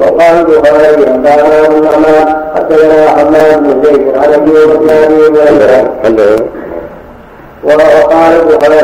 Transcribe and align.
وقال 0.00 0.34
البخاري 0.40 1.06
انبانا 1.14 1.66
ابو 1.66 1.76
النعمان 1.76 2.26
حدثنا 2.54 3.08
حماد 3.08 3.62
بن 3.62 3.82
زيد 3.84 4.16
عن 4.18 4.32
ايوب 4.32 4.80
بن 4.80 4.90
ابي 4.90 6.42
وقال 7.64 8.32
البخاري 8.40 8.80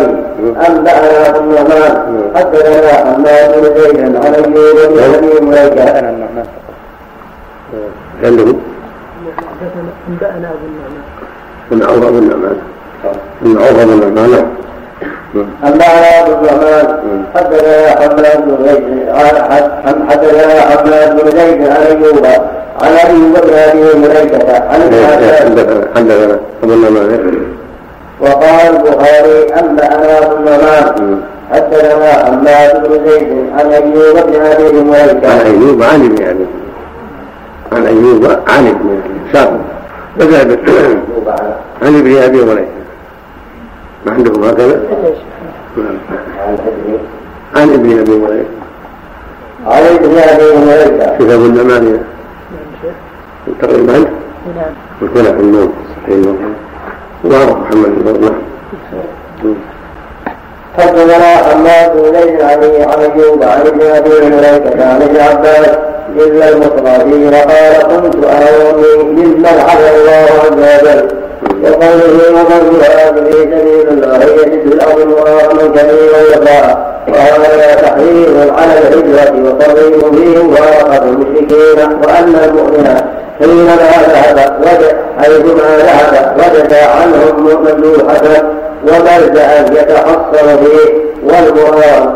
انبانا 0.69 1.29
ابو 1.29 1.39
النعمان 1.39 1.95
حدثنا 2.37 2.93
حماد 2.93 3.61
بن 3.61 3.81
زيد 3.81 4.17
عن 4.17 4.35
ايوب 4.35 4.47
بن 4.47 5.15
ابي 5.15 5.47
مليكه 5.47 5.97
عنده 8.25 8.45
انبانا 10.09 10.49
ابو 10.51 10.67
النعمان 10.67 11.03
بن 11.71 11.83
عوف 11.83 11.99
بن 12.11 12.19
النعمان 12.19 12.57
بن 13.43 13.59
عوف 13.59 13.85
بن 13.85 14.03
النعمان 14.03 14.47
أنبأنا 15.65 16.21
أبو 16.27 16.33
الرحمن 16.33 17.25
حدثنا 17.35 17.91
حماد 18.01 18.45
بن 18.45 18.57
زيد 18.67 19.09
حدثنا 20.09 20.61
حماد 20.61 21.23
بن 21.25 21.31
زيد 21.31 21.69
عن 21.69 21.83
أيوب 21.87 22.27
عن 22.83 22.93
أبي 23.05 23.19
بن 23.19 23.55
أبي 23.55 23.99
مليكة 23.99 24.55
عن 24.71 24.81
حدثنا 25.97 26.39
وقال 28.21 28.77
البخاري 28.77 29.55
أنبأنا 29.61 30.19
أبو 30.19 30.37
النعمان 30.37 31.21
حدثنا 31.53 32.13
حماد 32.13 32.89
بن 32.89 33.11
زيد 33.11 33.29
عن 33.59 33.67
أيوب 33.73 34.27
بن 34.27 34.41
أبي 34.43 34.81
مليكة 34.81 35.31
عن 35.33 35.39
أيوب 35.47 35.83
عن 35.83 36.05
ابن 36.05 36.25
أبي. 36.27 36.47
عن 37.73 37.87
أيوب 37.87 38.25
عن 38.49 38.67
أبي. 38.67 39.01
ساق 39.33 39.53
فذهب 40.19 40.59
عن 41.83 41.95
ابن 41.99 42.17
أبي 42.23 42.45
مليكة 42.45 42.76
ما 44.07 44.13
عندكم 44.13 44.45
هكذا؟ 44.45 44.81
عن 47.57 47.73
ابن 47.73 47.99
أبي 47.99 48.11
مليكه 48.11 48.49
عن 49.67 49.83
ابن 49.83 50.19
أبي 50.19 50.57
مليكه 50.67 51.17
كتاب 51.17 51.41
النعمان 51.41 52.01
تقريبا 53.63 53.93
نعم. 53.93 54.05
وكنا 55.03 55.33
في 55.33 55.41
النوم. 55.41 55.73
صحيح. 56.07 56.35
واضح 57.25 57.57
محمد 57.57 58.05
بن 58.05 58.21
نعم. 58.21 59.55
حدثنا 60.79 61.37
حماد 61.37 61.97
بن 61.97 62.21
زيد 62.21 62.41
عن 62.43 62.63
ايوب 62.63 63.43
عن 63.43 63.61
ابن 63.67 63.81
أبي 63.81 64.11
مليكه 64.11 64.85
عن 64.89 65.03
ابن 65.03 65.17
عباس 65.17 65.69
إلا 66.17 66.49
المصرفين 66.49 67.35
قال 67.35 67.83
كنت 67.83 68.25
ارى 68.25 68.73
ممن 69.05 69.47
عبد 69.47 69.95
الله 69.95 70.27
عز 70.45 70.83
وجل. 70.83 71.26
وقوله 71.63 72.31
ومن 72.31 72.81
في 72.81 73.35
سبيل 73.35 73.89
الله 73.89 74.25
يجد 74.25 74.73
الأرض 74.73 75.07
مراغما 75.07 75.75
كثيرا 75.75 76.21
يسعى 76.33 76.77
وهذا 77.09 77.75
تحريم 77.83 78.51
على 78.59 78.79
الهجرة 78.79 79.49
وترغيب 79.49 80.15
فيه 80.15 80.43
مفارقة 80.43 81.03
المشركين 81.05 81.79
وأن 82.05 82.35
المؤمن 82.45 83.01
حينما 83.39 83.77
ذهب 84.09 84.97
حيثما 85.19 85.77
ذهب 85.79 86.37
وجد 86.39 86.75
عنهم 86.75 87.41
ممدوحة 87.41 88.43
وملجأ 88.83 89.61
يتحصن 89.73 90.57
فيه 90.65 91.07
والمراد 91.23 92.11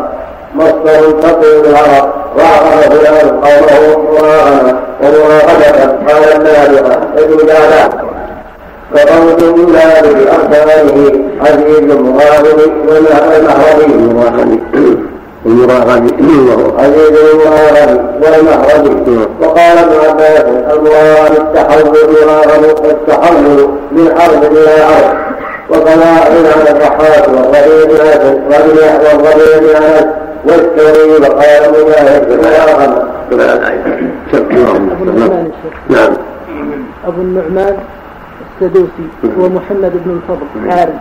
مصدر 0.55 1.11
تقول 1.23 1.67
العرب 1.67 2.11
وعقب 2.39 2.92
فلان 2.92 3.28
قومه 3.28 3.98
مراغما 4.12 4.81
ومراقبة 5.03 5.84
قال 6.08 6.33
النابغة 6.36 7.01
تجد 7.17 7.51
على 7.51 7.91
فقول 8.95 9.36
بأركانه 10.50 11.12
عزيز 11.40 11.78
المغاضب 11.90 12.60
والمحرمي 12.88 13.94
المراغب 15.46 16.10
عزيز 16.78 17.12
المغاضب 17.34 18.00
والمحرمي 18.22 19.26
وقال 19.42 19.78
ابن 19.78 19.92
عباس 20.08 20.44
المراد 20.72 21.32
التحول 21.38 21.96
المراغب 22.08 22.84
التحول 22.84 23.68
من 23.92 24.06
ارض 24.08 24.44
إلى 24.44 24.84
ارض 24.84 25.14
وكما 25.70 26.04
على 26.06 26.70
الرحاة 26.70 27.28
والربيع 27.28 28.18
والربيع 28.50 30.00
والثوري 30.44 31.10
وقال 31.20 31.72
مجاهد 31.72 32.30
المراغب 32.30 33.08
نعم 35.89 36.12
ابو 37.06 37.20
النعمان 37.20 37.77
السدوسي 38.60 39.06
هو 39.38 39.48
محمد 39.48 39.92
بن 40.04 40.10
الفضل. 40.10 40.70
عارف؟ 40.70 40.94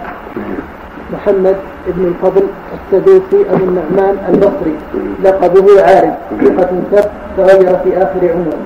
محمد 1.14 1.56
بن 1.88 2.06
الفضل 2.06 2.44
السدوسي 2.74 3.50
أبو 3.52 3.64
النعمان 3.64 4.18
البصري. 4.30 4.76
لقبه 5.24 5.82
عارف. 5.82 6.14
ثقة 6.42 6.70
ثبت 6.92 7.10
تغير 7.38 7.78
في 7.84 7.98
آخر 7.98 8.32
عمره. 8.34 8.60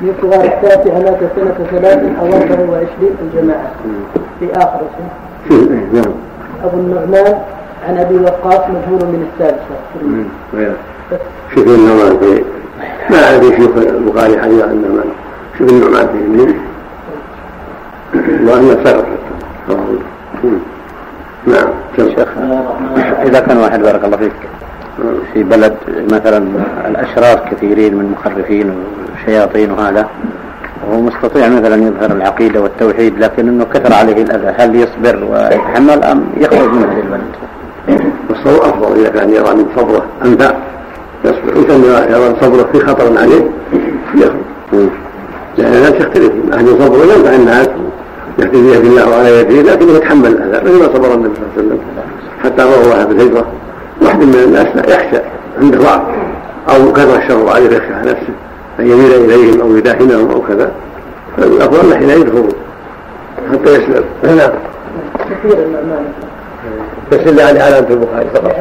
من 0.00 0.14
صغار 0.22 0.44
التاسعة 0.44 0.98
مات 0.98 1.18
سنة 1.36 1.66
ثلاث 1.70 2.00
أو 2.20 2.26
أربع 2.26 2.70
وعشرين 2.70 3.14
الجماعة. 3.22 3.70
في 4.40 4.52
آخر 4.52 4.80
سنة 4.98 6.04
أبو 6.64 6.76
النعمان 6.76 7.38
عن 7.88 7.96
أبي 7.98 8.16
وقاص 8.16 8.60
مجهول 8.60 9.04
من 9.08 9.26
السادسة. 9.32 9.76
شوف 11.54 11.66
النعمان 11.66 12.18
في 12.20 12.44
ما 13.10 13.24
أعرف 13.24 13.56
شوف 13.56 13.78
البخاري 13.78 14.40
حديث 14.40 14.62
عن 14.62 14.70
النعمان. 14.70 15.08
شوف 15.58 15.70
النعمان 15.70 16.06
في 16.06 16.18
نعم 21.46 21.68
شيخ 21.96 22.28
إذا 23.22 23.40
كان 23.40 23.56
واحد 23.56 23.82
بارك 23.82 24.04
الله 24.04 24.16
فيك. 24.16 24.32
في 25.32 25.42
بلد 25.42 25.74
مثلا 26.12 26.44
الأشرار 26.86 27.48
كثيرين 27.50 27.94
من 27.94 28.14
مخرفين 28.18 28.74
وشياطين 29.14 29.70
وهذا 29.70 30.08
وهو 30.88 31.00
مستطيع 31.00 31.48
مثلا 31.48 31.76
يظهر 31.76 32.12
العقيدة 32.12 32.60
والتوحيد 32.60 33.18
لكن 33.18 33.48
أنه 33.48 33.64
كثر 33.64 33.94
عليه 33.94 34.22
الأذى. 34.22 34.54
هل 34.58 34.76
يصبر 34.76 35.24
ويتحمل 35.24 36.04
أم 36.04 36.24
يخرج 36.36 36.68
من 36.68 36.82
هذه 36.82 37.00
البلد؟ 37.00 37.32
الصبر 38.30 38.68
أفضل 38.68 39.00
إذا 39.00 39.08
كان 39.08 39.30
يرى 39.30 39.54
من 39.54 39.66
صبره 39.76 40.04
أنفع 40.24 40.54
يصبر. 41.24 41.56
إن 41.56 41.64
كان 41.64 41.82
يرى 42.10 42.36
صبره 42.40 42.68
في 42.72 42.80
خطر 42.80 43.18
عليه 43.18 43.44
يخرج. 44.14 44.88
لأن 45.58 45.74
الناس 45.74 45.92
يختلف 45.92 46.32
أهل 46.52 46.66
صبره 46.66 47.04
ينفع 47.16 47.34
الناس 47.34 47.68
يهدي 48.38 48.62
بيد 48.62 48.84
الله 48.84 49.10
وعلى 49.10 49.40
يده 49.40 49.72
لكنه 49.72 49.92
يتحمل 49.92 50.26
الاذى 50.26 50.64
مثل 50.64 50.78
ما 50.78 50.86
صبر 50.94 51.14
النبي 51.14 51.34
صلى 51.34 51.44
الله 51.46 51.52
عليه 51.56 51.66
وسلم. 51.66 51.78
حتى 52.44 52.62
روى 52.62 53.06
في 53.06 53.12
الهجره 53.12 53.46
واحد 54.02 54.18
من 54.18 54.34
الناس 54.34 54.66
لا 54.76 54.94
يخشى 54.94 55.22
عنده 55.60 55.78
ضعف 55.78 56.02
أو 56.68 56.92
كثر 56.92 57.16
الشر 57.16 57.48
عليه 57.48 57.76
يخشى 57.76 57.94
على 57.94 58.10
نفسه 58.10 58.32
أن 58.80 58.86
يميل 58.86 59.12
إليهم 59.12 59.60
أو 59.60 59.76
يداهنهم 59.76 60.30
أو 60.30 60.42
كذا. 60.42 60.72
فالافضل 61.36 61.90
له 61.90 61.96
حين 61.96 62.10
يدخل 62.10 62.48
حتى 63.52 63.70
يسلم 63.70 64.04
نعم 64.22 64.50
بس 67.12 67.18
اللي 67.18 67.42
على 67.42 67.60
علامة 67.60 67.86
البخاري 67.90 68.26
فقط. 68.34 68.52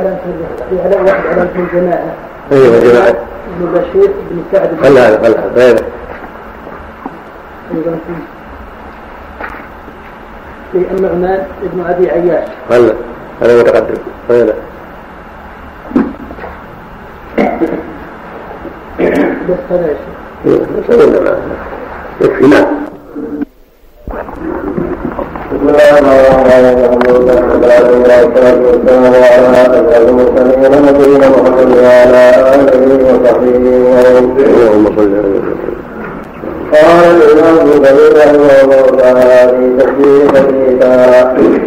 في 0.70 0.82
علامة 0.86 1.06
واحد 1.06 1.26
علامة 1.28 1.50
الجماعة. 1.56 2.14
أيوه 2.52 2.80
جماعة. 2.80 3.16
ابن 3.60 3.72
بشير 3.74 4.12
بن 4.32 4.44
سعد. 4.52 4.70
خلها 4.84 5.18
خلها. 5.24 5.52
غيره. 5.56 5.82
في 10.72 10.78
النعمان 10.78 11.44
ابن 11.64 11.80
أبي 11.90 12.10
عياش. 12.12 12.48
هلا 12.72 12.94
هذا 13.42 13.60
متقدم 13.62 13.94
هلا 14.30 14.54
بس 19.50 19.58
هذا 19.72 19.88
يا 19.88 19.96
شيخ. 20.46 20.88
سوينا 20.92 21.20
معه 21.20 21.38
يكفي 22.22 22.48
نعم 22.48 22.66
بسم 25.52 25.70
الله 25.70 26.00
الرحمن 26.00 26.66
الرحيم 26.66 27.00
والصلاة 27.08 27.46
والسلام 27.52 29.04
على 29.04 29.20
أشرف 29.26 30.10
المرسلين 30.10 30.86
نبينا 30.86 31.30
محمد 31.30 31.70
وعلى 31.78 32.24
آله 32.54 32.84
وصحبه 33.14 33.56
ومن 33.86 34.34
اللهم 34.40 34.86
صل 34.98 35.12
على 35.16 35.71
قال 36.72 37.22
الإمام 37.22 37.58
ابن 37.60 38.18
رحمه 38.18 38.62
الله 38.64 38.98
تعالى 38.98 39.58
في 39.58 39.78
تفسير 39.78 40.28
قوله 40.82 41.60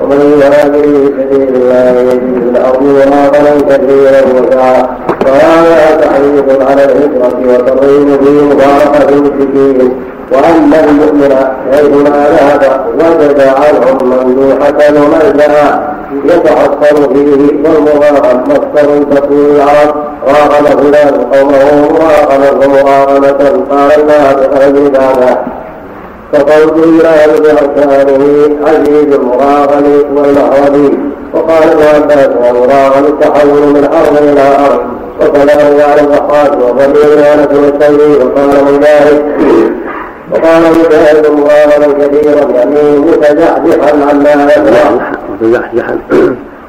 ومن 0.00 0.40
يهاجر 0.40 0.82
في 0.82 1.12
سبيل 1.18 1.54
الله 1.54 2.00
يجد 2.12 2.56
الأرض 2.56 2.82
وماطلا 2.82 3.60
كثيرا 3.68 4.20
وسعة 4.34 4.96
وهذا 5.26 6.00
تحريض 6.00 6.62
على 6.62 6.84
الهجرة 6.84 7.54
وترغيب 7.54 8.24
في 8.24 8.30
مباركة 8.30 9.08
المشركين 9.08 9.92
وأن 10.32 10.72
المؤمن 10.88 11.34
حيثما 11.72 12.26
ذهب 12.30 12.84
وجد 12.94 13.40
عنهم 13.40 13.98
ممدوحة 14.02 14.78
وملجأ 14.90 15.80
يتحصن 16.24 17.14
فيه 17.14 17.40
والمراغم 17.64 18.44
مصدر 18.48 19.02
تكون 19.16 19.56
العرب 19.56 20.09
راغم 20.26 20.64
فلان 20.64 21.14
قومه 21.32 21.88
مراغمة 21.90 22.50
ومراغمة 22.60 23.64
قال 23.70 24.02
بأهل 24.02 24.96
هذا 24.96 25.44
فقول 26.32 26.84
الله 26.84 27.26
بأركانه 27.40 28.22
عزيز 28.66 29.14
المراغم 29.14 29.86
والمحرم 30.16 31.12
وقال 31.34 31.62
ابن 31.62 31.82
عباس 31.82 32.28
المراغم 32.50 33.04
التحول 33.04 33.62
من 33.62 33.84
أرض 33.84 34.16
إلى 34.22 34.66
أرض. 34.66 34.80
وكذلك 35.20 35.80
على 35.80 36.00
الضحاك 36.00 36.52
وضمير 36.52 37.18
انس 37.34 37.48
والثوري 37.52 38.12
وقال 38.24 38.74
مجاهد 38.74 39.22
وقال 40.32 40.62
مجاهد 40.62 41.26
الله 41.26 41.92
كثيرا 41.98 42.50
يعني 42.50 42.98
متزحزحا 42.98 43.92
عما 44.10 44.52
يكره 44.56 45.00
متزحزحا. 45.30 45.98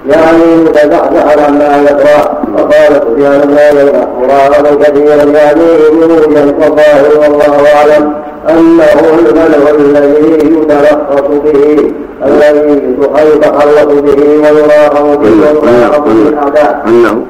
يعني 0.10 0.56
متزحزحا 0.56 1.46
عما 1.46 1.90
يكره 1.90 2.42
وقال 2.58 3.02
سفيان 3.02 3.42
بن 3.42 3.58
عيينة 3.58 4.08
مراغبا 4.22 4.84
كثيرا 4.84 5.24
يعني 5.24 5.62
نورا 5.94 6.46
والظاهر 6.46 7.20
والله 7.20 7.76
أعلم 7.76 8.14
أنه 8.50 8.84
المنع 9.20 9.70
الذي 9.70 10.34
يتلخص 10.34 11.28
به 11.44 11.92
الذي 12.26 12.96
يتخلص 13.36 13.86
به 13.86 14.52
ويراقب 14.52 15.22
به 15.22 15.62
ويراقب 15.64 16.04
به 16.04 16.30
الاعداء 16.30 16.84
انه 16.88 17.26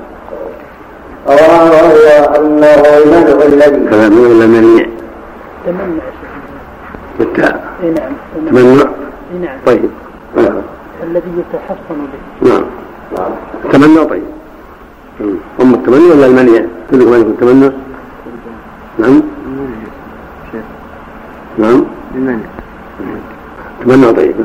وهو 1.28 2.36
أنه 2.36 2.84
المنع 2.98 3.46
الذي 3.46 3.90
كلام 3.90 4.20
ولا 4.20 4.46
منيع 4.46 4.86
تمنع 5.66 6.04
بالتاء 7.20 7.60
اي 7.84 7.90
نعم 7.90 8.14
تمنع. 8.48 8.86
اي 9.32 9.40
نعم. 9.42 9.58
طيب. 9.66 9.90
الذي 11.04 11.32
يتحصن 11.40 12.00
به. 12.12 12.50
نعم. 12.50 12.64
تمنى 13.72 14.06
طيب. 14.06 14.24
أم 15.62 15.74
التمني 15.74 16.12
ولا 16.12 16.26
المنيع؟ 16.26 16.66
كلكم 16.92 17.14
عندكم 17.14 17.30
التمنى؟ 17.32 17.72
نعم. 19.00 19.22
نعم. 21.58 21.84
المنع 22.16 22.40
تمنى 23.86 24.14
طيب. 24.14 24.36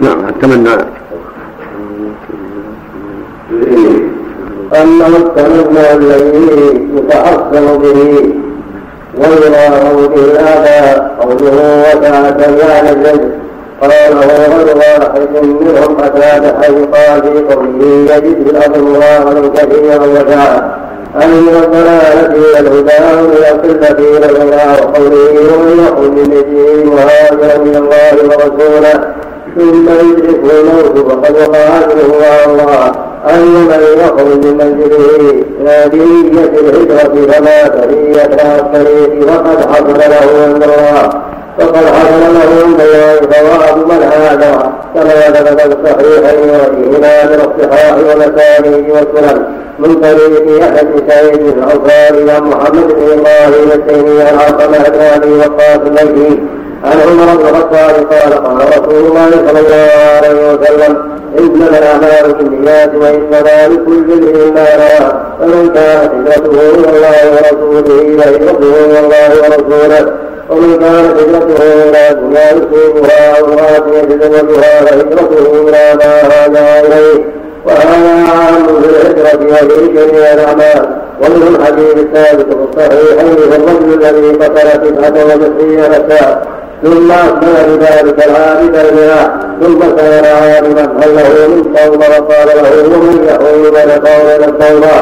نعم 0.00 0.28
التمنى 0.28 0.70
أنه 4.74 5.06
التمنى 5.16 5.92
الذي 5.92 6.88
يتحصن 6.96 7.78
به 7.78 8.34
ويراه 9.18 10.06
به 10.06 10.24
الآباء 10.24 11.16
قوله 11.20 11.82
وسعة 11.82 12.40
يعني 12.40 13.36
قاله 13.80 14.20
غير 14.20 14.76
واحد 14.76 15.44
منهم 15.44 15.96
أتى 16.04 16.52
حيث 16.62 16.74
قال 16.94 17.22
في 17.22 17.54
قوله 17.54 18.16
يجد 18.16 18.46
الأرض 18.48 18.76
الله 18.76 19.50
كثيرا 19.54 20.06
وسعة 20.06 20.78
أي 21.22 21.26
من 21.26 21.56
الضلالة 21.64 22.26
إلى 22.26 22.58
الهدى 22.60 23.04
ومن 23.18 23.44
القلة 23.52 23.98
إلى 23.98 24.26
الهدى 24.26 24.82
وقوله 24.82 25.54
ومن 25.54 25.84
يقل 25.84 26.10
بمثله 26.10 26.84
مهاجرا 26.84 27.58
من 27.58 27.76
الله 27.76 28.14
ورسوله. 28.24 29.14
ثم 29.56 29.88
يدركه 29.88 30.60
الموت 30.60 31.10
فقد 31.10 31.36
وقع 31.36 31.78
اجره 31.78 32.26
على 32.26 32.52
الله 32.52 32.92
أي 33.28 33.42
من 33.42 33.82
يخرج 33.98 34.46
من 34.46 34.56
منزله 34.56 35.44
إلى 35.60 35.90
بنية 35.92 36.60
الهجرة 36.60 37.32
فمات 37.32 37.72
في 37.84 38.24
الطريق 38.60 39.26
فقد 39.28 39.70
حصل 39.70 39.98
له 39.98 40.44
عند 40.44 40.62
الله 40.62 41.35
فقد 41.58 41.76
حصل 41.86 42.20
له 42.34 42.64
الله 42.64 43.20
ثواب 43.30 43.76
من 43.86 44.02
هاجر 44.02 44.72
كما 44.94 45.10
ثبت 45.10 45.76
الصحيحين 45.76 46.50
وفيهما 46.50 47.24
من 47.24 47.40
الصحاح 47.40 47.94
والمسانيد 47.96 48.90
والسنن 48.90 49.44
من 49.78 50.00
طريق 50.00 50.42
بن 50.82 51.08
سعيد 51.08 51.40
الانصاري 51.40 52.30
عن 52.30 52.42
محمد 52.42 52.86
بن 52.86 53.18
إبراهيم 53.18 53.70
التيمي 53.74 54.22
عن 54.22 54.38
علقمه 54.38 54.88
بن 54.88 55.00
أبي 55.00 55.32
وقاص 55.32 55.78
المكي 55.86 56.42
عن 56.84 57.00
عمر 57.00 57.36
بن 57.36 57.48
الخطاب 57.48 57.94
قال 57.94 58.08
قال 58.44 58.68
رسول 58.68 59.06
الله 59.06 59.30
صلى 59.30 59.60
الله 59.60 59.90
عليه 60.16 60.52
وسلم 60.52 60.96
انما 61.38 61.78
الأعمال 61.78 62.32
بالنيات 62.34 62.94
وانما 62.94 63.68
لكل 63.68 64.12
امرئ 64.12 64.50
ما 64.50 64.66
نوى 64.76 65.12
فمن 65.40 65.70
كانت 65.74 66.12
هجرته 66.14 66.60
إلى 66.74 66.88
الله 66.96 67.32
ورسوله 67.32 68.16
فهجرته 68.22 68.84
إلى 68.84 69.00
الله 69.00 69.30
ورسوله 69.42 70.12
ومن 70.50 70.78
كانت 70.78 71.20
هجرته 71.20 71.64
إلى 71.88 72.20
دنيا 72.20 72.50
يصيبها 72.52 73.38
أو 73.38 73.44
امراه 73.44 73.98
يتزوجها 73.98 74.84
فهجرته 74.84 75.68
إلى 75.68 75.98
ما 75.98 76.12
هاجر 76.22 76.86
اليه 76.86 77.24
وهذا 77.66 78.24
عام 78.32 78.66
في 78.82 78.88
الهجرة 78.88 79.66
وفي 79.66 79.86
جميع 79.88 80.32
الأعمال 80.32 80.88
ومن 81.22 81.56
الحديث 81.56 81.96
الثابت 81.96 82.46
في 82.46 82.58
الصحيحين 82.68 83.36
في 83.36 83.56
الرجل 83.56 83.94
الذي 83.94 84.44
قتل 84.44 84.68
تسعة 84.70 85.24
وتسعين 85.24 85.80
نفسا 85.80 86.42
ثم 86.82 87.12
أكمل 87.12 87.78
بذلك 87.78 88.26
العابد 88.26 88.76
الماء 88.76 89.38
ثم 89.62 89.78
كان 89.96 90.24
عالما 90.24 90.82
هل 91.00 91.16
له 91.16 91.48
من 91.48 91.62
توبة 91.76 92.06
وقال 92.08 92.48
له 92.48 92.96
ومن 92.96 93.24
يحول 93.28 93.70
بين 93.70 93.90
قول 93.90 94.44
التوبة 94.44 94.96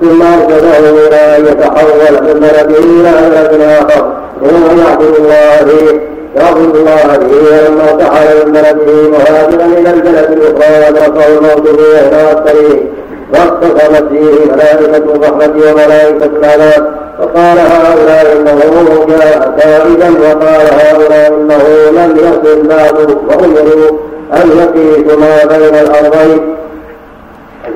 ثم 0.00 0.22
أرشده 0.22 1.06
إلى 1.08 1.36
أن 1.36 1.46
يتحول 1.46 2.12
من 2.22 2.40
بلده 2.40 2.78
إلى 2.78 3.30
بلد 3.30 3.60
آخر. 3.62 4.12
وهو 4.42 4.78
يعبد 4.80 5.16
الله 5.18 6.00
يعبد 6.36 6.76
الله 6.76 7.16
به 7.16 7.36
ولما 7.36 7.90
ارتحل 7.90 8.46
من 8.46 8.52
بلده 8.52 9.08
مهاجرا 9.10 9.66
إلى 9.78 9.90
البلد 9.90 10.30
الأخرى 10.32 10.88
أدركه 10.88 11.26
الموت 11.28 11.68
في 11.68 11.96
إحدى 11.96 12.32
الطريق 12.32 12.82
واختصمت 13.32 14.08
فيه 14.10 14.52
ملائكة 14.52 14.96
الرحمة 14.96 15.54
وملائكة 15.56 16.26
العذاب 16.26 16.94
فقال 17.18 17.58
هؤلاء 17.58 18.32
إنه 18.36 19.06
جاء 19.08 19.54
تائبا 19.58 20.10
وقال 20.20 20.66
هؤلاء 20.80 21.28
إنه 21.28 21.64
لم 21.90 22.16
يصل 22.16 22.66
بعد 22.68 23.16
وأمروا 23.28 23.90
أن 24.34 24.50
يقيسوا 24.58 25.20
ما 25.20 25.44
بين 25.44 25.74
الأرضين. 25.74 26.56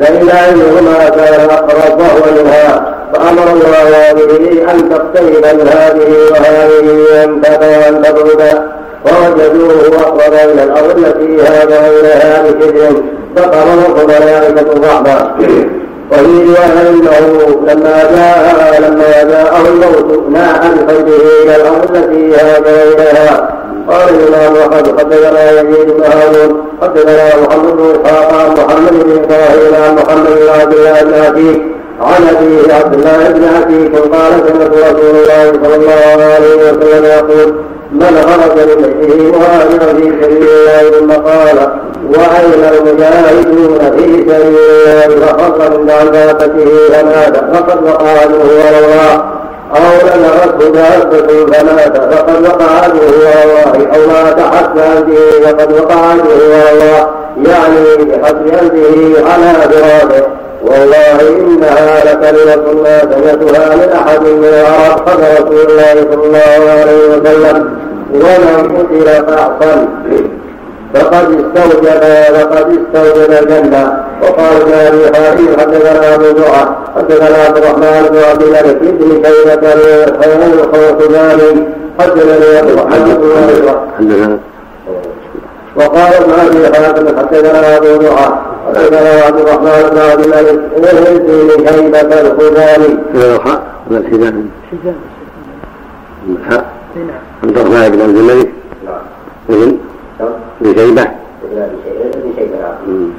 علمهما 0.02 1.08
كان 1.08 1.50
أقرب 1.50 2.00
وهو 2.00 2.40
منها 2.40 2.94
فأمر 3.14 3.52
الله 3.52 3.90
أن 4.72 4.88
تقترب 4.90 5.54
من 5.54 5.68
هذه 5.68 6.14
وهذه 6.30 7.24
أن 7.24 7.40
وأن 7.44 8.02
تبعد 8.02 8.62
فوجدوه 9.04 10.00
أقرب 10.00 10.32
إلى 10.32 10.62
الأرض 10.62 10.98
التي 10.98 11.42
هذا 11.42 11.90
إليها 11.90 12.42
بشبر 12.42 13.02
فقرره 13.36 14.06
ملائكة 14.06 14.72
الرحمة 14.72 15.30
وفي 16.12 16.24
رواية 16.26 17.18
أنه 17.18 17.56
لما 17.66 18.02
جاء 18.16 18.80
لما 18.80 19.22
جاءه 19.30 19.68
الموت 19.68 20.28
ناح 20.30 20.58
بقلبه 20.58 21.16
إلى 21.44 21.56
الأرض 21.56 21.96
التي 21.96 22.34
هاجر 22.36 22.94
إليها 22.94 23.59
قال 23.90 24.08
الإمام 24.08 24.56
أحمد 24.56 25.00
حدثنا 25.00 25.50
يزيد 25.50 25.90
بن 25.90 26.02
هارون 26.02 26.64
حدثنا 26.82 27.28
محمد 27.42 27.76
بن 27.76 27.90
إسحاق 27.90 28.32
عن 28.34 28.50
محمد 28.54 28.92
بن 29.04 29.10
إبراهيم 29.24 29.74
عن 29.84 29.94
محمد 29.94 30.26
بن 30.26 30.48
عبد 30.60 30.72
الله 30.74 31.02
بن 31.02 31.14
عتيق 31.14 31.60
عن 32.00 32.22
أبيه 32.36 32.74
عبد 32.74 32.94
الله 32.94 33.28
بن 33.28 33.44
عتيق 33.44 34.14
قال 34.14 34.32
سمعت 34.48 34.72
رسول 34.72 35.14
الله 35.16 35.52
صلى 35.64 35.76
الله 35.76 36.24
عليه 36.24 36.56
وسلم 36.56 37.04
يقول 37.04 37.54
من 37.92 38.22
خرج 38.26 38.58
من 38.68 38.82
بيته 38.82 39.38
مهاجرا 39.38 39.92
في 39.94 40.12
سبيل 40.22 40.48
الله 40.48 40.98
ثم 40.98 41.10
قال 41.12 41.58
وأين 42.04 42.64
المجاهدون 42.74 43.78
في 43.78 44.06
سبيل 44.06 44.30
الله؟ 44.30 45.26
فخر 45.26 45.78
من 45.78 45.90
عبادته 45.90 46.66
فمات 46.92 47.36
فقد 47.54 47.82
وقع 47.84 48.08
على 48.08 48.26
الله 48.84 49.39
أو 49.76 50.06
نزغته 50.06 50.70
دابة 50.72 51.46
فمات 51.52 51.96
فقد 52.14 52.42
وقع 52.46 52.70
على 52.82 52.92
الله 52.92 53.86
أو 53.94 54.06
مات 54.06 54.40
حتى 54.40 54.80
أنفه 54.98 55.40
فقد 55.50 55.72
وقع 55.72 55.96
على 55.96 56.20
الله 56.22 57.08
يعني 57.36 58.04
بحسب 58.04 58.46
أنفه 58.46 59.30
على 59.32 59.52
فراشه 59.72 60.26
والله 60.62 61.20
إنها 61.38 62.00
لكلمة 62.04 62.82
ما 62.82 63.00
سمعتها 63.00 63.76
من 63.76 63.92
أحد 63.92 64.20
من 64.20 64.44
العرب 64.44 65.08
قبل 65.08 65.22
رسول 65.22 65.70
الله 65.70 65.94
صلى 66.12 66.24
الله 66.26 66.70
عليه 66.70 67.08
وسلم 67.08 67.78
ومن 68.14 68.76
قتل 68.76 69.26
فأحسن 69.26 69.88
فقد 70.94 71.14
استوجب 71.14 71.86
فقد 72.34 72.78
استوجب 72.78 73.30
الجنة 73.32 74.04
وقال 74.22 74.72
ابن 74.74 75.14
حاتم 75.14 75.60
حدثنا 75.60 76.14
ابو 76.14 76.24
زرعة 76.24 76.76
حدثنا 76.96 77.36
عبد 77.44 77.56
الرحمن 77.56 78.08
بن 78.10 78.18
عبد 78.30 78.42
الملك 78.42 78.76
بن 78.80 79.22
شيبة 79.24 79.72
الخوصباني 80.46 81.64
حدثنا 82.00 82.60
أبو 82.60 82.74
محمد 82.74 84.40
وقال 85.76 86.14
ابن 86.14 86.32
أبي 86.32 86.76
حاتم 86.76 87.18
حدثنا 87.18 87.76
أبو 87.76 87.86
زرعة 87.86 88.42
حدثنا 88.68 89.22
عبد 89.26 89.38
الرحمن 89.40 89.90
بن 89.92 89.98
عبد 89.98 90.24
الملك 90.26 91.20
بن 91.22 91.66
شيبة 91.68 92.20
الخزاني. 92.20 92.98
الحاء 93.14 93.62
ولا؟ 93.90 94.02
حزام 94.08 94.48
الحاء 96.28 96.64
نعم 96.96 97.10
عبد 97.42 97.58
الرحمن 97.58 97.88
بن 97.88 98.00
عبد 98.02 98.16
الملك 98.16 98.48
نعم 99.50 99.72
بشيبة 100.60 101.06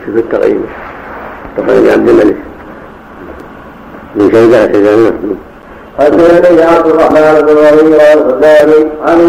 شوف 0.05 0.15
التغيير 0.15 0.59
تقريب 1.57 1.89
عبد 1.89 2.09
الملك. 2.09 2.37
من 4.15 4.31
شيبة 4.31 4.57
حدثني 5.99 6.63
عبد 6.63 6.87
الرحمن 6.87 7.41
بن 7.41 7.57
وليد 7.57 7.93
الخزاعي 7.93 8.87
عن 9.05 9.19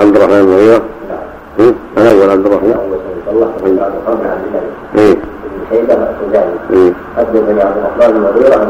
عبد 0.00 0.16
الرحمن 0.16 0.42
بن 0.46 0.52
وليد 0.52 0.82
أنا 1.98 2.10
أول 2.10 2.30
عبد 2.30 2.46
الرحمن. 2.46 2.74
شيبة 5.70 5.94
حدثني 7.16 7.62
عبد 7.62 7.76
الرحمن 7.76 8.12
بن 8.12 8.20
مغيرة 8.20 8.60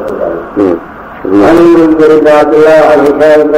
عن 1.24 1.56
المنذر 1.58 2.20
بن 2.20 2.28
عبد 2.28 2.54
الله 2.54 2.80
عن 2.92 3.00
هشام 3.00 3.42
بن 3.42 3.54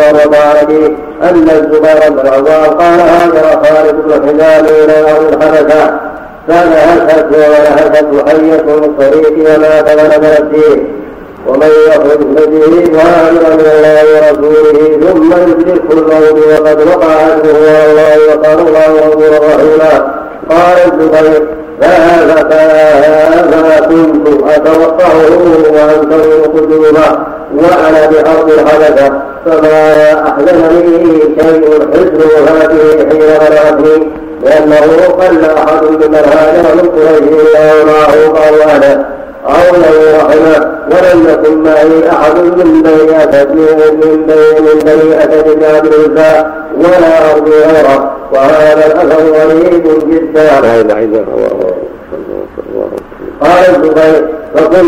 رضي 0.63 0.87
ان 1.23 1.49
الزبير 1.51 2.11
بن 2.11 2.21
العوام 2.21 2.71
قال 2.79 3.01
هاجر 3.01 3.63
خالد 3.65 3.95
بن 4.05 4.13
حزام 4.13 4.65
إلى 4.65 5.13
ارض 5.13 5.33
الحبشه 5.33 5.91
فنهشت 6.49 7.27
ونهشت 7.33 8.29
حية 8.29 8.75
الطريق 8.85 9.33
ومات 9.39 9.91
ونزلت 9.91 10.45
فيه 10.53 10.83
ومن 11.49 11.69
يخرج 11.89 12.19
به 12.19 12.91
مهاجرا 12.93 13.55
إلى 13.55 13.73
الله 13.79 14.05
ورسوله 14.15 15.13
ثم 15.13 15.33
يدركه 15.33 15.93
الموت 15.93 16.61
وقد 16.61 16.87
وقع 16.87 17.15
عنه 17.23 17.43
الله 17.45 18.17
وقال 18.29 18.59
الله 18.69 19.01
غفورا 19.01 19.39
رحيما 19.39 20.15
قال 20.51 20.93
الزبير 20.93 21.47
فهذا 21.83 23.81
كنت 23.89 24.29
اتوقعه 24.49 25.23
وانتظر 25.73 26.43
قدومه 26.55 27.27
وأنا 27.57 28.07
بارض 28.11 28.51
الحدث 28.51 29.13
فما 29.47 30.13
احزنني 30.29 31.21
شيء 31.41 31.89
حزن 31.95 32.21
هذه 32.49 33.09
حين 33.11 33.19
بلغتني 33.19 34.09
لأنه 34.45 34.77
قل 35.21 35.45
أحد 35.45 35.83
ممن 35.85 36.15
هاجر 36.15 36.75
من 36.75 36.89
قريش 36.89 37.29
إلا 37.29 37.75
ومعه 37.75 38.15
قوانا 38.29 39.07
أو 39.47 39.77
له 39.77 40.17
رحمه 40.19 40.73
ولم 40.91 41.27
يكن 41.29 41.63
معي 41.63 42.11
أحد 42.11 42.37
من 42.37 42.83
بني 42.83 43.17
أسد 43.25 43.51
من 43.51 44.79
بني 44.85 45.19
أسد 45.19 45.45
بن 45.57 45.65
عبد 45.65 45.95
ولا 46.77 47.33
أرض 47.33 47.49
غيره 47.49 48.22
وهذا 48.33 48.87
الأثر 48.87 49.23
غريب 49.33 49.85
جدا. 50.11 50.61
لا 50.61 50.81
إله 50.81 50.99
إلا 51.05 51.21
الله. 51.21 51.75
قال 53.41 53.65
الزبير 53.69 54.29
فقل 54.55 54.87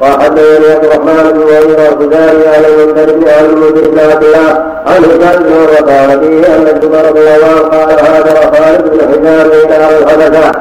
وحدثني 0.00 0.66
عبد 0.72 0.84
الرحمن 0.84 1.32
بن 1.32 1.38
وليد 1.38 1.80
الخزاري 1.80 2.48
على 2.48 2.66
المنذر 2.66 3.28
أهل 3.28 3.44
المنذر 3.44 3.88
بن 3.90 3.98
عبد 3.98 4.24
الله 4.24 4.50
عن 4.86 5.04
هشام 5.04 5.42
بن 5.42 5.52
وقال 5.52 6.20
فيه 6.20 6.56
ان 6.56 6.66
الزبير 6.76 7.08
رضي 7.08 7.20
الله 7.20 7.58
قال 7.58 7.90
هاجر 7.90 8.36
خالد 8.56 8.82
بن 8.90 8.98
حزام 9.08 9.50
إلى 9.50 9.98
الحبشه 9.98 10.52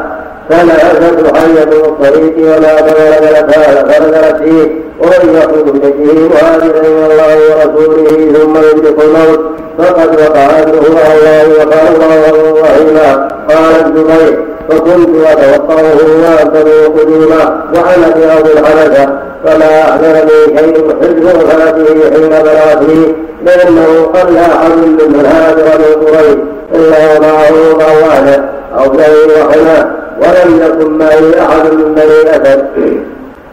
فنهشت 0.50 1.38
حية 1.38 1.64
الطريق 1.64 2.36
وما 2.38 2.76
فنزلت 2.76 3.52
فنزلت 3.92 4.38
فيه. 4.44 4.87
ومن 5.02 5.36
يخرج 5.36 5.70
بيته 5.74 6.30
مهاجرا 6.30 6.82
إلى 6.82 7.06
الله 7.12 7.38
ورسوله 7.50 8.32
ثم 8.34 8.58
يدرك 8.58 9.04
الموت 9.04 9.40
فقد 9.78 10.20
وقع 10.22 10.40
على 10.42 10.64
الله 10.64 11.50
وقال 11.58 11.96
الله 11.96 12.62
رحيما 12.62 13.28
قال 13.50 13.86
الزبير 13.86 14.40
فكنت 14.70 15.10
اتوقعه 15.26 15.84
وانتظر 15.84 17.00
قدوما 17.00 17.64
وأنا 17.74 18.14
في 18.14 18.32
ارض 18.32 18.48
الحبشه 18.48 19.10
فما 19.46 19.82
احزنني 19.82 20.58
شيء 20.58 20.96
حزن 21.02 21.28
هذه 21.28 22.12
حين 22.14 22.30
بلغتني 22.30 23.16
لأنه 23.46 24.06
قل 24.14 24.38
احد 24.38 24.78
من 25.10 25.26
هاجر 25.26 25.80
من 25.80 26.08
قريش 26.08 26.38
الا 26.74 27.18
ومعه 27.18 27.52
موانع 27.74 28.50
أو 28.78 28.86
ذوي 28.86 29.42
رحمه 29.42 29.92
ولم 30.22 30.60
يكن 30.66 30.98
معي 30.98 31.42
احد 31.42 31.74
من 31.74 31.96
بني 31.96 32.32
اسد 32.32 32.68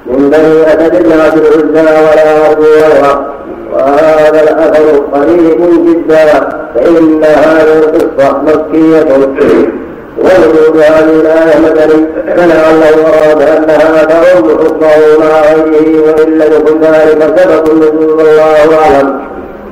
من 0.06 0.30
بني 0.30 0.66
اسد 0.66 1.06
لا 1.06 1.14
العزى 1.14 1.40
ولا 1.80 2.48
غيرها 2.54 3.26
وهذا 3.72 4.42
الأثر 4.42 4.96
قريب 5.12 5.60
جدا 5.86 6.48
فإن 6.74 7.24
هذه 7.24 7.78
القصة 7.78 8.42
مكية. 8.42 9.10
ووجود 10.18 10.76
هذه 10.76 11.20
الآية 11.20 11.58
مدني 11.60 12.06
فلعله 12.36 13.06
أراد 13.08 13.42
أنها 13.42 14.04
تعم 14.04 14.44
حكمه 14.44 15.18
مع 15.20 15.40
غيره 15.52 16.02
وإن 16.02 16.38
لم 16.38 16.52
يكن 16.52 16.80
ذلك 16.80 17.38
سبب 17.38 17.70
النزول 17.72 18.12
والله 18.12 18.78
أعلم. 18.78 19.20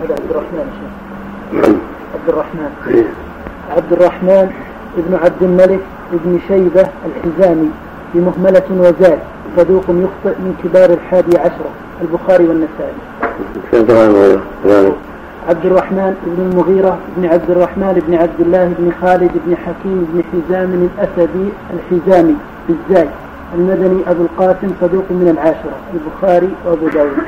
عبد 0.03 0.31
الرحمن 0.31 0.67
عبد 2.15 2.29
الرحمن. 2.29 2.71
عبد 3.77 3.93
الرحمن 3.93 4.51
ابن 4.99 5.15
عبد 5.25 5.43
الملك 5.43 5.81
ابن 6.13 6.39
شيبة 6.49 6.87
الحزامي. 7.07 7.71
بمهملة 8.15 8.63
وزاد 8.71 9.19
صدوق 9.57 9.85
يخطئ 9.89 10.37
من 10.39 10.55
كبار 10.65 10.91
الحادي 10.91 11.39
عشرة 11.39 11.71
البخاري 12.03 12.45
والنسائي. 12.49 12.95
عبد 15.49 15.67
الرحمن 15.67 16.15
بن 16.27 16.51
المغيرة 16.51 16.99
بن 17.17 17.27
عبد 17.27 17.51
الرحمن 17.51 18.03
بن 18.09 18.15
عبد 18.15 18.41
الله 18.41 18.75
بن 18.79 18.93
خالد 19.03 19.31
بن 19.47 19.57
حكيم 19.57 20.07
بن 20.13 20.23
حزام 20.33 20.89
الأسدي 20.89 21.49
الحزامي 21.75 22.37
بالزاي 22.69 23.09
المدني 23.55 24.01
أبو 24.11 24.23
القاسم 24.23 24.71
صدوق 24.81 25.05
من 25.11 25.29
العاشرة 25.29 25.77
البخاري 25.95 26.51
وأبو 26.67 26.89
داود. 26.89 27.19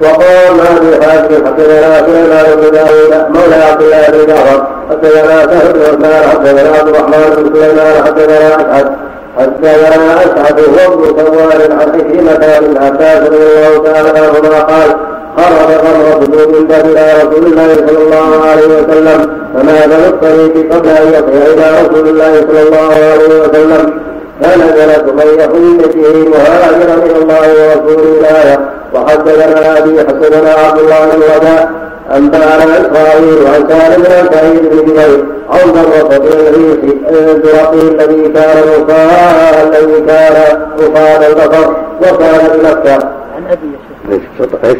وقال 0.00 0.56
ما 0.56 0.64
في 0.80 1.06
حاتم 1.06 1.46
حدثنا 1.46 2.06
سليمان 2.06 2.46
بن 2.56 2.70
داوود 2.70 3.36
مولى 3.36 3.54
عبد 3.70 3.82
الله 3.82 4.06
بن 4.08 4.26
جعفر 4.26 4.66
حدثنا 4.90 5.42
سهل 5.42 5.72
بن 5.72 5.80
عثمان 5.82 6.30
حدثنا 6.30 6.78
عبد 6.78 6.88
الرحمن 6.88 7.22
بن 7.36 7.60
سليمان 7.60 8.04
حدثنا 8.06 8.48
اسعد 8.48 8.92
حدثنا 9.38 10.20
اسعد 10.20 10.60
هو 10.60 10.94
ابن 10.94 11.04
سوار 11.04 11.72
عن 11.72 11.78
عكرمه 11.80 12.58
بن 12.60 12.84
عباس 12.84 13.18
رضي 13.26 13.36
الله 13.36 13.92
تعالى 13.92 14.08
عنهما 14.08 14.60
قال 14.62 14.96
خرج 15.36 15.76
غمرة 15.84 16.48
من 16.58 16.66
باب 16.66 16.84
إلى 16.86 17.12
رسول 17.22 17.46
الله 17.46 17.74
صلى 17.74 17.98
الله 17.98 18.44
عليه 18.50 18.66
وسلم 18.66 19.30
فمات 19.54 19.92
في 19.92 20.08
الطريق 20.08 20.74
قبل 20.74 20.88
ان 20.88 21.08
يصل 21.08 21.52
إلى 21.52 21.64
رسول 21.82 22.08
الله 22.08 22.34
صلى 22.40 22.62
الله 22.62 22.94
عليه 23.12 23.40
وسلم 23.40 24.00
فنزل 24.42 24.92
سمية 25.06 25.46
من 25.46 25.76
بيته 25.76 26.28
مهاجرا 26.30 26.94
إلى 26.94 27.22
الله 27.22 27.40
ورسوله 27.40 28.20
الايه 28.20 28.79
وحدثنا 28.94 29.78
ابي 29.78 29.98
حدثنا 30.00 30.50
عبد 30.50 30.78
الله 30.78 31.06
بن 31.14 31.22
وداع 31.22 31.68
انبانا 32.16 32.64
اسرائيل 32.80 33.46
عن 33.46 33.68
سالم 33.68 34.02
بن 34.02 34.34
سعيد 34.34 34.60
بن 34.70 34.76
جبير 34.76 35.24
عن 35.50 35.72
ضرة 35.72 36.18
بن 36.18 36.26
الريس 36.26 36.94
الزرقي 37.10 37.80
الذي 37.80 38.28
كان 38.28 38.62
مصاب 38.68 39.66
الذي 39.66 40.00
كان 40.06 40.60
مصاب 40.78 41.22
البصر 41.22 41.70
وكان 42.02 42.58
بمكة. 42.58 42.94
عن 43.36 43.46
أبي 43.50 43.70
إيش؟ 44.12 44.22
إيش؟ 44.64 44.78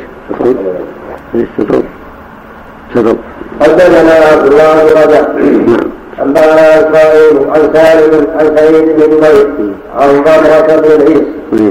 إيش؟ 1.35 1.47
حدثنا 3.61 4.13
عبد 4.33 4.47
الله 4.47 4.85
بن 4.85 5.01
رجع 5.01 5.23
انبانا 6.23 6.81
اسرائيل 6.81 7.51
عن 7.51 7.71
سالم 7.75 8.27
عن 8.39 8.57
سعيد 8.57 8.85
بن 8.85 8.97
جبير 8.97 9.49
عن 9.97 10.23
ضرة 10.25 10.77
بن 10.77 10.85
الريس 10.85 11.23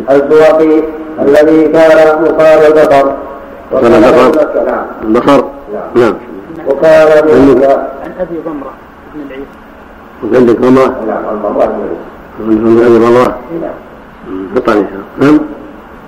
الزرقي 0.09 0.83
الذي 1.21 1.67
كان 1.67 2.23
مصاب 2.23 2.61
البصر 2.67 3.05
كان 3.81 3.93
البصر 3.93 4.63
نعم. 4.65 4.85
البصر 5.03 5.43
نعم. 5.95 6.15
وكان 6.67 7.07
عن 8.03 8.11
أبي 8.19 8.37
ضمره 8.45 8.73
بن 9.15 9.21
العيس. 9.27 9.47
وعندك 10.33 10.57
رماه 10.61 10.91
نعم 11.07 11.23
الله 11.45 11.69
عند 12.39 12.81
أبي 12.83 12.97
رماه 13.05 13.33
بطل 14.55 14.85
نعم. 15.17 15.39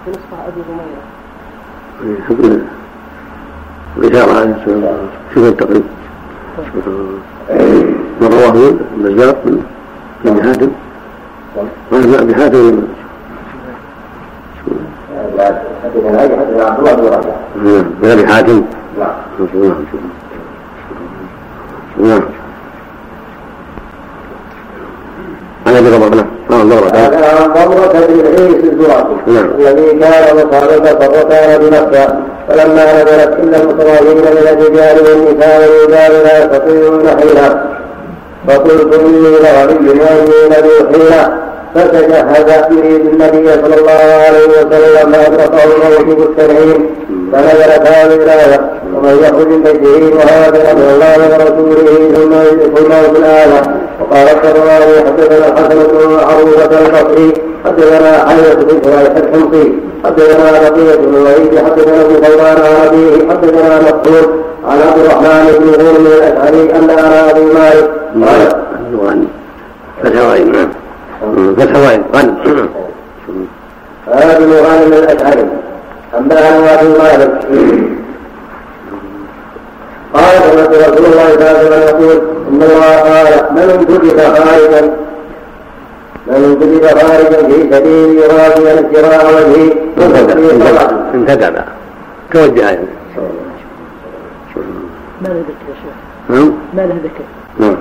في 0.06 0.12
نسخه 0.12 0.38
ابي 0.48 0.62
ضميره 0.70 2.22
حكم 2.30 2.62
الإشارة 3.98 4.32
عليه 4.40 4.56
السلام 4.62 4.98
شوف 5.34 5.44
التقريب. 5.44 5.84
من 8.22 8.28
رواه 8.28 8.74
البزار 8.98 9.36
من 9.46 9.62
ابن 10.26 10.44
حاتم 10.44 10.70
قال 11.92 12.16
ابن 12.16 12.36
حاتم 12.36 12.82
نعم 17.56 17.86
من 18.02 18.10
ابي 18.12 18.28
حاتم 18.28 18.64
نعم 19.00 19.76
نعم 21.98 22.22
عن 25.68 25.76
ابي 25.76 25.90
رمضان 25.90 26.26
نعم 26.50 26.72
هذا 26.72 27.42
عن 27.42 27.54
ضمرة 27.54 27.88
بن 28.08 28.70
الزرقي 28.70 29.16
نعم. 29.28 29.50
الذي 29.60 30.00
كان 30.00 30.36
مصابة 30.36 31.22
وكان 31.22 31.60
بمكة. 31.60 32.20
فلما 32.48 32.94
نزلت 33.04 33.40
إلا 33.40 33.62
المتراهين 33.64 34.18
من 34.18 34.28
الرجال 34.28 34.98
والنساء 35.00 35.70
والرجال 35.70 36.24
لا 36.24 36.44
يستطيعون 36.44 37.08
حيلا 37.08 37.71
فقلت 38.52 38.94
إني 38.94 39.30
لغني 39.44 39.94
لذو 40.52 40.76
حيلة 40.92 41.24
فتجهز 41.76 42.78
يريد 42.78 43.06
النبي 43.06 43.52
صلى 43.54 43.76
الله 43.80 44.02
عليه 44.28 44.48
وسلم 44.48 45.12
فأدركه 45.12 45.64
الموت 45.64 46.18
بالتنعيم 46.18 46.86
فنزلت 47.34 47.88
هذه 47.88 48.14
الآية 48.14 48.72
ومن 48.96 49.20
يخرج 49.24 49.48
من 49.48 49.64
بيته 49.64 50.16
مهاجرا 50.16 50.74
من 50.74 50.88
الله 50.94 51.16
ورسوله 51.32 52.12
ثم 52.16 52.34
يدرك 52.34 52.78
الموت 52.78 53.18
الآية. 53.20 53.62
وقال 54.02 54.28
الطبراني 54.30 54.96
حدثنا 55.08 55.48
الحسن 55.48 55.80
بن 55.92 56.20
عروبة 56.30 56.80
البصري 56.80 57.34
حدثنا 57.66 58.30
حية 58.30 58.54
بن 58.54 58.82
شريح 58.84 59.16
الحمصي. 59.18 59.74
حدثنا 60.06 60.52
بقية 60.52 60.96
بن 60.96 61.16
الوليد 61.16 61.60
حدثنا 61.66 62.02
ابن 62.02 62.16
ثوبان 62.16 62.58
عن 62.66 62.88
أبيه 62.88 63.30
حدثنا 63.30 63.82
مقبول. 63.82 64.26
عن 64.68 64.82
عبد 64.82 65.00
الرحمن 65.00 65.46
بن 65.60 65.70
غنم 65.70 66.06
الأشعري 66.06 66.76
أن 66.76 66.90
أنا 66.90 67.32
ابي 67.32 67.42
مالك. 67.42 67.90
قال 68.16 68.56
وعين 68.96 69.28
نعم. 70.52 70.70
وعين 71.84 72.04
غنم 72.14 72.36
هذا 74.08 74.40
بن 74.40 74.52
غانم 74.52 74.94
الأشعري. 74.94 75.46
أنبأنا 76.18 76.82
ابي 76.82 76.90
مالك. 76.90 77.32
قال 80.14 80.36
سمعت 80.52 80.70
رسول 80.70 81.06
الله 81.06 81.30
صلى 81.30 81.36
الله 81.36 81.48
عليه 81.48 81.68
وسلم 81.68 81.82
يقول 81.88 82.22
إن 82.52 82.62
الله 82.62 82.96
قال 82.96 83.28
من 83.56 83.86
كتب 83.86 84.18
خارجا؟ 84.18 84.82
من 86.28 86.56
كتب 86.62 86.86
خارجا 87.00 87.38
في 87.48 87.58
سبيل 87.72 88.22
راضيا 88.32 88.80
ابتغاء 88.80 89.26
وجهه. 89.36 89.74
انتدب. 91.14 91.56
توجه. 92.34 92.62
يعني 92.62 92.88
ما 95.22 95.28
له 95.28 95.44
ذكر 95.50 95.66
يا 95.70 95.76
شيخ. 95.82 95.96
نعم. 96.30 96.54
ما 96.74 96.82
له 96.82 96.96
ذكر. 97.04 97.24
نعم. 97.60 97.78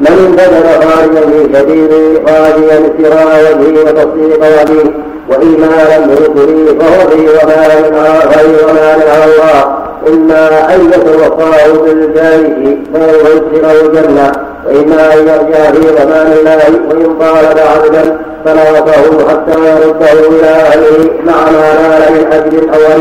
من 0.00 0.06
انتدب 0.06 0.66
خارجا 0.84 1.20
في 1.20 1.58
سبيل 1.58 1.90
راضيا 2.26 2.78
ابتغاء 2.86 3.58
وجهه 3.58 3.80
وتصديق 3.84 4.40
وجهه 4.40 4.92
وإيمانا 5.28 6.06
برسله 6.06 6.78
فهو 6.78 7.08
في 7.10 7.20
وما 7.20 8.18
غير 8.36 8.68
وما 8.68 8.88
على 9.12 9.24
الله. 9.24 9.82
إما 10.08 10.74
أن 10.74 10.80
يتوفاه 10.86 11.72
بالجائز 11.84 12.76
فيدخله 12.94 13.80
الجنة 13.80 14.32
وإما 14.66 15.14
أن 15.14 15.18
يرجع 15.18 15.72
في 15.72 16.04
ضمان 16.04 16.32
الله 16.32 16.60
وإن 16.88 17.18
طالب 17.18 17.58
عبدا 17.58 18.18
فنوفه 18.44 19.28
حتى 19.28 19.58
يرده 19.60 20.28
إلى 20.28 20.46
أهله 20.46 21.10
مع 21.26 21.50
ما 21.50 21.88
نال 21.88 22.12
من 22.12 22.32
أجر 22.32 22.74
أو 22.74 23.00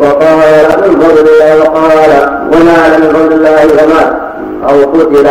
وقال 0.00 0.90
من 0.90 1.00
فضل 1.00 1.28
الله 1.28 1.58
وقال 1.60 2.10
ونال 2.52 3.00
من 3.00 3.08
فضل 3.14 3.32
الله 3.32 3.56
فمات 3.56 4.12
أو 4.64 4.90
قتل 4.92 5.26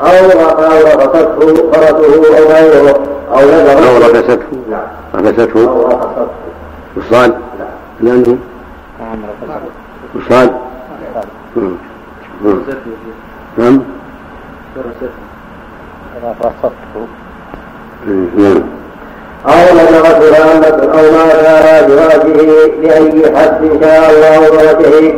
أو 0.00 0.28
رقصته 0.30 1.70
فرسه 1.72 2.38
أو 2.38 2.48
غيره 2.52 2.96
أو 3.32 3.40
نذر. 3.40 3.78
أو 3.88 3.98
رقصته. 3.98 4.38
رقصته. 5.14 5.68
أو 5.68 5.88
رقصته. 5.88 6.26
وصال. 6.96 7.32
لأنه 8.00 8.38
وصال. 10.16 10.50
نعم. 13.58 13.80
نعم. 18.36 18.62
أو 19.48 19.74
نزغت 19.74 20.20
رحمة 20.32 20.78
أو 20.98 21.04
ما 21.16 21.24
كان 21.42 21.88
براسه 21.88 22.26
لأي 22.82 23.36
حد 23.36 23.60
شاء 23.82 24.10
الله 24.10 24.48
بوجهه 24.50 25.14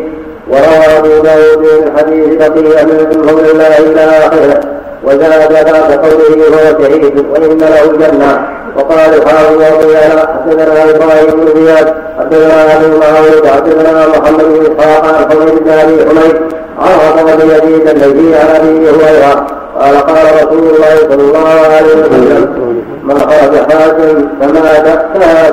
وروى 0.50 0.98
أبو 0.98 1.22
داود 1.22 1.58
من 1.58 1.98
حديث 1.98 2.28
بقية 2.34 2.84
من 2.84 3.28
قول 3.28 3.44
الله 3.50 3.78
إلى 3.78 4.00
آخره. 4.26 4.60
وزاد 5.04 5.52
ذات 5.52 5.92
قوله 6.04 6.32
وهو 6.50 6.82
شهيد 6.82 7.24
وإن 7.32 7.58
له 7.58 7.84
الجنة. 7.84 8.48
وقال 8.76 9.14
الحافظ 9.14 9.56
رضي 9.56 9.96
حدثنا 9.96 10.90
إبراهيم 10.90 11.30
بن 11.30 11.64
زياد 11.64 11.94
حدثنا 12.18 12.76
أبو 12.76 12.98
معاويه 12.98 13.50
حدثنا 13.56 14.06
محمد 14.08 14.44
بن 14.44 14.66
إسحاق 14.66 15.04
عن 15.06 15.30
حميد 15.30 15.54
بن 15.64 15.70
أبي 15.70 15.96
حميد 16.08 16.36
عن 16.78 16.94
عقبه 17.06 17.34
بن 17.34 17.50
يزيد 17.50 17.88
الذي 17.88 18.34
عن 18.34 18.56
أبي 18.56 18.90
هريرة. 18.90 19.46
قال 19.80 19.96
قال 19.96 20.26
رسول 20.34 20.58
الله 20.58 20.96
صلى 21.10 21.22
الله 21.22 21.48
عليه 21.48 21.94
وسلم. 21.94 22.78
من 23.08 23.18
خرج 23.18 23.54
حاجا 23.70 24.28
فمات 24.40 24.88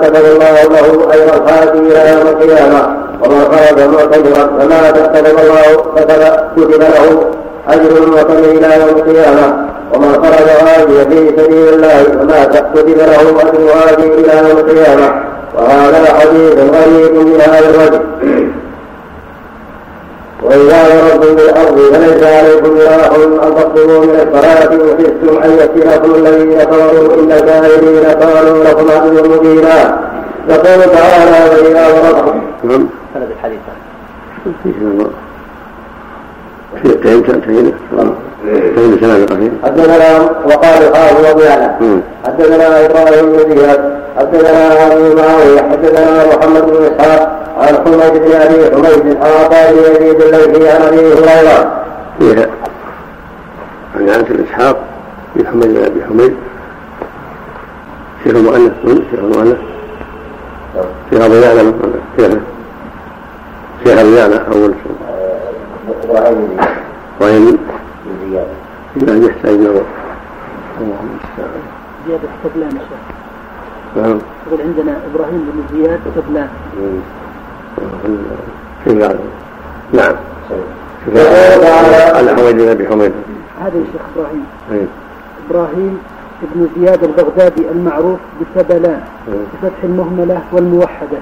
فكتب 0.04 0.26
الله 0.26 0.56
له 0.74 0.88
اجر 1.14 1.30
الحاج 1.38 1.68
إلى 1.68 2.02
يوم 2.12 2.28
القيامة. 2.28 2.82
ومن 3.22 3.42
خرج 3.52 3.80
معتمرا 3.94 4.44
فمات 4.60 4.98
كتب 5.14 5.38
الله 5.40 5.68
كتب 5.96 6.82
له 6.82 7.06
أجر 7.70 8.04
المعتمر 8.04 8.46
إلى 8.58 8.68
يوم 8.80 8.98
القيامة. 8.98 9.48
ومن 9.94 10.14
خرج 10.24 10.48
غازيا 10.66 11.04
في 11.04 11.20
سبيل 11.38 11.68
الله 11.74 12.04
فمات 12.04 12.54
كتب 12.74 12.90
له 12.90 13.22
أجر 13.42 13.62
غازي 13.76 14.08
إلى 14.08 14.50
يوم 14.50 14.58
القيامة. 14.58 15.10
وهذا 15.56 16.14
حديث 16.20 16.54
غريب 16.54 17.14
من 17.16 17.42
هذا 17.42 17.70
الوجه 17.70 18.02
وإذا 20.44 20.84
ضربتم 20.88 21.36
بالأرض 21.36 21.80
فليس 21.80 22.24
عليكم 22.24 22.76
جناح 22.78 23.10
أن 23.46 23.56
تقصروا 23.56 24.06
من 24.06 24.16
الصلاة 24.16 24.74
إن 24.74 24.80
خفتم 24.80 25.44
أن 25.44 25.52
يفتنكم 25.52 26.16
الذين 26.16 26.64
كفروا 26.64 27.14
إن 27.14 27.32
الكافرين 27.32 28.04
كانوا 28.04 28.64
لكم 28.64 28.92
عدوا 28.92 29.38
مبينا 29.38 30.00
يقول 30.50 30.92
تعالى 30.92 31.50
وإذا 31.50 31.88
ضربتم 31.90 32.42
نعم. 32.64 32.88
سند 33.14 33.28
الحديث. 33.32 33.60
في 36.82 36.90
تنتهي 36.90 37.22
تنتهي 37.22 37.74
سنة 39.02 39.16
الأخير 39.16 39.52
حدثنا 39.64 40.20
وقال 40.46 40.88
الحافظ 40.88 41.26
أبو 41.26 41.40
يعلى. 41.40 41.76
حدثنا 42.26 42.86
إبراهيم 42.86 43.26
بن 43.32 43.56
زياد. 43.56 44.00
حدثنا 44.18 44.88
أبو 44.88 45.16
معاوية. 45.16 45.62
حدثنا 45.72 46.26
محمد 46.26 46.66
بن 46.66 46.90
إسحاق. 46.96 47.45
عن 47.58 47.76
حميد 47.76 48.14
بن 48.24 48.32
أبي 48.32 48.76
حميد 48.76 49.18
عن 49.18 49.32
عطاء 49.32 49.74
بن 49.74 49.80
يزيد 49.80 50.22
الليثي 50.22 50.70
عن 50.70 50.82
أبي 50.82 51.14
هريرة. 51.14 51.84
فيها 52.20 52.50
عن 53.96 54.10
انس 54.10 54.28
بن 54.30 54.44
اسحاق 54.44 54.78
بن 55.36 55.48
حميد 55.48 55.68
بن 55.68 55.84
أبي 55.86 56.06
حميد. 56.06 56.36
شيخ 58.24 58.36
المؤلف 58.36 58.74
شيخ 58.86 59.20
المؤلف. 59.20 59.58
شيخ 61.10 61.22
أبو 61.22 61.34
يعلى 61.34 61.74
شيخ 62.18 62.32
شيخ 63.84 64.00
أبو 64.00 64.10
يعلى 64.10 64.46
أول 64.54 64.74
إبراهيم 66.04 66.58
وين 67.22 67.58
زياد 68.30 68.48
لا 68.96 69.28
يحتاج 69.28 69.54
نظر 69.54 69.84
اللهم 70.82 71.10
المستعان 71.12 71.62
زيادة 72.08 72.28
قبلان 72.44 72.72
يا 72.76 72.82
شيخ. 72.90 73.02
نعم. 73.96 74.20
يقول 74.48 74.62
عندنا 74.62 74.98
إبراهيم 75.14 75.50
بن 75.54 75.78
زياد 75.78 76.00
قبلان 76.18 76.50
يعلم 78.88 79.20
نعم. 79.94 80.16
على 82.16 82.36
حميد 82.36 82.58
بن 82.58 82.70
ابي 82.70 82.88
حميد 82.88 83.12
هذا 83.62 83.78
يا 83.78 83.84
شيخ 83.94 84.02
إبراهيم. 84.16 84.46
أي. 84.72 84.86
إبراهيم 85.50 85.98
بن 86.42 86.68
زياد 86.78 87.04
البغدادي 87.04 87.70
المعروف 87.72 88.20
بسبلان 88.42 89.02
بفتح 89.28 89.84
المهملة 89.84 90.42
والموحدة. 90.52 91.18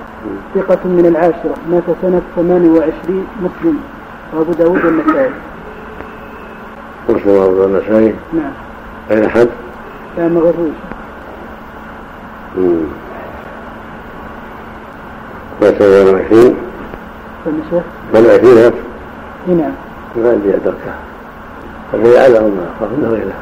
ثقة 0.56 0.80
من 0.86 1.06
العاشرة. 1.06 1.56
مات 1.72 1.84
سنة 2.02 2.22
28 2.36 3.28
مسلم. 3.42 3.78
وأبو 4.34 4.52
داود 4.52 4.86
والنسائي. 4.86 5.32
مسلم 7.10 7.36
وابو 7.36 7.66
النسائي. 7.66 8.16
نعم. 8.34 8.52
غير 9.10 9.26
أحد؟ 9.26 9.48
لا 10.18 10.28
مغروش 10.28 10.76
مات 15.62 15.74
28 15.74 16.56
فما 17.46 17.60
شيخ 17.70 17.84
28 18.12 18.56
مات 18.56 18.74
إي 19.48 19.54
نعم. 19.54 19.72
ما 20.16 20.30
عندي 20.30 20.56
أدركة. 20.56 20.94
أبي 21.94 22.20
على 22.20 22.39
ما 22.39 22.72
أخاف 22.78 22.89
من 22.92 23.10
غيره. 23.12 23.34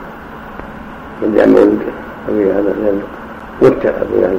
عندي 1.24 1.42
عن 1.42 1.50
مولد 1.50 1.80
أبي 2.30 2.52
على 2.52 2.62
لأنه 2.62 3.04
متع 3.62 3.90
أبي 3.90 4.26
على 4.26 4.38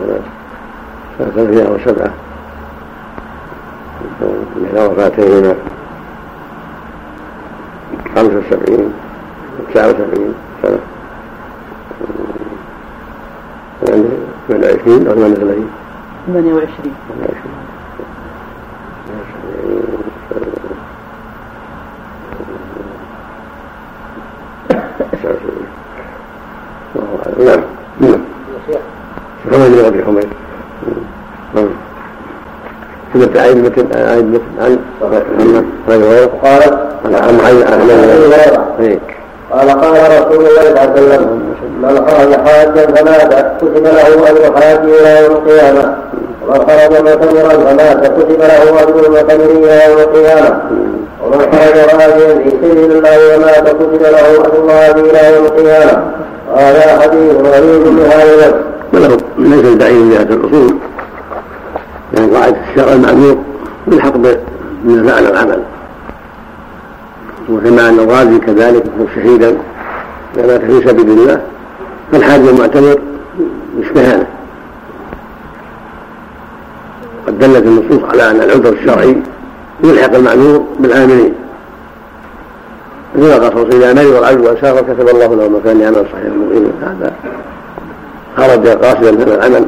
سنة 1.19 1.33
ثلاثمائة 1.35 1.71
وسبعة. 1.71 2.13
إلى 4.57 4.87
وفاتهما 4.87 5.55
خمسة 8.15 8.39
وسبعين 8.39 8.93
تسعة 9.73 9.89
وسبعين 9.89 10.35
سنة. 10.63 10.79
يعني 13.89 14.03
من 14.49 14.65
عشرين 14.65 15.07
أو 15.07 15.15
من 15.15 15.35
ثلاثين 15.35 15.69
28 16.27 16.95
من 17.11 17.62
وسبعين 25.25 25.69
الله 26.97 27.19
أعلم 27.27 27.63
نعم 28.01 28.11
نعم 28.11 28.21
حميد 29.53 29.73
بن 29.79 29.85
أبي 29.85 30.05
حميد 30.05 30.29
نعم 31.55 31.69
مثل 33.15 33.39
عيد 33.39 33.57
مثل 33.65 33.87
عن 33.97 34.39
ابي 35.89 36.05
هريره 36.05 36.31
قالت 36.43 36.79
عن 37.05 37.15
عن 37.15 37.91
ابي 37.91 38.89
إيه. 38.89 38.99
قال 39.53 39.71
قال 39.71 39.93
رسول 39.93 40.47
الله 40.47 40.63
صلى 40.63 40.71
الله 40.71 40.81
عليه 40.81 40.93
وسلم 40.93 41.55
من 41.83 42.07
خرج 42.07 42.35
حاجا 42.49 42.87
فمات 42.87 43.57
كتب 43.61 43.85
له 43.85 44.31
اجر 44.31 44.61
حاج 44.61 44.79
إلى 44.79 45.25
يوم 45.25 45.33
القيامه 45.33 45.97
ومن 46.49 46.59
خرج 46.59 46.93
معتمرا 47.05 47.49
فمات 47.49 48.07
كتب 48.07 48.41
له 48.41 48.83
اجر 48.83 49.07
المعتمر 49.07 49.45
إلى 49.45 49.91
يوم 49.91 49.99
القيامه 49.99 50.63
ومن 51.25 51.39
خرج 51.41 51.77
راجيا 52.01 52.35
في 52.35 52.51
سبيل 52.51 52.93
الله 52.93 53.37
ومات 53.37 53.69
كتب 53.69 54.03
له 54.03 54.31
اجر 54.31 54.63
الله 54.63 54.91
إلى 54.91 55.37
يوم 55.37 55.45
القيامة. 55.45 56.13
هذا 56.57 57.01
حديث 57.01 57.35
غريب 57.35 57.87
من 57.87 58.11
هذا 58.13 58.35
الوجه. 58.35 58.55
وله 58.93 59.17
ليس 59.39 59.65
البعيد 59.65 59.97
من 59.97 60.11
جهة 60.11 60.35
الأصول. 60.35 60.75
يعني 62.15 62.37
قاعدة 62.37 62.57
الشرع 62.71 62.93
المعمور 62.93 63.37
يلحق 63.89 64.17
من 64.85 65.09
فعل 65.09 65.27
العمل. 65.27 65.63
وكما 67.51 67.89
أن 67.89 67.99
الغازي 67.99 68.39
كذلك 68.39 68.83
يكون 68.87 69.07
شهيدا. 69.15 69.57
إذا 70.37 70.47
مات 70.47 70.61
في 70.61 70.89
سبيل 70.89 71.11
الله. 71.11 71.41
فالحاج 72.13 72.41
المعتمر 72.41 72.99
باستهانة 73.77 74.27
قد 77.27 77.39
دلت 77.39 77.65
النصوص 77.67 78.11
على 78.11 78.31
أن 78.31 78.37
العذر 78.37 78.73
الشرعي 78.73 79.17
يلحق 79.85 80.15
المعذور 80.15 80.67
بالعاملين 80.81 81.33
مثل 83.17 83.33
قال 83.33 83.75
إذا 83.75 83.93
مرض 83.93 84.17
العبد 84.17 84.41
وسافر 84.41 84.83
كتب 84.83 85.09
الله 85.09 85.35
له 85.35 85.49
مكان 85.49 85.81
يعمل 85.81 86.07
صحيح 86.13 86.27
مقيما 86.27 86.73
هذا 86.83 87.13
خرج 88.37 88.69
قاصدا 88.69 89.23
هذا 89.23 89.35
العمل. 89.35 89.67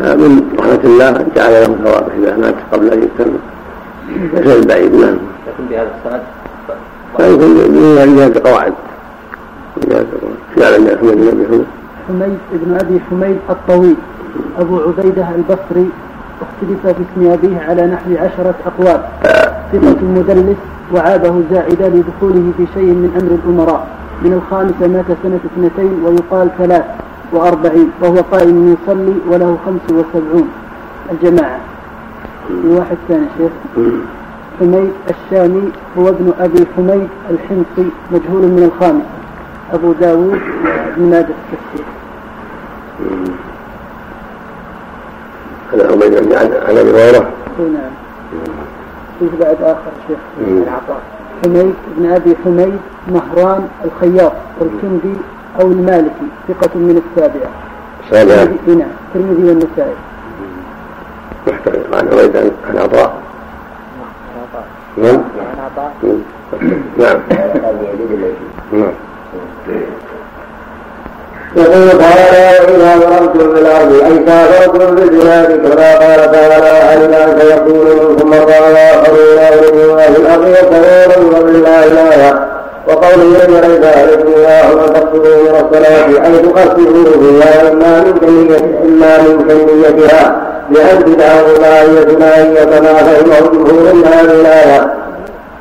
من 0.00 0.50
رحمة 0.58 0.80
الله 0.84 1.26
جعل 1.36 1.52
له 1.52 1.76
ثواب 1.84 2.08
إذا 2.18 2.36
مات 2.36 2.54
قبل 2.72 2.92
أن 2.92 3.02
يتم 3.02 3.30
ليس 4.34 4.66
بعيد 4.66 4.94
نعم. 4.94 5.18
لكن 5.46 5.64
بهذا 5.70 5.90
السند؟ 6.04 6.22
لا 7.18 7.26
يكون 7.26 7.50
من 7.50 8.16
جهة 8.16 8.26
القواعد. 8.26 8.72
من 9.76 9.88
جهة 9.88 10.04
القواعد 10.56 10.82
في 10.82 10.96
حميد 10.98 11.16
بن 11.16 11.28
أبي 11.28 11.46
حميد. 11.46 11.66
حميد 12.08 12.38
بن 12.52 12.74
أبي 12.80 13.00
حميد 13.10 13.38
الطويل. 13.50 13.96
أبو 14.58 14.80
عبيدة 14.80 15.28
البصري 15.34 15.88
اختلف 16.46 16.86
في 16.86 17.02
اسم 17.02 17.32
أبيه 17.32 17.60
على 17.68 17.86
نحو 17.86 18.10
عشرة 18.24 18.54
أقوال. 18.66 19.00
صفة 19.72 20.04
مدلس 20.04 20.56
وعابه 20.92 21.42
زائدة 21.50 21.88
لدخوله 21.88 22.52
في 22.56 22.66
شيء 22.74 22.92
من 23.02 23.10
أمر 23.20 23.32
الأمراء. 23.40 23.86
من 24.22 24.32
الخامسة 24.32 24.86
مات 24.86 25.04
سنة 25.22 25.40
اثنتين 25.48 26.04
ويقال 26.04 26.50
ثلاث 26.58 26.84
وأربعين 27.32 27.90
وهو 28.02 28.16
قائم 28.16 28.76
يصلي 28.76 29.14
وله 29.30 29.58
خمس 29.66 29.84
وسبعون. 29.90 30.48
الجماعة. 31.12 31.58
واحد 32.64 32.96
ثاني 33.08 33.26
شيخ. 33.38 33.52
حميد 34.60 34.92
الشامي 35.10 35.68
هو 35.98 36.08
ابن 36.08 36.32
أبي 36.40 36.66
حميد 36.76 37.08
الحمصي 37.30 37.90
مجهول 38.12 38.42
من 38.42 38.70
الخامس. 38.72 39.02
أبو 39.72 39.92
داود 39.92 40.40
بن 40.96 41.10
ماجه 41.10 41.34
التفسير. 41.44 41.86
حميد 45.82 46.32
عن 46.32 46.76
أبي 46.76 46.90
هريرة 46.90 47.28
نعم. 47.58 47.92
فيه 49.18 49.28
بعد 49.40 49.56
آخر 49.62 49.92
شيخ 50.08 50.18
العطاء. 50.40 51.00
حميد 51.44 51.74
بن 51.96 52.12
أبي 52.12 52.36
حميد 52.44 52.78
مهران 53.08 53.68
الخياط 53.84 54.32
الكندي 54.60 55.16
أو 55.60 55.66
المالكي 55.66 56.26
ثقة 56.48 56.78
من 56.78 57.02
السابعة. 57.06 57.50
سابعة 58.10 58.44
نعم. 58.66 58.88
الترمذي 59.14 59.48
والنسائي. 59.48 59.94
محتاج 61.46 61.80
عن 61.92 62.08
عبيد 62.08 62.52
عن 62.70 62.78
عطاء. 62.78 63.14
نعم. 64.96 65.20
نعم. 66.98 67.18
نعم. 68.72 68.92
يقول 71.56 71.88
تعالى 71.98 72.58
إذا 72.76 72.96
ضربتم 72.96 73.54
في 73.54 73.60
الأرض 73.60 73.92
أي 73.92 74.26
سافرتم 74.26 74.96
في 74.96 75.02
البلاد 75.02 75.48
كما 75.48 75.98
قال 75.98 76.32
تعالى 76.32 76.78
علم 76.90 77.12
أن 77.12 77.40
سيكون 77.40 77.86
منكم 78.08 78.30
مرضى 78.30 78.52
وآخرون 78.52 79.38
يضربون 79.52 79.98
في 79.98 80.20
الأرض 80.20 80.48
يسألون 80.48 81.34
وبالله 81.34 81.84
الآية. 81.84 82.48
وقوله 82.88 83.24
ليس 83.46 83.84
عليكم 83.96 84.28
الله 84.36 84.72
أن 84.72 84.92
تقصدوا 84.92 85.36
من 85.36 85.54
الصلاة. 85.54 86.26
أي 86.26 86.38
تقصدوا 86.38 87.04
فيها 87.04 87.72
إما 87.72 88.00
من 88.00 88.18
كمية 88.18 88.82
إما 88.84 89.18
من 89.18 89.48
كميتها 89.48 90.36
بأن 90.70 91.04
تدعوا 91.04 91.56
الآية 91.56 92.18
معية 92.18 92.64
كما 92.64 92.94
فهمه 92.94 93.38
الجمهور 93.38 93.94
من 93.94 94.04
هذه 94.04 94.40
الآية 94.40 94.92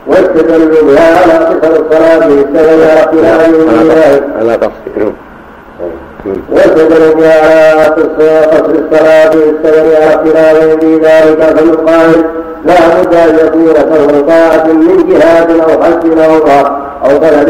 واستدلوا 0.08 0.84
بها 0.84 1.22
على 1.22 1.34
قصر 1.46 1.72
الصلاة. 1.72 2.18
استدل 2.18 2.82
اختلاف 2.84 3.50
من 3.50 3.92
ذلك 3.96 4.24
على 4.40 4.54
قصد 4.54 5.14
واستدلوا 6.26 7.14
بها 7.16 7.72
على 7.72 7.84
قصر 7.84 8.06
الصلاة 8.70 9.30
استدل 9.30 9.96
على 9.96 10.16
اختلاف 10.16 10.80
في 10.80 10.96
ذلك 10.96 11.58
فيقال 11.58 12.24
لا 12.66 13.02
بد 13.02 13.14
أن 13.16 13.36
يكون 13.48 13.74
فهو 13.74 14.22
طاعة 14.28 14.68
من 14.68 15.10
جهاد 15.10 15.50
أو 15.52 15.84
حج 15.84 16.20
أو 16.20 16.40
طاعة 16.40 16.84
أو 17.06 17.18
طلب 17.18 17.50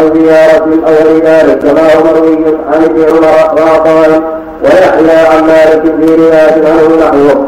أو 0.00 0.14
زيارة 0.14 0.64
أو 0.86 0.92
غير 1.08 1.24
ذلك 1.24 1.58
كما 1.58 1.80
هو 1.80 2.04
مروي 2.04 2.56
عن 2.72 2.84
ابن 2.84 3.02
عمر 3.02 3.24
وعطاء 3.62 4.22
ويحيى 4.64 5.26
عن 5.26 5.42
مالك 5.46 5.82
في 5.82 6.14
رواية 6.14 6.68
عنه 6.68 6.96
نحوه 7.00 7.46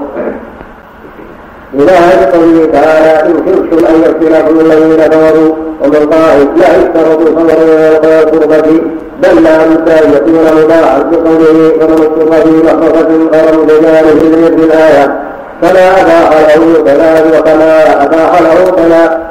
هذه 1.83 2.31
قوله 2.33 2.67
تعالى 2.73 3.23
إن 3.31 3.35
خفتم 3.47 3.87
أن 3.87 4.01
يفتنكم 4.03 4.61
الذين 4.61 4.97
كفروا 5.07 5.55
ومن 5.85 6.11
قائل 6.13 6.49
لا 6.57 6.69
يشترط 6.77 7.21
الخمر 7.21 7.59
والقربة 8.03 8.81
بل 9.23 9.43
لا 9.45 9.59
بد 9.67 9.89
أن 9.89 10.13
يكون 10.13 10.65
مباحا 10.65 10.99
بقوله 10.99 11.73
فمن 11.81 11.93
اضطر 11.93 12.43
في 12.43 12.63
محفظة 12.65 13.09
غير 13.33 13.63
متجانس 13.63 14.23
في 14.49 14.65
الآية 14.65 15.19
فلا 15.63 16.01
أباح 16.03 16.57
له 16.57 16.85
فلا 16.85 17.39
وكما 17.39 18.03
أباح 18.05 18.41
له 18.43 18.65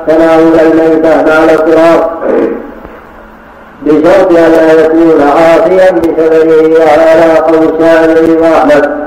تناول 0.08 0.60
الميتة 0.60 1.16
مع 1.24 1.44
الاضطرار 1.44 2.10
بشرط 3.86 4.32
ألا 4.32 4.86
يكون 4.86 5.22
عاصيا 5.22 5.92
بسببه 5.92 6.80
وعلى 6.80 7.38
قول 7.48 7.70
الشافعي 7.74 8.38
وأحمد 8.38 9.03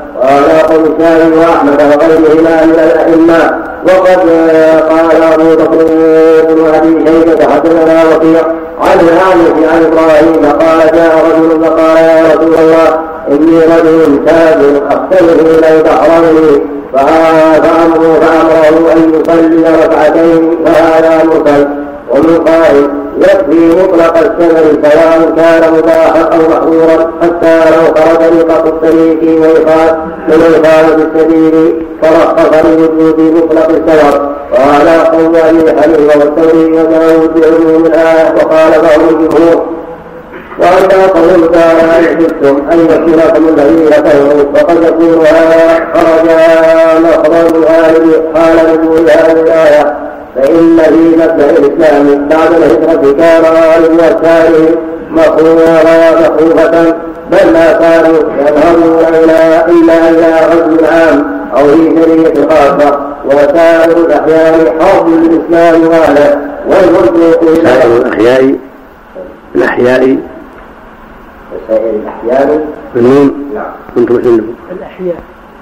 وعلى 1.01 1.23
قول 1.25 1.33
الشافعي 1.33 1.39
وأحمد 1.39 1.81
وغيرهما 1.83 2.65
من 2.65 2.79
الأئمة. 2.79 3.67
وقد 3.87 4.21
قال 4.91 5.23
أبو 5.33 5.63
بكر 5.63 5.85
بن 6.49 6.75
أبي 6.75 7.07
شيبة 7.07 7.53
حدثنا 7.53 8.05
وكيع 8.17 8.43
عن 8.81 9.01
الأعمش 9.01 9.69
عن 9.73 9.85
إبراهيم 9.85 10.53
قال 10.61 10.91
جاء 10.95 11.25
رجل 11.27 11.65
فقال 11.65 11.97
يا 11.97 12.23
رسول 12.35 12.55
الله 12.55 12.99
إني 13.29 13.59
رجل 13.59 14.25
تاجر 14.27 14.83
أختلف 14.91 15.41
إلى 15.41 15.83
تحرمني 15.83 16.63
فأمره 16.93 18.21
فأمره 18.21 18.93
أن 18.93 19.13
يصلي 19.15 19.85
ركعتين 19.85 20.57
وهذا 20.65 21.25
مرسل 21.25 21.69
ومن 22.11 22.45
قائل 22.47 22.91
يكفي 23.19 23.83
مطلق 23.83 24.19
السبب 24.19 24.85
سواء 24.85 25.33
كان 25.37 25.73
مباحا 25.73 26.23
أو 26.23 26.39
محظورا 26.51 27.13
حتى 27.23 27.71
لو 27.71 27.95
خرج 27.95 28.35
نقاط 28.35 28.67
الطريق 28.67 29.41
والإخالة 29.41 30.97
السبيل 30.97 31.87
فرخص 32.03 32.65
لوجود 32.65 33.21
مطلق 33.21 33.69
السبب 33.69 34.37
وهذا 34.53 35.03
قول 35.03 35.37
أبي 35.37 35.81
حنيفة 35.83 36.19
والثوري 36.19 36.65
وداود 36.73 37.41
بعموم 37.41 37.87
الآية 37.87 38.35
وقال 38.35 38.71
بعض 38.71 39.01
الجمهور 39.11 39.67
وأما 40.59 41.07
قول 41.07 41.53
تعالى 41.53 41.81
أن 41.81 42.19
خفتم 42.21 42.57
أن 42.73 42.79
يكونكم 42.79 43.49
الذين 43.49 43.89
كفروا 43.89 44.55
فقد 44.55 44.77
يكون 44.85 45.27
هذا 45.27 45.87
خرج 45.95 46.27
مخرج 47.05 47.67
حال 48.35 48.57
نزول 48.57 49.11
هذه 49.11 49.41
الآية. 49.41 50.06
فإن 50.37 50.79
في 50.79 51.17
مبدأ 51.17 51.51
الإسلام 51.51 52.29
بعد 52.29 52.53
الهجرة 52.53 53.13
كان 53.19 53.43
غالب 53.43 54.01
أفكارهم 54.01 54.77
مخوفا 55.11 56.21
مخوفة 56.21 56.95
بل 57.31 57.53
ما 57.53 57.73
كانوا 57.73 58.17
يذهبون 58.39 59.15
إلى 59.15 59.65
إلا 59.69 60.11
إلى 60.11 60.47
غزو 60.47 60.85
عام 60.87 61.41
أو 61.57 61.69
في 61.69 62.03
شريعة 62.03 62.49
خاصة 62.49 63.01
وسائر 63.25 63.97
الأحيان 63.97 64.81
حرب 64.81 65.09
الإسلام 65.09 65.89
وأهله 65.89 66.41
والملك 66.69 67.41
سائر 67.65 67.97
الأحياء 67.97 68.55
الأحياء 69.55 70.17
سائر 71.69 71.91
الأحيان 71.91 72.61
بالنون 72.95 73.51
نعم. 73.55 73.65
كنت 73.95 74.11
الأحياء. 74.11 75.17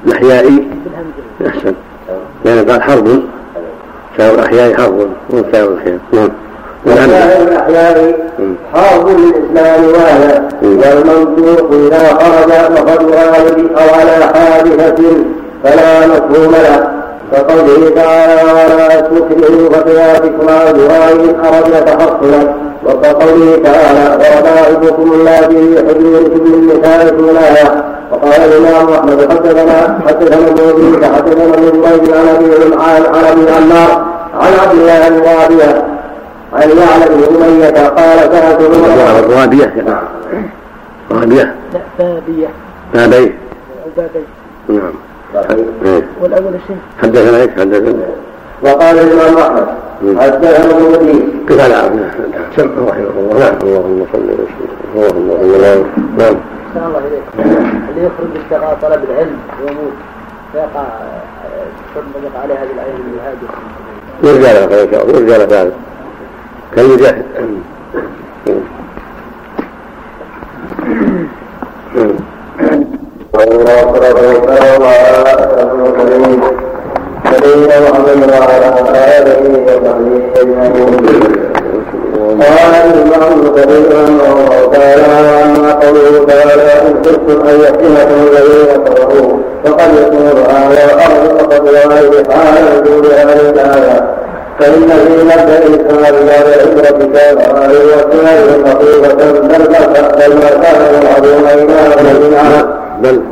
الأحياء. 0.06 0.44
بالهمزة 0.44 1.46
أحسن. 1.46 1.74
يعني 2.44 2.60
قال 2.60 2.82
حرب 2.82 3.22
سائر 4.18 4.34
الأحياء 4.34 4.74
حرب 4.74 5.08
مو 5.30 5.44
سائر 5.52 5.68
الأحياء. 5.68 5.98
نعم. 6.12 6.28
وسائر 6.86 7.42
الأحياء 7.48 8.12
حرب 8.74 9.08
للإسلام 9.08 9.84
وأهله 9.84 10.48
والمنطوق 10.62 11.72
إذا 11.72 12.14
خرج 12.14 12.50
وقد 12.72 13.04
غالب 13.04 13.70
أو 13.78 13.94
على 14.00 14.24
حادثة 14.34 15.02
فلا 15.64 16.06
مفهوم 16.06 16.52
له. 16.52 17.03
كقوله 17.32 17.90
تعالى 17.94 18.42
ولا 18.52 19.00
تكرهوا 19.00 19.68
فتياتكم 19.70 20.48
على 20.48 20.70
إن 20.70 21.44
أردنا 21.44 21.80
تحصنا 21.80 22.54
وكقوله 22.86 23.62
تعالى 23.64 24.18
وربائبكم 24.24 25.12
اللاتي 25.12 25.88
حجوركم 25.88 26.40
من 26.52 26.66
نسائكم 26.78 27.24
الآية 27.24 27.84
وقال 28.12 28.40
الإمام 28.40 28.88
أحمد 28.92 29.30
حدثنا 29.30 29.98
حدثنا 30.08 30.48
ابن 30.48 31.04
حدثنا 31.16 31.44
ابن 31.44 31.82
زبير 31.82 32.16
عن 32.18 32.28
أبي 32.28 32.74
عن 33.08 33.24
أبي 33.24 33.50
عمار 33.50 34.06
عن 34.34 34.52
عبد 34.62 34.78
الله 34.80 35.08
بن 35.08 35.16
رابية 35.22 35.84
عن 36.52 36.68
يعلى 36.68 37.14
بن 37.14 37.44
أمية 37.44 37.88
قال 37.88 38.18
سألت 38.18 38.60
عمر 38.74 39.36
رابية 39.40 39.72
رابية 41.10 41.54
لا 41.72 41.84
بابية. 42.00 42.48
بابي 42.94 43.24
أو 43.84 43.90
بابي 43.96 44.24
نعم. 44.68 44.92
والأول 46.20 46.54
الشيخ. 46.54 46.78
حدثنا 47.02 47.36
إيش؟ 47.42 47.50
حدثنا. 47.50 48.06
وقال 48.62 48.98
الإمام 48.98 49.36
أحمد 49.38 49.66
حدثنا 50.18 50.78
المدين 50.78 51.46
كفى 51.48 51.68
نعم 51.68 51.90
سمع 52.56 52.88
رحمه 52.88 53.14
الله. 53.16 53.38
نعم. 53.38 53.56
اللهم 53.62 54.06
صل 54.12 54.18
وسلم. 54.18 54.70
اللهم 54.94 55.28
صل 55.30 55.44
وسلم 55.44 55.86
نعم. 56.18 56.36
الله 56.76 56.98
إليك 56.98 57.22
اللي 57.90 58.06
يخرج 58.06 58.28
ابتغاء 58.44 58.78
طلب 58.82 59.00
العلم 59.10 59.38
ويموت 59.60 59.92
فيقع 60.52 60.84
تطبق 61.94 62.40
عليه 62.42 62.54
هذه 62.54 62.70
الآية 62.74 62.92
من 62.92 63.18
الهاجر 63.18 63.48
يرجع 64.22 64.52
له 64.52 64.60
يرجع 65.18 65.36
له 65.36 65.44
ذلك 65.44 65.72
كالمجاهد 66.76 67.24
والصلاة 67.26 67.54
والسلام 68.46 68.64
على 71.94 71.94
أشرف 71.94 71.96
المرسلين 71.96 72.33
نبينا 77.26 77.80
محمد 77.80 78.30
وعلى 78.30 78.98
آله 79.18 79.40
وصحبه 79.66 80.22
أجمعين 80.40 80.74
قال 82.40 82.74
الإمام 82.94 83.32
الكبير 83.46 83.82
رحمه 83.92 84.26
الله 84.34 84.60
تعالى 84.72 85.02
وأما 85.02 85.72
قوله 85.72 86.24
تعالى 86.28 86.72
إن 86.88 86.94
خفتم 87.04 87.38
أن 87.48 87.54
يفتنكم 87.60 88.18
الذين 88.30 88.84
كفروا 88.84 89.38
فقد 89.64 89.90
يكون 90.02 90.26
هذا 90.50 90.84
الأرض 90.84 91.38
فقد 91.38 91.62
وعيه 91.68 92.24
حال 92.30 92.64
وجود 92.80 93.04
الآية 93.06 94.14
فإن 94.60 94.88
في 94.88 95.22
مبدأ 95.24 95.58
الإسلام 95.58 96.02
بعد 96.02 96.14
العبرة 96.14 96.98
كان 97.14 97.38
هذه 97.56 97.78
وسائل 97.86 98.66
خطيبة 98.66 99.14
بل 99.40 100.34
ما 100.34 100.48
كان 100.62 100.80
يلعبون 100.94 101.44
إلى 101.46 102.83
بل 103.02 103.22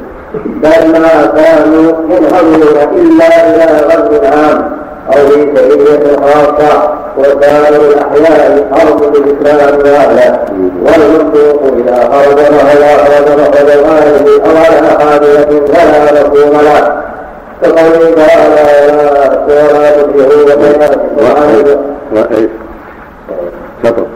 بل 0.45 1.01
ما 1.01 1.33
كانوا 1.37 1.93
ينهضون 2.11 2.63
إلا 2.93 3.47
إلى 3.47 3.87
غرب 3.87 4.25
عام 4.25 4.73
أو 5.09 5.29
في 5.29 5.57
سرية 5.57 6.17
خاصة 6.17 6.93
وكانوا 7.19 7.93
الأحياء 7.93 8.69
أرض 8.83 9.17
الإسلام 9.17 9.81
أهله 9.87 10.39
والمنطوق 10.85 11.63
إذا 11.79 11.97
خرج 12.13 12.37
فهو 12.39 12.85
أخرج 12.85 13.41
مخرج 13.41 13.71
الغالب 13.71 14.29
أو 14.29 14.57
على 14.57 14.89
حاملة 14.99 15.67
فلا 15.67 16.13
مفهوم 16.13 16.61
له. 16.63 17.03
كقوله 17.63 18.15
تعالى 18.15 18.93
ولا 18.93 19.91
تكرهوا 19.91 20.55
بيناتكم 20.57 21.09
شطر 23.85 24.07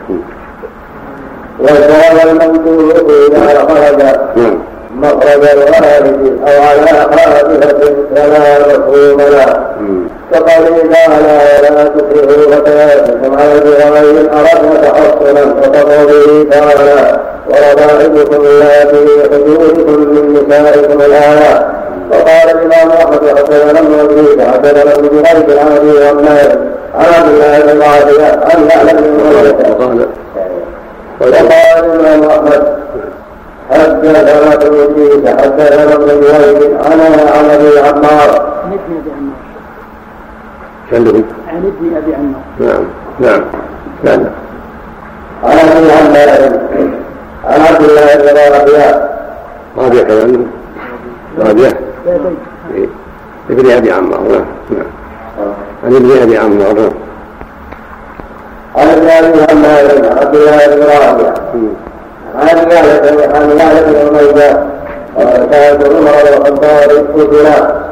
وكان 1.60 2.28
المنطوق 2.28 3.10
إذا 3.30 3.66
خرج 3.68 4.02
نعم. 4.36 4.58
مخرج 5.02 5.44
الوالد 5.52 6.38
أو 6.48 6.62
على 6.62 6.88
حادثة 7.16 7.94
فلا 8.14 8.58
مفهوم 8.58 9.20
له. 9.20 9.66
كقوله 10.32 10.92
تعالى 10.92 11.38
ولا 11.60 11.84
تكرهوا 11.84 12.52
فتياتكم 12.52 13.36
على 13.38 13.60
بغير 13.60 14.30
أردنا 14.32 14.80
تحصنا 14.82 15.42
وكقوله 15.44 16.46
تعالى 16.50 17.20
وربائبكم 17.48 18.44
اللاتي 18.46 19.06
في 19.06 19.34
حجوركم 19.34 19.92
من 19.92 20.46
نسائكم 20.48 21.00
الآية 21.00 21.66
وقال 22.10 22.50
الإمام 22.50 22.90
أحمد 22.90 23.38
حدثنا 23.38 23.80
ابن 23.80 23.94
أبي 24.00 24.44
حدثنا 24.52 24.94
ابن 24.94 25.08
جريج 25.08 25.58
عن 25.58 25.76
أبي 25.76 25.90
غمار 25.90 26.58
عن 26.94 27.06
عبد 27.14 27.28
الله 27.34 27.72
بن 27.72 27.82
عافية 27.82 28.40
عن 28.42 28.68
يعلم 28.70 28.96
بن 29.00 30.06
وقال 31.20 31.84
الإمام 31.84 32.30
أحمد 32.30 32.62
حدثنا 33.70 34.36
حدثنا 35.56 35.94
ابن 35.94 36.06
جريج 36.06 36.72
عن 36.84 37.00
عن 37.34 37.50
أبي 37.50 37.78
عمار 37.78 38.30
عن 38.64 38.72
ابن 38.72 38.96
أبي 38.98 39.10
عمار 39.10 39.36
عندكم 40.92 41.24
عن 41.48 41.56
ابن 41.56 41.96
أبي 41.96 42.14
عمار 42.14 42.42
نعم 42.60 42.84
نعم 43.20 43.44
نعم 44.04 44.26
عن 45.44 45.58
ابي 45.58 45.92
عمار 45.92 46.60
عن 47.44 47.60
عبد 47.60 47.82
الله 47.84 48.16
بن 48.16 48.26
كان 48.26 48.52
رابع 49.76 50.46
لا 51.38 51.52
بيت 51.52 51.76
إيه. 52.74 52.88
ابن 53.50 53.70
ابي 53.70 53.92
عمار 53.92 54.20
نعم 54.20 54.44
نعم 54.70 54.86
عن 55.84 55.94
ابن 55.96 56.10
ابي 56.22 56.38
عمار 56.38 56.72
نعم 56.74 56.92
عن 58.76 58.88
ابن 58.88 59.08
ابي 59.08 59.52
عمار 59.52 60.18
عبد 60.20 60.34
الله 60.34 60.66
بن 60.66 60.82
رافع 60.82 61.34
عن 62.38 62.48
يعلى 62.70 63.24
عن 63.34 63.58
يعلى 63.58 63.80
بن 63.80 64.75
قال 65.18 65.50
كانت 65.50 65.84
عمر 65.84 66.14
بن 66.22 66.34
الخطاب 66.36 66.90
قتلا 67.16 67.86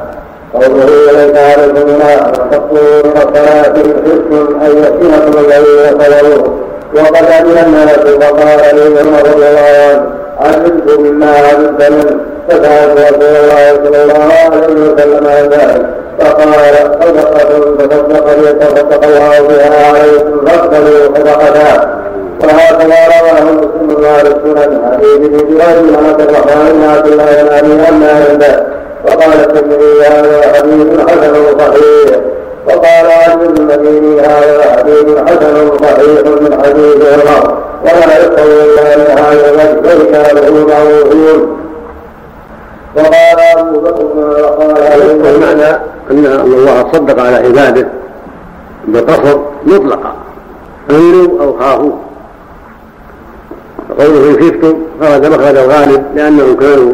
قوله 0.54 1.12
ليس 1.12 1.36
عليكم 1.38 1.86
جناح 1.86 2.30
تقولوا 2.50 3.02
من 3.04 3.16
الصلاه 3.16 3.66
إن 3.76 3.94
خفتم 4.04 4.60
أن 4.60 4.78
يفتنكم 4.78 5.38
الذين 5.38 5.98
كفروا 5.98 6.46
وقد 6.94 7.26
امن 7.40 7.58
الناس 7.66 7.98
فقال 7.98 8.76
لي 8.76 9.00
عمر 9.00 9.18
رضي 9.18 9.48
الله 9.48 9.60
عنه 9.90 10.06
علمت 10.40 10.98
مما 10.98 11.26
علمت 11.26 11.90
منه. 11.90 12.20
فسالت 12.48 13.00
رسول 13.00 13.36
الله 13.36 13.74
صلى 13.84 14.02
الله 14.02 14.32
عليه 14.32 14.92
وسلم 14.92 15.26
عن 15.26 15.48
ذلك 15.48 15.86
فقال 16.20 16.74
صدقة 17.02 17.76
تصدق 17.78 18.26
ليتصدق 18.38 19.04
الله 19.04 19.40
بها 19.48 19.86
عليكم 19.88 20.46
فاقبلوا 20.46 21.06
صدقتها 21.16 22.03
وهكذا 22.46 22.96
رواه 23.20 23.52
مسلم 23.52 24.04
وعلى 24.04 24.28
السنن 24.28 24.90
حديث 24.92 25.16
ابن 25.16 25.38
جريج 25.38 25.94
عن 25.96 26.04
عبد 26.08 26.20
الرحمن 26.20 26.72
بن 26.72 26.84
عبد 26.88 27.06
الله 27.06 27.42
بن 27.60 27.80
ابي 27.80 28.06
عنده 28.30 28.66
وقال 29.04 29.40
الترمذي 29.40 30.02
هذا 30.06 30.52
حديث 30.54 31.00
حسن 31.00 31.58
صحيح 31.58 32.18
وقال 32.66 33.36
بن 33.36 33.56
المديني 33.56 34.20
هذا 34.20 34.76
حديث 34.78 35.18
حسن 35.26 35.76
صحيح 35.82 36.26
من 36.40 36.58
حديث 36.64 36.96
عمر 37.12 37.58
ولا 37.84 38.18
يقوى 38.24 38.62
الا 38.64 38.96
من 38.96 39.18
هذا 39.18 39.50
الوجه 39.50 39.94
رجاله 40.02 40.66
معروفون 40.66 41.56
وقال 42.96 43.58
ابو 43.58 43.80
بكر 43.80 44.04
وقال 44.42 45.22
والمعنى 45.24 45.76
أن 46.10 46.26
الله 46.26 46.92
صدق 46.92 47.22
على 47.22 47.36
عباده 47.36 47.88
بالقصر 48.88 49.38
مطلقا 49.66 50.14
امنوا 50.90 51.42
أو 51.42 51.58
خافوا 51.58 51.92
فقوله 53.88 54.30
إن 54.30 54.34
خفتم 54.34 54.76
خرج 55.00 55.26
مخرج 55.26 55.56
الغالب 55.56 56.04
لأنهم 56.14 56.56
كانوا 56.56 56.92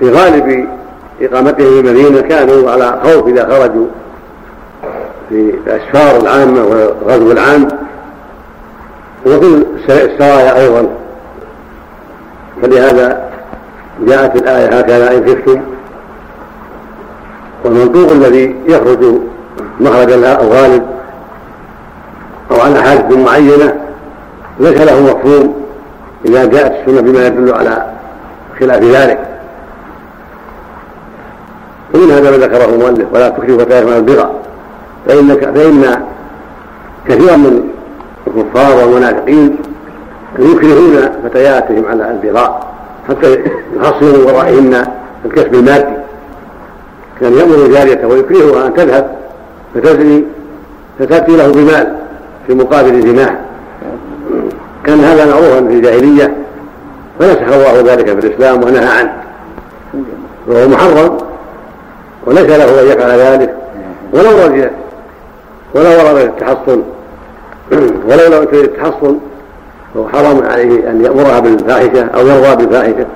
في 0.00 0.10
غالب 0.10 0.68
إقامتهم 1.20 1.54
في 1.54 1.80
المدينة 1.80 2.20
كانوا 2.20 2.70
على 2.70 3.00
خوف 3.04 3.26
إذا 3.26 3.44
خرجوا 3.44 3.86
في 5.28 5.54
الأسفار 5.66 6.22
العامة 6.22 6.64
والغزو 6.64 7.32
العام. 7.32 7.68
وفي 9.26 9.64
السرايا 9.88 10.60
أيضا. 10.60 10.88
فلهذا 12.62 13.30
جاءت 14.06 14.36
الآية 14.36 14.78
هكذا 14.78 15.16
إن 15.16 15.26
خفتم. 15.26 15.60
والمنطوق 17.64 18.10
الذي 18.12 18.56
يخرج 18.66 19.04
مخرج 19.80 20.12
الغالب 20.12 20.82
أو 22.50 22.60
على 22.60 22.82
حاجة 22.82 23.16
معينة 23.16 23.74
ليس 24.60 24.80
له 24.80 25.00
مفهوم. 25.00 25.61
إذا 26.24 26.44
جاءت 26.44 26.72
السنة 26.72 27.00
بما 27.00 27.26
يدل 27.26 27.52
على 27.54 27.86
خلاف 28.60 28.82
ذلك. 28.82 29.18
ومن 31.94 32.10
هذا 32.10 32.30
ما 32.30 32.36
ذكره 32.36 32.64
المؤلف 32.64 33.06
ولا 33.12 33.28
تكرهوا 33.28 33.58
فتيات 33.58 33.84
من 33.84 33.92
البغى 33.92 34.30
فإن 35.06 35.34
فإن 35.34 35.96
كثيرا 37.08 37.36
من 37.36 37.62
الكفار 38.26 38.76
والمنافقين 38.76 39.56
يكرهون 40.38 41.08
فتياتهم 41.24 41.86
على 41.86 42.10
البغاء 42.10 42.72
حتى 43.08 43.38
يحصلوا 43.76 44.16
من 44.18 44.24
ورائهن 44.24 44.86
الكسب 45.24 45.54
المادي. 45.54 45.96
كان 47.20 47.32
يأمر 47.32 47.66
جاريته 47.66 48.06
ويكرهها 48.08 48.66
أن 48.66 48.74
تذهب 48.74 49.16
فتزني 49.74 50.24
فتأتي 50.98 51.36
له 51.36 51.52
بمال 51.52 51.96
في 52.46 52.54
مقابل 52.54 53.02
زناه 53.02 53.36
كان 54.86 55.00
هذا 55.00 55.26
معروفا 55.26 55.66
في 55.68 55.74
الجاهلية 55.74 56.36
فنسخ 57.18 57.52
الله 57.52 57.92
ذلك 57.92 58.20
في 58.20 58.26
الإسلام 58.26 58.64
ونهى 58.64 58.86
عنه. 58.86 59.12
وهو 60.46 60.68
محرم 60.68 61.18
وليس 62.26 62.50
له 62.50 62.80
أن 62.80 62.86
يفعل 62.86 63.18
ذلك. 63.18 63.54
ولو 64.12 64.30
رجع 64.30 64.70
ولو 65.74 65.90
ورد 65.90 66.16
التحصن 66.16 66.82
ولو 68.08 68.36
لم 68.36 68.42
يكن 68.42 68.56
التحصن 68.56 69.18
فهو 69.94 70.08
حرام 70.08 70.42
عليه 70.42 70.90
أن 70.90 71.04
يأمرها 71.04 71.40
بالفاحشة 71.40 72.04
أو 72.14 72.26
يرضى 72.26 72.56
بالفاحشة. 72.56 73.06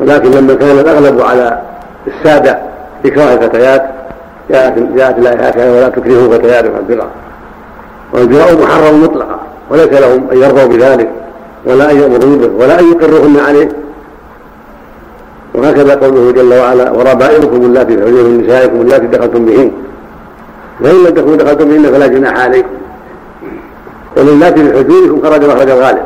ولكن 0.00 0.30
لما 0.30 0.54
كان 0.54 0.78
الأغلب 0.78 1.20
على 1.20 1.62
السادة 2.06 2.58
إكراه 3.06 3.34
الفتيات 3.34 3.90
جاءت 4.50 4.78
جاءت 4.78 5.18
الآية 5.18 5.48
هكذا 5.48 5.70
ولا 5.72 5.88
تكرهوا 5.88 6.38
فتياتكم 6.38 6.74
على 6.74 6.84
البغاء 6.88 7.10
والبغاء 8.12 8.62
محرم 8.62 9.02
مطلقا 9.02 9.40
وليس 9.70 9.92
لهم 9.92 10.30
أن 10.32 10.36
يرضوا 10.36 10.66
بذلك 10.66 11.10
ولا 11.66 11.90
أن 11.90 12.00
يأمروا 12.00 12.36
به 12.36 12.64
ولا 12.64 12.80
أن 12.80 12.92
يقروهن 12.92 13.36
عليه. 13.48 13.68
وهكذا 15.54 15.94
قوله 15.94 16.32
جل 16.32 16.54
وعلا 16.54 16.90
وربائبكم 16.90 17.56
اللاتي 17.56 17.96
في 17.96 18.04
من 18.04 18.44
نسائكم 18.44 18.80
اللاتي 18.80 19.06
دخلتم 19.06 19.44
بهن. 19.44 19.70
فإن 20.82 21.04
لم 21.04 21.14
تكونوا 21.14 21.36
دخلتم 21.36 21.68
بهن 21.68 21.92
فلا 21.92 22.06
جناح 22.06 22.44
عليكم. 22.44 22.68
وللاتي 24.16 24.62
بحجوركم 24.62 25.22
خرج 25.22 25.44
مخرج 25.44 25.70
الغالب. 25.70 26.02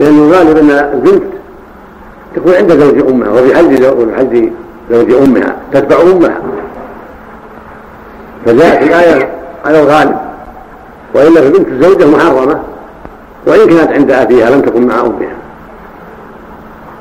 لأن 0.00 0.18
الغالب 0.18 0.56
أن 0.56 0.70
البنت 0.70 1.22
تكون 2.36 2.54
عند 2.54 2.72
زوج 2.72 3.08
أمها 3.08 3.30
وفي 3.30 3.42
وفي 3.88 4.16
حج 4.16 4.48
زوج 4.90 5.12
أمها 5.12 5.56
تتبع 5.72 5.96
أمها. 6.02 6.40
فجاءت 8.46 8.82
الآية 8.82 9.28
على 9.64 9.80
الغالب. 9.80 10.16
وإلا 11.16 11.40
فبنت 11.40 11.68
الزوجة 11.68 12.06
محرمة 12.06 12.60
وإن 13.46 13.68
كانت 13.68 13.92
عند 13.92 14.10
أبيها 14.10 14.50
لم 14.50 14.60
تكن 14.60 14.86
مع 14.86 15.00
أمها. 15.00 15.36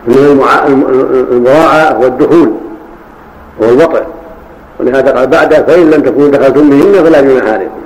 من 0.08 0.15
المراعاة 1.32 1.99
والدخول 1.99 2.51
والوطئ. 3.60 4.04
ولهذا 4.80 5.12
قال 5.12 5.28
بعد 5.28 5.54
فإن 5.54 5.89
لم 5.91 6.01
تكونوا 6.01 6.30
دخلتم 6.30 6.69
بهن 6.69 7.04
فلا 7.04 7.21
جناح 7.21 7.54
عليكم. 7.54 7.82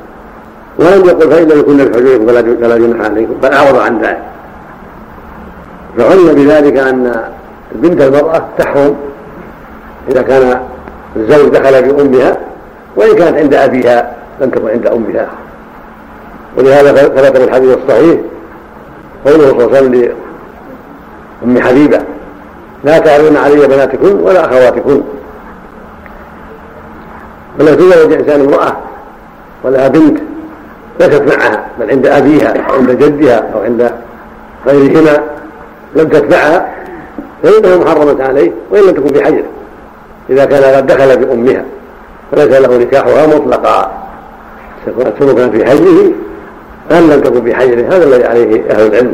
ولم 0.79 1.05
يقل 1.05 1.31
فإن 1.31 1.47
لم 1.47 1.59
يكن 1.59 1.93
حجوركم 1.93 2.27
فلا 2.61 2.77
جناح 2.77 3.05
عليكم 3.05 3.33
بل 3.43 3.53
أعرض 3.53 3.79
عن 3.79 3.99
ذلك. 4.01 4.21
فعلم 5.97 6.33
بذلك 6.33 6.77
أن 6.77 7.23
بنت 7.71 8.01
المرأة 8.01 8.45
تحرم 8.57 8.95
إذا 10.09 10.21
كان 10.21 10.59
الزوج 11.15 11.49
دخل 11.49 11.81
بأمها 11.81 12.37
وإن 12.95 13.15
كانت 13.15 13.37
عند 13.37 13.53
أبيها 13.53 14.13
لم 14.41 14.49
تكن 14.49 14.69
عند 14.69 14.87
أمها. 14.87 15.27
ولهذا 16.59 16.93
ثبت 16.93 17.37
في 17.37 17.43
الحديث 17.43 17.77
الصحيح. 17.77 18.19
قوله 19.25 19.49
صلى 19.49 19.51
الله 19.51 19.77
عليه 19.77 19.87
وسلم 19.87 20.13
لأم 21.43 21.61
حبيبة 21.61 21.99
لا 22.83 22.99
تعرضن 22.99 23.37
علي 23.37 23.67
بناتكن 23.67 24.19
ولا 24.19 24.45
أخواتكن. 24.45 25.01
ولا 27.59 27.75
تزوج 27.75 28.13
إنسان 28.13 28.41
امرأة 28.41 28.77
ولها 29.63 29.87
بنت 29.87 30.17
ليست 30.99 31.21
معها 31.21 31.65
بل 31.79 31.89
عند 31.89 32.07
أبيها 32.07 32.47
أو 32.69 32.73
عند 32.73 32.91
جدها 32.91 33.49
أو 33.55 33.61
عند 33.61 33.91
غيرهما 34.67 35.23
لم 35.95 36.07
تتبعها 36.07 36.75
فإنها 37.43 37.77
محرمة 37.77 38.23
عليه 38.23 38.51
وإن 38.71 38.83
لم 38.83 38.91
تكن 38.91 39.07
في 39.07 39.25
حجره 39.25 39.43
إذا 40.29 40.45
كان 40.45 40.75
قد 40.75 40.87
دخل 40.87 41.17
بأمها 41.17 41.65
فليس 42.31 42.59
له 42.59 42.77
نكاحها 42.77 43.27
مطلقا. 43.27 43.91
كان 45.19 45.51
في 45.51 45.65
حجره 45.65 46.11
أم 46.91 47.12
لم 47.12 47.21
تكن 47.21 47.43
في 47.43 47.56
حجره 47.56 47.88
هذا 47.88 48.04
الذي 48.04 48.25
عليه 48.25 48.71
أهل 48.71 48.88
العلم. 48.88 49.13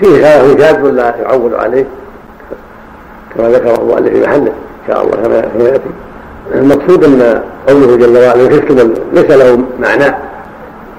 فيه 0.00 0.06
خلاف 0.06 0.60
شاذ 0.60 0.80
لا 0.80 1.14
يعول 1.22 1.54
عليه 1.54 1.84
كما 3.36 3.48
ذكره 3.48 3.82
المؤلف 3.82 4.12
في 4.12 4.20
محله 4.20 4.52
إن 4.52 4.86
شاء 4.88 5.04
الله 5.04 5.16
كما 5.16 5.64
يأتي. 5.64 5.90
المقصود 6.54 7.04
أن 7.04 7.42
قوله 7.68 7.96
جل 7.96 8.18
وعلا 8.18 8.56
خفتم 8.56 8.92
ليس 9.12 9.30
له 9.30 9.64
معنى 9.80 10.14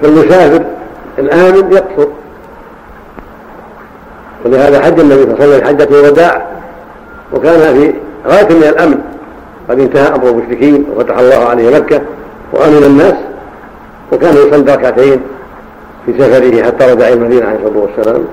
فالمسافر 0.02 0.64
الآمن 1.18 1.72
يقصر 1.72 2.08
ولهذا 4.44 4.80
حج 4.80 5.00
النبي 5.00 5.22
صلى 5.22 5.32
الله 5.32 5.44
عليه 5.44 5.56
وسلم 5.56 5.66
حجة 5.66 6.00
الوداع 6.00 6.46
وكان 7.32 7.74
في 7.74 7.94
غاية 8.26 8.48
من 8.48 8.62
الأمن. 8.62 8.98
قد 9.68 9.80
انتهى 9.80 10.14
أمر 10.14 10.28
المشركين 10.28 10.86
وفتح 10.96 11.18
الله 11.18 11.48
عليه 11.48 11.78
مكة 11.78 12.00
وأمن 12.52 12.84
الناس 12.84 13.14
وكان 14.12 14.34
يصلي 14.34 14.74
ركعتين. 14.74 15.20
في 16.06 16.12
سفره 16.18 16.62
حتى 16.62 16.92
رجع 16.92 17.08
إلى 17.08 17.12
المدينة 17.12 17.46
عليه 17.46 17.58
الصلاة 17.58 17.78
والسلام 17.78 18.24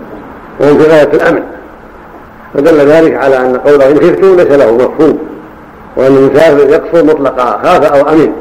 وهم 0.59 0.77
في 0.77 0.83
غاية 0.83 1.13
الأمن. 1.13 1.43
فدل 2.53 2.77
ذلك 2.77 3.15
على 3.15 3.37
أن 3.37 3.57
قوله 3.57 3.91
إن 3.91 3.97
خفتم 3.97 4.35
ليس 4.35 4.51
له 4.51 4.75
مفهوم 4.75 5.19
وأن 5.95 6.15
المسافر 6.17 6.69
يقصر 6.69 7.05
مطلقا 7.05 7.59
خاف 7.63 7.83
أو 7.83 8.09
أمن 8.09 8.33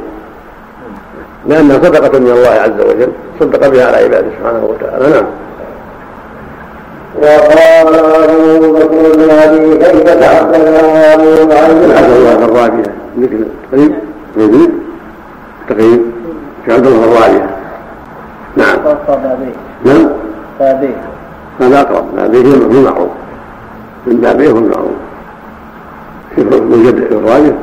لأنها 1.47 1.77
صدقة 1.77 2.19
من 2.19 2.31
الله 2.31 2.49
عز 2.49 2.81
وجل 2.81 3.09
صدق 3.41 3.69
بها 3.69 3.87
على 3.87 3.97
عباده 3.97 4.27
سبحانه 4.39 4.65
وتعالى. 4.65 5.11
نعم. 5.11 5.25
وقال 7.23 7.95
أبو 7.95 8.73
بكر 8.73 9.17
بن 9.17 9.31
أبي 9.31 9.77
كيف 9.77 10.03
تحدثنا 10.03 11.15
أبو 11.15 11.53
عبد 11.53 11.83
الله 11.83 12.45
الرابعة 12.45 12.83
ذكر 13.21 13.37
قريب 13.73 13.95
موجود 14.37 14.71
تقريب؟ 15.69 16.03
في 16.65 16.73
عبد 16.73 16.87
الله 16.87 17.05
الرابعة 17.05 17.58
نعم. 18.59 18.79
نعم. 19.85 20.09
بابيه 20.61 20.97
هذا 21.61 21.81
أقرب. 21.81 22.05
بابيه 22.17 22.41
هو 22.57 22.71
المعروف. 22.71 23.11
من 24.07 24.17
بابيه 24.17 24.51
هو 24.51 24.59
المعروف. 24.59 24.99
من 26.39 26.83
جد 26.87 27.13
الراجح 27.13 27.55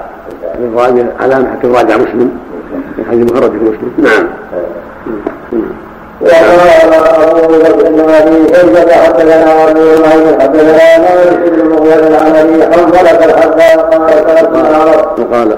الراجع 0.59 1.03
علامة 1.19 1.51
حتى 1.51 1.67
الراجع 1.67 1.97
مسلم. 1.97 2.31
في 2.95 3.03
حديث 3.09 3.31
مخرج 3.31 3.51
مسلم. 3.51 3.91
نعم. 3.97 4.27
وقال 6.21 6.93
أبو 7.29 7.47
بكر 7.47 7.89
بن 7.89 7.99
أبي 8.09 8.55
شيبة 8.55 8.91
حدثنا 8.93 9.69
أبو 9.69 9.79
نعيم 10.03 10.41
حدثنا 10.41 10.97
مالك 10.97 11.49
بن 11.51 11.69
مغير 11.69 12.07
العملي 12.07 12.63
حنظلة 12.65 13.25
الحذاء 13.25 13.77
قال 13.77 14.09
سألتنا 14.09 14.85
وقال 15.19 15.57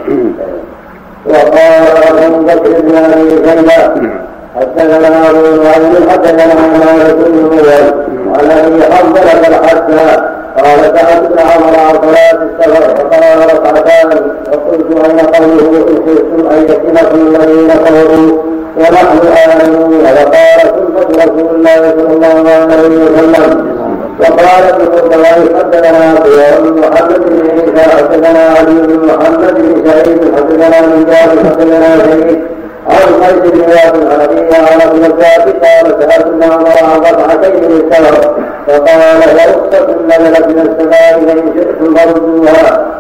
وقال 1.26 2.24
أبو 2.26 2.40
بكر 2.46 2.82
بن 2.82 2.96
أبي 2.96 3.30
شيبة 3.30 4.12
حدثنا 4.56 5.30
أبو 5.30 5.64
نعيم 5.64 6.10
حدثنا 6.10 6.46
مالك 6.56 7.16
بن 7.16 7.44
مغير 7.44 7.94
عن 8.36 8.52
أبي 8.52 8.84
حنظلة 8.94 9.48
الحذاء 9.48 10.42
قال 10.58 10.80
سألت 10.80 11.26
ابن 11.26 11.40
عمر 11.40 11.80
عن 11.80 11.96
صلاة 12.02 12.44
السفر 12.44 12.96
فقال 12.96 13.40
ركعتان 13.54 14.32
وقلت 14.52 15.06
أين 15.06 15.20
قوله 15.20 15.88
إن 15.88 15.96
خفتم 16.08 16.48
أن 16.50 16.64
يفتنكم 16.64 17.36
الذين 17.36 17.68
كفروا 17.70 18.52
ونحن 18.78 19.20
آمنون. 19.44 19.94
وقال 20.18 20.60
سنة 20.62 21.24
رسول 21.24 21.56
الله 21.56 21.82
صلى 21.98 22.14
الله 22.14 22.74
عليه 22.74 22.96
وسلم 23.06 23.72
وقال 24.20 24.64
ابن 24.70 24.86
قردوي 24.86 25.58
حدثنا 25.58 26.14
بن 26.60 26.80
محمد 26.82 27.22
بن 27.26 27.50
عيسى 27.50 27.90
حدثنا 27.98 28.40
علي 28.40 28.74
بن 28.88 29.06
محمد 29.06 29.54
بن 29.56 29.90
سعيد 29.90 30.22
حدثنا 30.36 30.82
من 30.82 31.06
جابر 31.06 31.50
حدثنا 31.50 31.90
شريك 31.98 32.42
عن 32.90 33.24
قيس 33.24 33.52
بن 33.52 33.60
واد 33.60 33.96
ابي 34.22 34.56
عن 34.56 34.82
ابن 34.82 35.04
قال 35.12 35.44
سالت 35.62 36.26
ابن 36.26 36.44
عمر 36.44 36.76
عن 36.84 37.00
ركعتين 37.00 37.64
للسفر 37.64 38.36
فقال 38.68 39.20
لرخصة 39.20 39.96
نزلت 40.08 40.48
من 40.48 40.60
السماء 40.60 41.26
فان 41.28 41.54
شئتم 41.56 41.96
فردوها. 41.96 42.91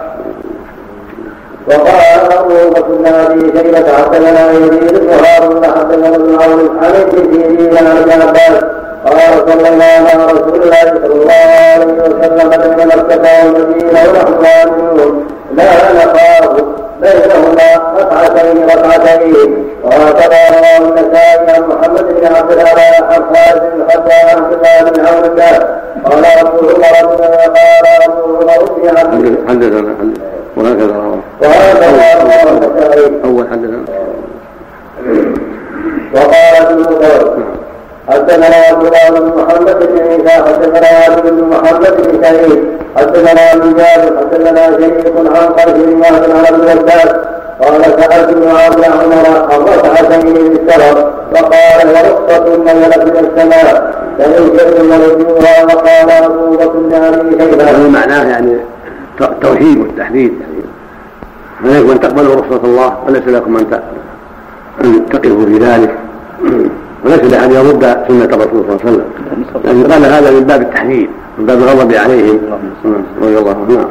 وقال 1.67 2.33
ابو 2.37 2.69
بكر 2.69 2.91
بن 2.95 3.05
ابي 3.05 3.41
شيبه 3.57 3.87
حدثنا 3.97 4.51
يزيد 4.51 4.99
بن 4.99 5.09
هارون 5.09 5.65
حدثنا 5.65 6.15
ابن 6.15 6.37
عون 6.41 6.79
عن 6.83 6.93
سيرين 7.11 7.77
عن 7.77 7.97
ابن 7.97 8.21
عباس. 8.21 8.63
قال 9.05 9.33
صلينا 9.49 9.85
على 9.85 10.23
رسول 10.25 10.61
الله 10.63 10.83
صلى 10.83 11.05
الله 11.05 11.31
عليه 11.73 11.85
وسلم 12.03 12.49
بين 12.49 12.87
مكه 12.87 13.25
والمدينه 13.45 13.99
ونحن 14.09 14.45
امنون 14.63 15.27
لا 15.53 15.63
نخاف 15.93 16.53
بينهما 17.01 17.69
ركعتين 17.97 18.57
ركعتين. 18.65 19.51
وهكذا 19.83 20.39
رواه 20.57 20.77
النسائي 20.77 21.49
عن 21.49 21.63
محمد 21.69 22.05
بن 22.15 22.35
عبد 22.35 22.51
الله 22.51 22.73
خالد 23.09 23.63
حتى 23.89 24.13
عبد 24.31 24.53
الله 24.53 24.91
بن 24.91 25.05
عون 25.05 25.23
قال 25.39 25.61
أبو 26.05 26.15
عمر 26.23 26.83
قال 26.83 26.95
ابو 28.07 28.37
عمر 28.37 28.59
حدثنا 29.47 29.95
وهكذا 30.57 30.95
رواه 30.95 31.19
وهكذا 31.41 33.11
أول 33.25 33.47
حدثنا 33.51 33.83
وقال 36.15 36.55
ابن 36.67 36.79
مطر 36.81 37.33
حدثنا 38.09 38.55
عبد 38.69 38.85
الله 38.85 39.19
بن 39.19 39.41
محمد 39.41 39.79
بن 39.87 39.99
عيسى 40.01 40.43
حدثنا 40.43 40.87
عبد 41.07 41.29
بن 41.31 41.43
محمد 41.49 41.97
بن 41.97 42.23
سعيد 42.23 42.63
حدثنا 42.97 43.53
ابن 43.53 43.73
جابر 43.75 44.17
حدثنا 44.17 44.71
شريك 44.71 45.13
عن 45.17 45.53
قيس 45.53 45.73
بن 45.85 45.99
وهب 46.01 46.23
عن 46.31 46.45
ابن 46.53 46.69
عباس 46.69 47.15
قال 47.61 47.83
سالت 47.83 48.29
ابن 48.29 48.47
عبد 48.49 48.83
عمر 48.85 49.51
عن 49.51 49.61
ركعتين 49.61 50.33
للسفر 50.33 51.11
فقال 51.35 51.87
ورخصة 51.89 52.55
نزلت 52.63 52.97
من 53.03 53.29
السماء 53.35 53.91
شئتم 54.19 54.91
وردوها 54.91 55.63
وقال 55.63 56.11
أبو 56.23 56.51
بكر 56.51 56.67
بن 56.79 56.93
أبي 56.93 57.39
شيبة. 57.43 57.87
معناه 57.89 58.23
يعني 58.29 58.57
التوحيد 59.21 59.77
والتحديد. 59.77 60.33
يعني 61.63 61.79
لكم 61.79 61.91
أن 61.91 61.99
تقبلوا 61.99 62.35
رخصة 62.35 62.61
الله 62.63 62.97
وليس 63.07 63.27
لكم 63.27 63.57
أن 63.57 63.69
تقفوا 65.09 65.45
في 65.45 65.57
ذلك. 65.57 65.95
وليس 67.05 67.23
لأن 67.23 67.51
يرد 67.51 67.83
سنة 68.07 68.25
الرسول 68.25 68.63
صلى 68.67 68.69
الله 68.69 68.79
عليه 68.85 68.91
وسلم. 68.91 69.05
لكن 69.65 69.91
قال 69.91 70.05
هذا 70.05 70.31
من 70.31 70.43
باب 70.43 70.61
التحديد 70.61 71.09
من 71.37 71.45
باب 71.45 71.57
الغضب 71.57 71.93
عليهم. 71.93 72.39
رضي 73.21 73.37
الله 73.37 73.51
عنه 73.51 73.75
نعم 73.75 73.87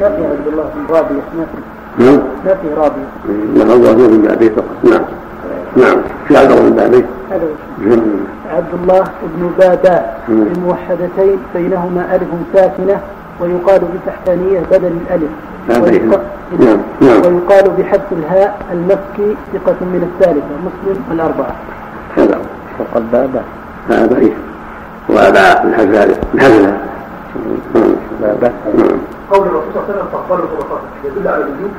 ما 0.00 0.08
في 0.08 0.26
عبد 0.26 0.46
الله 0.52 0.64
بن 0.74 0.94
رابية 0.94 1.14
ما 1.14 1.44
في. 1.44 2.04
نعم. 2.04 2.20
ما 2.44 2.54
في 2.54 2.68
رابية 2.76 3.64
لا 3.64 3.74
الله 3.74 4.08
من 4.08 4.22
بابه 4.22 4.48
فقط 4.48 4.84
نعم. 4.84 5.02
نعم. 5.76 6.02
في 6.28 6.36
هذا 6.36 6.62
من 6.62 6.70
بابه 6.70 7.04
عبد 8.50 8.74
الله 8.82 9.04
بن 9.22 9.50
بابا 9.58 10.04
الموحدتين 10.28 11.38
بينهما 11.54 12.14
ألف 12.14 12.28
ساكنة. 12.54 13.00
ويقال 13.40 13.80
بالتحتانية 13.80 14.60
بدل 14.70 14.92
الألف. 15.06 15.30
ويقال, 15.68 16.20
نعم. 16.58 16.78
نعم. 17.00 17.20
ويقال 17.20 17.70
بحذف 17.78 18.12
الهاء 18.12 18.58
المكي 18.72 19.36
ثقة 19.52 19.76
من 19.80 20.10
الثالثة 20.12 20.54
مسلم 20.64 21.02
الأربعة. 21.12 21.54
هذا. 22.16 22.38
فقد 22.78 23.10
بابا 23.12 23.42
هذا 23.88 24.16
إيه. 24.16 24.32
وأبا 25.08 25.64
من 25.64 25.74
حذف 25.74 26.18
من 26.34 26.76
بابا 28.20 28.52
قول 29.30 29.46
الرسول 29.46 29.72
صلى 29.74 29.82
الله 29.82 29.84
عليه 29.84 29.94
وسلم 29.94 30.08
فقبلوا 30.12 30.46
يدل 31.04 31.28
على 31.28 31.44
الوجوب 31.44 31.70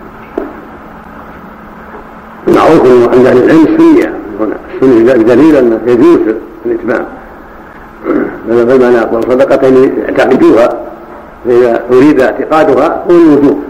معروف 2.48 3.14
عند 3.14 3.26
أهل 3.26 3.44
العلم 3.44 3.66
السنيه 3.68 4.14
هنا. 4.40 4.56
السنة 4.76 5.24
بدليل 5.24 5.56
انه 5.56 5.80
يجوز 5.86 6.36
الاتمام 6.66 7.06
بل 8.48 8.80
ما 8.80 8.90
نقول 8.90 9.24
صدقتين 9.24 9.98
يعتقدوها 9.98 10.83
فاذا 11.46 11.82
أريد 11.92 12.22
اعتقادها 12.22 13.04
هو 13.12 13.16
الوجوب. 13.16 13.64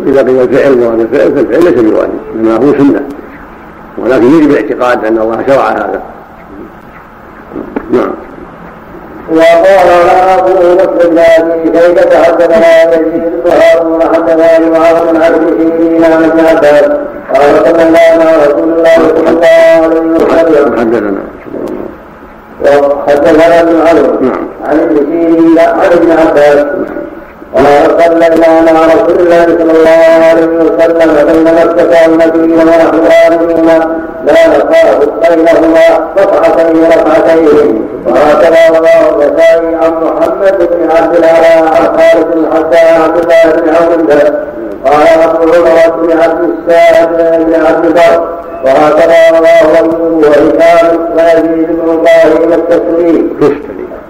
وإذا 0.00 0.22
قيل 0.22 0.40
الفعل 0.40 0.78
مراد 0.78 1.00
الفعل 1.00 1.32
فالفعل 1.34 1.64
ليس 1.64 1.80
بواجب 1.80 2.18
إنما 2.34 2.56
هو 2.56 2.72
سنة. 2.72 3.02
ولكن 3.98 4.24
يجب 4.24 4.50
الاعتقاد 4.50 5.04
أن 5.04 5.18
الله 5.18 5.44
شرع 5.46 5.68
هذا. 5.68 6.02
نعم. 7.90 8.10
وقال 9.30 10.08
ابو 10.38 10.74
بكر 10.74 11.08
بن 11.08 11.18
ابي 11.18 11.78
شيبه 11.78 12.22
حدثنا 12.22 12.94
يزيد 12.94 13.22
بن 13.44 13.50
هارون 13.50 14.02
حدثنا 14.02 14.78
معاذ 14.78 15.12
بن 15.12 15.22
عبد 15.22 15.42
سيرين 15.58 16.04
عن 16.04 16.24
ابن 16.24 16.40
عباس 16.40 16.84
قال 17.34 17.76
صلى 17.76 17.98
على 17.98 18.46
رسول 18.46 18.68
الله 18.72 18.94
صلى 18.96 19.28
الله 19.28 19.48
عليه 20.38 20.50
وسلم. 20.50 20.78
حدثنا. 20.78 21.22
وحدثنا 22.62 23.60
ابن 23.60 23.76
عمرو 23.86 24.18
سيرين 24.96 25.58
عن 25.58 25.92
ابن 25.92 26.10
عباس. 26.10 26.66
قال 27.54 28.02
صلينا 28.04 28.72
مع 28.72 28.80
رسول 28.94 29.20
الله 29.20 29.44
صلى 29.44 29.72
الله 29.72 30.24
عليه 30.30 30.46
وسلم 30.46 31.26
بين 31.32 31.44
مكة 31.54 32.02
والمدينة 32.02 32.62
ونحن 32.62 33.00
آمنون 33.26 33.66
لا 34.26 34.46
نخاف 34.48 35.08
بينهما 35.30 36.10
ركعتين 36.18 36.84
ركعتين 36.84 37.88
وهكذا 38.06 38.78
رواه 38.78 39.14
النسائي 39.14 39.74
عن 39.74 39.92
محمد 40.04 40.58
بن 40.58 40.90
عبد 40.90 41.16
الله 41.16 41.70
عن 41.70 41.98
خالد 41.98 42.54
حتى 42.54 42.78
عبد 43.02 43.18
الله 43.18 43.60
بن 43.62 43.68
عبد 43.74 44.10
قال 44.84 45.22
ابو 45.22 45.52
عمر 45.52 46.02
بن 46.02 46.18
عبد 46.18 46.50
السائب 46.50 47.08
بن 47.46 47.66
عبد 47.66 47.84
البر 47.84 48.28
وهكذا 48.64 49.38
رواه 49.38 49.76
ايوب 49.76 50.24
وهشام 50.24 50.98
ويزيد 51.16 51.68
بن 51.68 51.88
إبراهيم 51.90 52.52
التسليم 52.52 53.38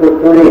تستري 0.00 0.48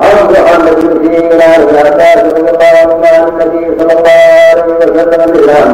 عن 0.00 0.14
محمد 0.30 0.74
بن 0.74 1.08
سيرين 1.08 1.42
عن 1.42 1.60
عباس 1.86 2.18
رضي 2.24 2.50
الله 2.50 2.74
عن 2.82 3.28
النبي 3.28 3.78
صلى 3.78 3.92
الله 3.98 4.20
عليه 4.50 4.64
وسلم 4.74 5.32
بالله 5.32 5.64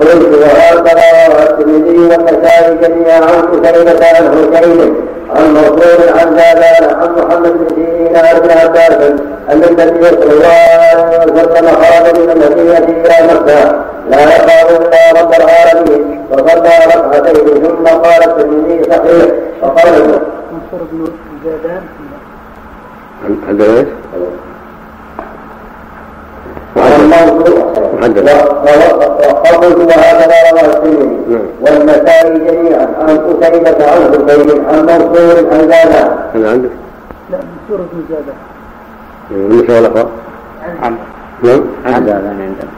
قلت 0.00 0.32
وهكذا 0.42 1.06
روى 1.28 1.42
الترمذي 1.42 1.98
والنسائي 1.98 2.74
جميعا 2.82 3.20
عن 3.20 3.42
كتيبة 3.52 4.06
عن 4.06 4.24
حسين 4.52 4.94
عن 5.36 5.44
منصور 5.54 6.00
عن 6.18 6.36
زادان 6.36 6.84
عن 7.00 7.08
محمد 7.18 7.52
بن 7.52 7.66
سيرين 7.74 8.16
عن 8.16 8.36
ابن 8.36 8.50
عباس 8.50 8.92
أن 9.50 9.64
النبي 9.64 10.04
صلى 10.06 10.32
الله 10.32 10.48
عليه 10.48 11.32
وسلم 11.32 11.66
خرج 11.66 12.18
من 12.18 12.30
المدينة 12.32 12.78
إلى 12.78 13.16
مكة. 13.34 13.84
لا 14.10 14.20
يخاف 14.22 14.68
الا 14.70 15.20
رب 15.22 15.32
العالمين. 15.34 16.23
فصلى 16.36 16.72
ركعتين 16.94 17.46
ثم 17.62 17.84
قال 17.86 18.22
الترمذي 18.24 18.84
صحيح 18.90 19.28
فقال 19.60 19.92
منصور 20.52 20.80
بن 20.92 21.08
زادان 21.44 21.82
عند 23.48 23.60
إيش؟ 23.60 23.88
وقلت 29.44 29.78
وهكذا 29.78 30.36
روى 30.50 30.60
الترمذي 30.60 31.08
والنسائي 31.60 32.38
جميعا 32.38 32.88
عن 33.00 33.18
قتيبة 33.18 33.90
عن 33.90 34.00
حسين 34.12 34.48
عن 34.68 34.78
منصور 34.86 35.36
عن 35.52 35.60
زادان. 35.60 36.10
هذا 36.34 36.50
عندك؟ 36.50 36.70
لا 37.30 37.38
منصور 37.38 37.86
بن 37.92 37.98
زادان. 38.10 38.38
النساء 39.30 39.76
والأخوة؟ 39.76 40.10
عن 40.82 40.96
نعم 41.42 41.62
عن 41.86 42.06
زادان 42.06 42.40
عندنا. 42.40 42.70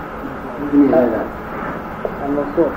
عن 2.27 2.33
منصور. 2.33 2.70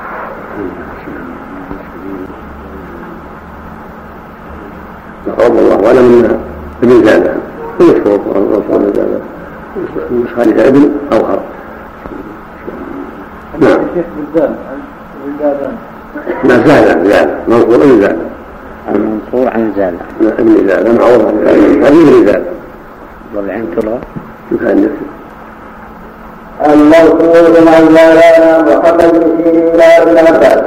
الله 5.47 5.87
أعلم 5.87 5.97
أن 5.97 6.39
ابن 6.83 7.05
زادان 7.05 7.39
ومشهور 7.79 8.15
الرسول 8.35 8.79
من 8.81 8.93
زادان 8.95 9.21
خالد 10.35 10.59
ابن 10.59 10.91
أو 11.13 11.19
خر 11.23 11.39
نعم. 13.59 13.79
لا 16.43 16.67
زاد 16.67 17.07
زاد 17.07 17.29
منصور 17.47 17.77
بن 17.77 18.01
زاد 18.01 18.17
المنصور 18.89 19.47
عن 19.53 19.73
زاد 19.77 19.93
ابن 20.39 20.67
زاد 20.67 20.87
معروف 20.99 21.25
عن 21.25 21.45
زاد 21.45 21.85
ابن 21.85 22.25
زاد 22.25 22.45
والعين 23.35 23.65
تلغى. 23.75 23.99
يكاد 24.51 24.91
المنصور 26.65 27.67
عن 27.67 27.95
زاد 27.95 28.67
محمد 28.67 29.11
بن 29.13 29.43
سيرين 29.43 29.71
بن 30.05 30.17
عباس 30.17 30.63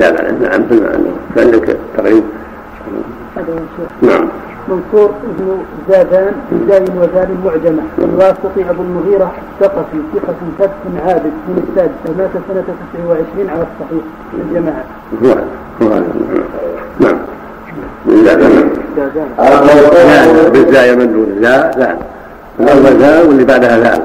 زاد 0.00 0.42
نعم 0.42 0.62
سمع 0.70 0.88
عنه 0.88 1.10
كان 1.36 1.50
لك 1.50 1.76
تقريب 1.96 2.24
نعم 4.02 4.28
منصور 4.68 5.10
بن 5.38 5.58
زادان 5.90 6.32
بداي 6.52 6.82
وزال 6.82 7.28
معجمة 7.44 7.82
الواسطي 7.98 8.70
أبو 8.70 8.82
المغيرة 8.82 9.32
الثقفي 9.60 9.98
ثقة 10.14 10.34
ثبت 10.58 11.00
عابد 11.06 11.32
من 11.48 11.68
السادسة 11.68 12.18
مات 12.18 12.30
سنة 12.48 12.64
29 12.92 13.50
على 13.50 13.62
الصحيح 13.62 14.04
الجماعة. 14.34 14.84
نعم 17.00 17.18
من 18.06 18.24
زادان 18.24 18.70
زاد 18.96 20.52
بالزاي 20.52 20.96
من 20.96 21.12
دون 21.12 21.42
زا 21.42 21.70
زاد 21.78 21.98
الأول 22.60 23.00
زا 23.00 23.22
واللي 23.22 23.44
بعدها 23.44 23.80
زال 23.80 24.02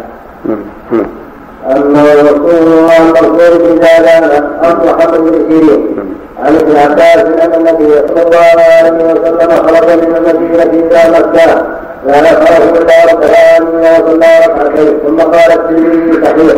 منصور 3.22 3.58
بن 3.58 3.82
زادان 3.82 4.24
عن 4.64 4.76
محمد 4.88 5.18
بن 5.18 5.32
سيرين 5.50 6.14
عن 6.44 6.56
ابن 6.56 6.76
عباس 6.78 7.18
ان 7.18 7.54
النبي 7.54 7.94
صلى 8.08 8.24
الله 8.24 8.64
عليه 8.82 8.92
وسلم 9.14 9.50
خرج 9.68 9.90
من 10.08 10.16
المدينة 10.16 10.64
إلى 10.64 11.02
مكه 11.20 11.64
لا 12.08 12.18
يخرج 12.20 12.78
الا 12.78 13.14
ركعتان 13.14 13.68
وصلى 13.68 14.28
ركعتين 14.48 14.98
ثم 15.08 15.20
قال 15.20 15.52
الترمذي 15.52 16.26
صحيح 16.26 16.56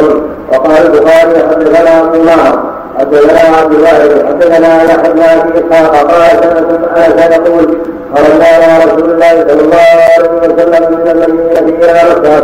وقال 0.51 0.85
البخاري 0.85 1.47
حدثنا 1.49 2.01
ابو 2.01 2.23
معمر 2.23 2.59
حدثنا 2.99 3.57
عبد 3.57 3.73
الله 3.73 4.25
حدثنا 4.27 4.83
يحيى 4.83 5.11
بن 5.13 5.19
ابي 5.21 5.67
اسحاق 5.69 5.95
قال 5.95 7.19
سنه 7.19 7.35
يقول 7.35 7.77
خرجنا 8.13 8.67
مع 8.67 8.85
رسول 8.85 9.11
الله 9.11 9.33
صلى 9.47 9.61
الله 9.61 9.87
عليه 10.17 10.29
وسلم 10.41 10.83
من 10.91 11.07
المدينة 11.07 11.91
إلى 11.91 12.01
مكه 12.09 12.35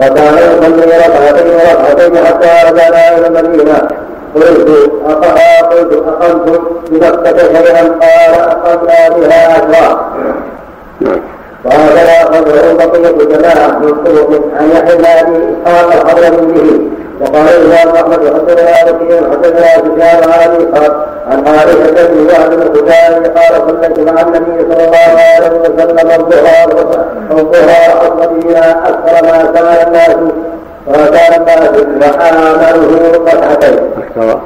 فكان 0.00 0.34
يصلي 0.34 0.92
ركعتين 0.96 1.52
وركعتين 1.54 2.26
حتى 2.26 2.50
رجعنا 2.70 3.18
إلى 3.18 3.26
المدينة. 3.26 3.78
قلت 4.34 4.68
قلت 5.70 5.92
أقمتم 6.08 6.64
بمكة 6.90 7.38
شيئا؟ 7.38 7.82
قال 7.82 8.32
أقمنا 8.40 9.00
بها 9.16 9.40
عشرا 9.52 9.88
قال 11.70 11.94
لا 11.94 12.22
أخذه 12.22 12.72
بقية 12.72 13.36
جماعة 13.36 13.78
من 13.78 13.92
طرق 14.04 14.30
عن 14.58 14.66
يحيى 14.70 14.96
بن 14.96 15.04
أبي 15.04 15.36
إسحاق 15.66 16.08
خبر 16.08 16.30
به. 16.30 16.80
وقال 17.20 17.48
الإمام 17.48 17.88
أحمد 17.96 18.20
حدثنا 18.34 18.90
وكيل 18.90 19.22
حدثنا 19.32 19.66
سفيان 19.76 20.20
عن 20.32 20.50
أبي 20.50 20.58
إسحاق 20.72 21.06
عن 21.30 21.46
عائشة 21.46 22.08
بن 22.08 22.26
وهب 22.26 22.50
بن 22.50 22.80
خزاعي 22.80 23.14
قال 23.14 23.82
صليت 23.82 23.98
مع 24.10 24.20
النبي 24.20 24.74
صلى 24.74 24.84
الله 24.84 24.98
عليه 25.36 25.60
وسلم 25.60 25.98
الظهر 26.10 26.96
والظهر 27.30 27.90
أصلينا 28.02 28.88
أكثر 28.88 29.26
ما 29.26 29.52
كان 29.52 29.86
الناس 29.86 30.16
وكان 30.86 31.42
الناس 31.42 31.68
وآمنه 32.14 33.12
ركعتين 33.14 33.78
أكثر. 33.98 34.40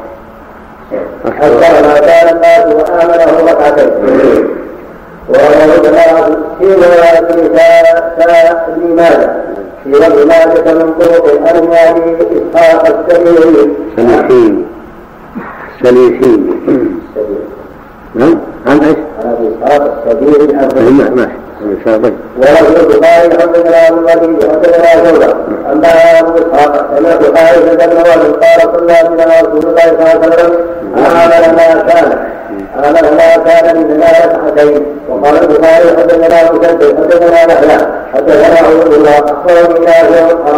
أكثر. 1.26 1.88
ما 1.88 1.98
كان 1.98 2.36
الناس 2.36 2.66
وآمنه 2.66 3.52
ركعتين 3.52 3.90
وروى 5.28 5.80
جماعة 5.84 6.26
في 6.58 6.64
رواية 6.64 7.18
ابن 8.68 8.96
ماجه 8.96 9.30
في 9.84 9.90
وجه 9.94 10.24
ماجه 10.24 10.72
من 10.74 10.94
طرق 11.00 11.26
عن 11.46 11.56
ابي 11.72 12.16
اسحاق 12.54 12.86
السليحي 15.84 16.22
سليحين 16.22 17.00
سليحين 17.14 17.48
نعم. 18.14 18.38
عن 18.66 18.80
إيش؟ 18.80 18.96
عن 19.24 19.32
ابي 19.32 19.48
اسحاق 19.64 20.02
السبيعي 20.06 20.46
ماشي 21.10 21.32
ولفظ 22.38 22.76
البخاري 22.80 23.30
حدثنا 23.30 23.90
حدثنا 24.52 25.00
ابو 26.20 26.30
اسحاق 26.30 26.72
قال 28.42 28.60
صلى 28.62 29.08
بنا 29.10 29.40
رسول 29.40 29.62
الله 29.62 29.82
صلى 29.82 29.92
الله 29.92 30.08
عليه 30.08 30.18
وسلم 30.18 30.52
عمل 30.96 31.44
ما 31.56 31.82
كان 31.88 32.08
عمل 32.76 33.06
ما 33.16 33.36
كان 33.44 33.76
من 33.76 34.02
حدثنا 36.06 36.36
حدثنا 37.34 37.80
حدثنا 38.14 38.58
اخبرني 39.18 39.86
قال 39.86 40.04
رسول 40.04 40.54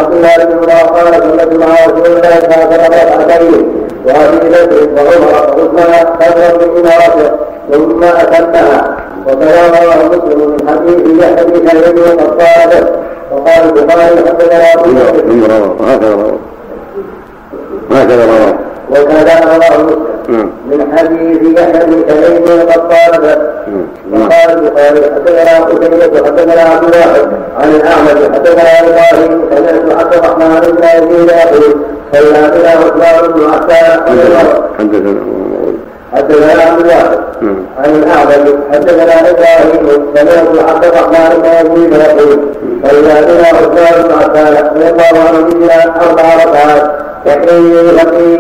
الله 1.57 1.69
صلى 1.75 2.11
الله 2.11 2.59
عليه 3.19 3.49
وسلم 3.49 3.85
وابي 4.05 4.49
بكر 4.49 4.89
وعمر 4.97 5.31
وعثمان 5.77 6.55
من 6.59 6.87
امارته 6.87 7.31
ثم 7.73 8.05
اتمها 8.05 8.97
وكما 9.27 9.69
رواه 9.69 10.09
مسلم 10.09 10.41
من 10.51 10.69
حديث 10.69 11.23
يحيى 11.23 11.45
بن 11.93 12.01
وقد 12.01 12.43
قال 12.43 12.89
وقال 13.33 13.63
البخاري 13.65 14.17
حدثنا 14.29 14.75
ابو 14.75 14.91
بكر 14.91 16.35
هكذا 17.91 18.25
رواه 18.25 18.55
وكذا 18.91 19.41
رواه 19.45 19.83
مسلم 19.83 20.51
من 20.71 20.99
حديث 20.99 21.59
يحيى 21.59 21.87
بن 21.87 22.05
سعيد 22.09 22.51
وقد 22.51 22.93
قال 22.93 23.39
وقال 24.13 24.51
البخاري 24.51 25.01
حدثنا 25.15 25.65
قتيبة 25.65 26.27
حدثنا 26.27 26.63
عبد 26.63 26.95
الواحد 26.95 27.29
عن 27.61 27.69
الاعمش 27.71 28.35
حدثنا 28.35 28.81
إبراهيم 28.81 29.41
سمعت 29.57 30.01
عبد 30.01 30.15
الرحمن 30.15 30.61
بن 30.61 30.85
يزيد 30.85 31.29
يقول 31.31 31.77
صلى 32.13 32.51
بنا 32.51 32.71
عثمان 32.71 33.33
بن 33.33 33.45
عفان 33.45 34.01
حدثنا 34.79 35.23
حدثنا 36.13 36.63
عبد 36.63 36.81
الواحد 36.81 37.19
عن 37.79 37.95
الاعمش 37.95 38.51
حدثنا 38.73 39.31
إبراهيم 39.31 40.07
سمعت 40.17 40.69
عبد 40.69 40.85
الرحمن 40.85 41.43
بن 41.43 41.47
يزيد 41.47 41.93
يقول 41.93 42.39
صلى 42.85 43.27
بنا 43.27 43.49
عثمان 43.49 44.03
بن 44.03 44.13
عفان 44.83 45.17
عنه 45.17 45.49
بنا 45.55 45.85
أربع 45.85 46.45
ركعات 46.45 46.91
يحيي 47.27 47.73
لقي 47.93 48.37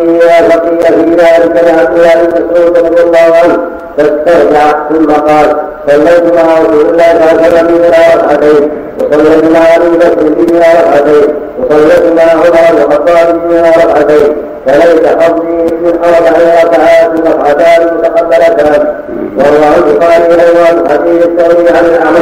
لقي 0.48 0.78
في 0.80 1.10
ذلك 1.10 1.64
لعبد 1.64 1.98
الله 1.98 2.14
بن 2.14 2.44
مسعود 2.54 2.78
رضي 2.78 3.02
الله 3.02 3.36
عنه 3.42 3.58
فاسترجع 3.96 4.72
ثم 4.88 5.12
قال 5.12 5.56
صليت 5.88 6.34
مع 6.34 6.58
رسول 6.58 6.90
الله 6.90 7.04
صلى 7.04 7.30
الله 7.30 7.42
عليه 7.42 7.52
وسلم 7.52 7.80
ركعتين 8.14 8.70
وصليت 8.98 9.44
مع 9.44 9.76
ابي 9.76 9.96
بكر 9.96 10.44
بنا 10.44 10.58
ركعتين 10.58 11.34
وصليت 11.58 12.12
مع 12.16 12.22
عمر 12.22 12.84
الخطاب 12.84 13.40
بنا 13.48 13.70
ركعتين 13.70 14.36
فليس 14.66 15.06
حظي 15.06 15.74
من 15.82 15.98
أربع 16.04 16.30
ركعات 16.64 17.10
ركعتان 17.26 17.96
متقبلتان 17.96 18.94
وروى 19.36 19.76
البخاري 19.76 20.24
أيضا 20.24 20.88
حديث 20.92 21.26
الثوري 21.26 21.68
عن 21.68 21.84
الاعمش 21.84 22.20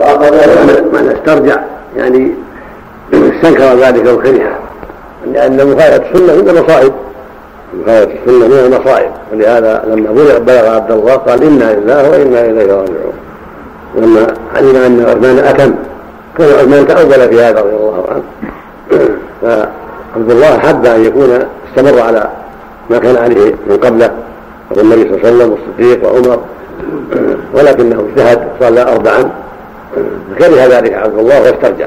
واخرجه 0.00 0.82
معنى 0.92 1.12
استرجع 1.12 1.56
يعني 1.96 2.34
استنكر 3.12 3.74
ذلك 3.74 4.06
وكرهه 4.06 4.58
لأن 5.32 5.66
مخالفة 5.66 5.96
السنة 5.96 6.42
من 6.42 6.48
المصائب. 6.48 6.92
مخالفة 7.82 8.14
السنة 8.26 8.48
من 8.48 8.72
المصائب 8.72 9.10
ولهذا 9.32 9.84
لما 9.86 10.38
بلغ 10.38 10.74
عبد 10.74 10.90
الله 10.90 11.14
قال 11.14 11.42
إنا 11.42 11.74
لله 11.74 12.10
وإنا 12.10 12.40
إليه 12.40 12.72
راجعون. 12.72 13.12
لما 13.94 14.34
علم 14.54 14.76
أن 14.76 15.04
عثمان 15.08 15.38
أتم. 15.38 15.74
كان 16.38 16.48
عثمان 16.48 16.86
تأول 16.86 17.28
في 17.28 17.42
هذا 17.42 17.60
رضي 17.60 17.76
الله 17.76 18.04
عنه. 18.10 18.22
فعبد 19.42 20.30
الله 20.30 20.58
حب 20.58 20.86
أن 20.86 21.04
يكون 21.04 21.38
استمر 21.68 22.00
على 22.00 22.28
ما 22.90 22.98
كان 22.98 23.16
عليه 23.16 23.54
من 23.66 23.76
قبله. 23.76 24.10
وهو 24.70 24.80
النبي 24.80 25.02
صلى 25.02 25.14
الله 25.14 25.26
عليه 25.26 25.36
وسلم 25.36 25.52
والصديق 25.52 26.12
وعمر. 26.12 26.40
ولكنه 27.54 28.06
اجتهد 28.08 28.48
صلى 28.60 28.82
أربعا. 28.82 29.30
فكره 30.36 30.78
ذلك 30.78 30.92
عبد 30.92 31.18
الله 31.18 31.40
واسترجع. 31.40 31.86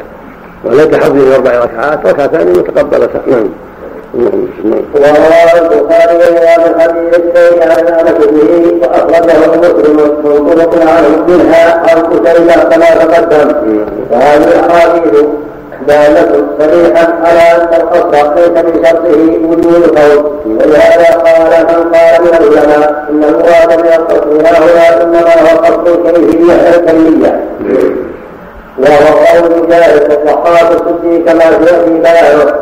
وليس 0.64 0.96
حظي 0.96 1.20
من 1.20 1.32
أربع 1.32 1.52
ركعات 1.60 2.06
ركعتان 2.06 2.48
متقبلتان. 2.48 3.22
نعم. 3.28 3.50
وروى 4.14 5.54
البخاري 5.62 6.18
من 6.18 6.82
حديث 6.82 7.20
الشيء 7.20 7.64
عن 7.64 7.88
انس 7.88 8.26
به 8.26 8.80
واخرجه 8.82 9.58
مسلم 9.58 9.98
منها 11.28 11.84
عن 11.90 12.04
قتيبة 12.04 12.64
كما 12.64 12.86
تقدم 12.86 13.56
وهذه 14.12 14.44
الاحاديث 14.44 15.24
دالة 15.88 16.48
صريحا 16.60 17.14
على 17.24 17.64
ان 17.64 17.82
القصد 17.82 18.40
ليس 18.40 18.64
من 19.04 19.46
وجود 19.46 19.84
القول 19.84 20.32
ولهذا 20.46 21.16
قال 21.16 21.66
من 21.66 21.92
قال 21.94 22.22
من 22.22 22.28
العلماء 22.28 23.06
ان 23.10 23.24
المراد 23.24 23.80
من 23.80 23.94
القصد 23.94 24.28
هنا 24.28 25.04
انما 25.04 25.20
هو 25.20 25.58
قصد 25.58 25.88
الكيفيه 25.88 26.54
الكليه 26.76 27.40
وهو 28.80 29.18
قول 29.26 29.64
مجاهد 29.64 30.20
وقال 30.26 30.66
الصديق 30.76 31.26
كما 31.26 31.42
سياتي 31.42 31.90
بيانه 31.90 32.54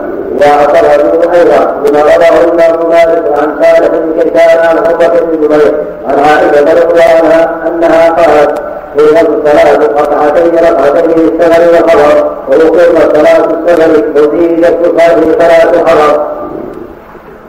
واعترضوا 0.41 1.33
أيضا 1.33 1.81
بما 1.85 2.01
رواه 2.01 2.43
الامام 2.43 2.89
مالك 2.89 3.23
عن 3.39 3.59
صالح 3.63 3.88
بن 3.88 4.21
كيسان 4.21 4.59
عن 4.67 4.77
عقبه 4.77 5.19
بن 5.19 5.41
جبير 5.43 5.73
عن 6.07 6.19
عائشه 6.19 6.83
رضي 6.83 7.01
عنها 7.01 7.55
انها 7.67 8.09
قالت 8.09 8.59
قيمة 8.97 9.21
الصلاة 9.21 9.75
ركعتين 9.75 10.55
ركعتين 10.55 11.09
للسفر 11.09 11.61
والحضر 11.73 12.31
ويقيم 12.49 12.95
صلاة 13.13 13.45
السفر 13.45 14.03
يكتب 14.33 14.99
هذه 14.99 15.35
صلاة 15.39 15.69
الحضر 15.73 16.36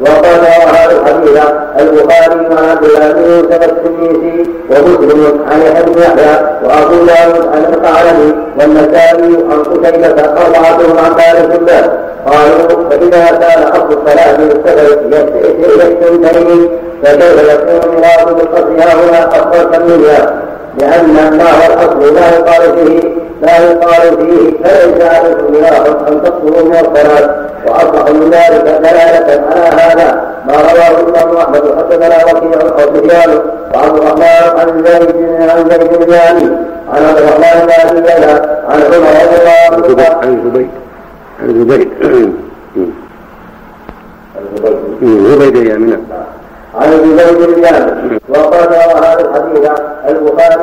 وقال 0.01 0.41
هذا 0.69 1.01
الحديث 1.01 1.43
البخاري 1.81 2.49
مع 2.51 2.71
عبد 2.71 2.85
الله 2.85 3.13
بن 3.13 3.23
يوسف 3.33 3.65
التلميذي 3.65 4.51
ومسلم 4.71 5.41
عن 5.51 5.63
ابن 5.63 6.03
يحيى 6.03 6.35
وأبو 6.65 6.95
داود 6.95 7.47
عن 7.55 7.65
القعنبي 7.75 8.35
والنسائي 8.59 9.37
عن 9.51 9.63
قتيبة 9.63 10.23
أربعتهم 10.25 10.99
عن 10.99 11.11
مالك 11.11 11.59
الله 11.61 11.93
قالوا 12.27 12.91
فإذا 12.91 13.27
كان 13.39 13.63
أصل 13.63 13.99
الصلاة 13.99 14.37
بالسفر 14.37 14.97
يستنتهي 15.59 16.69
فكيف 17.03 17.43
يكون 17.53 17.97
مراد 17.97 18.37
بالقصد 18.37 18.71
هنا 18.71 19.29
أفضل 19.29 19.85
منها 19.85 20.43
لأن 20.81 21.17
الله 21.33 21.67
الأصل 21.67 22.15
لا 22.15 22.39
يقال 22.39 22.87
فيه 22.87 23.28
لا 23.43 23.59
يقال 23.59 24.17
فيه 24.17 24.65
فليس 24.65 25.05
عليكم 25.05 25.55
جناح 25.55 25.81
أن 26.09 26.23
تقصروا 26.23 26.65
من 26.65 26.73
الصلاة 26.75 27.47
وأصح 27.67 28.11
من 28.11 28.31
ذلك 28.31 28.65
دلالة 28.65 29.45
على 29.51 29.83
هذا 29.83 30.35
ما 30.47 30.53
رواه 30.55 31.01
الإمام 31.01 31.37
أحمد 31.37 31.63
حدثنا 31.79 32.17
وكيع 32.25 32.61
أو 32.63 32.79
سفيان 32.79 33.41
وعبد 33.75 33.97
الرحمن 33.99 34.59
عن 34.61 34.85
زيد 34.85 35.17
عن 35.51 35.71
زيد 35.71 36.07
بن 36.07 36.13
علي 36.15 36.57
عن 36.93 37.05
عبد 37.05 37.19
الرحمن 37.19 37.67
بن 37.67 37.73
أبي 37.89 38.01
ليلى 38.01 38.59
عن 38.69 38.83
عمر 38.83 39.33
رضي 39.77 39.93
الله 39.93 40.05
عنه 40.23 40.23
عن 40.23 40.43
زبيد 40.45 40.71
عن 41.43 41.49
زبيد. 41.49 41.89
زبيد 45.03 45.57
يا 45.67 45.77
منى. 45.77 45.97
عن 46.79 46.91
زبيد 46.93 47.55
بن 47.55 47.65
وقال 48.29 48.75
هذا 49.05 49.21
الحديث 49.21 49.71
البخاري 50.09 50.55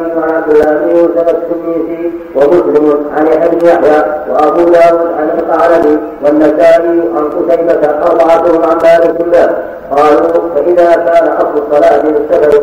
الله 0.47 0.71
بن 0.79 0.97
يوسف 0.97 1.29
التلميذي 1.29 2.11
ومسلم 2.35 3.05
عن 3.17 3.27
يحيى 3.27 3.67
يحيى 3.67 4.03
وأبو 4.29 4.63
داود 4.69 5.07
عن 5.17 5.29
القعنبي 5.39 5.99
والنسائي 6.23 7.01
عن 7.15 7.29
قتيبة 7.29 7.89
أربعتهم 8.03 8.63
عن 8.63 8.77
مالك 8.83 9.21
الله. 9.21 9.57
قالوا 9.91 10.49
فإذا 10.55 10.95
كان 10.95 11.27
أصل 11.27 11.63
الصلاة 11.63 12.03
للسفر 12.05 12.61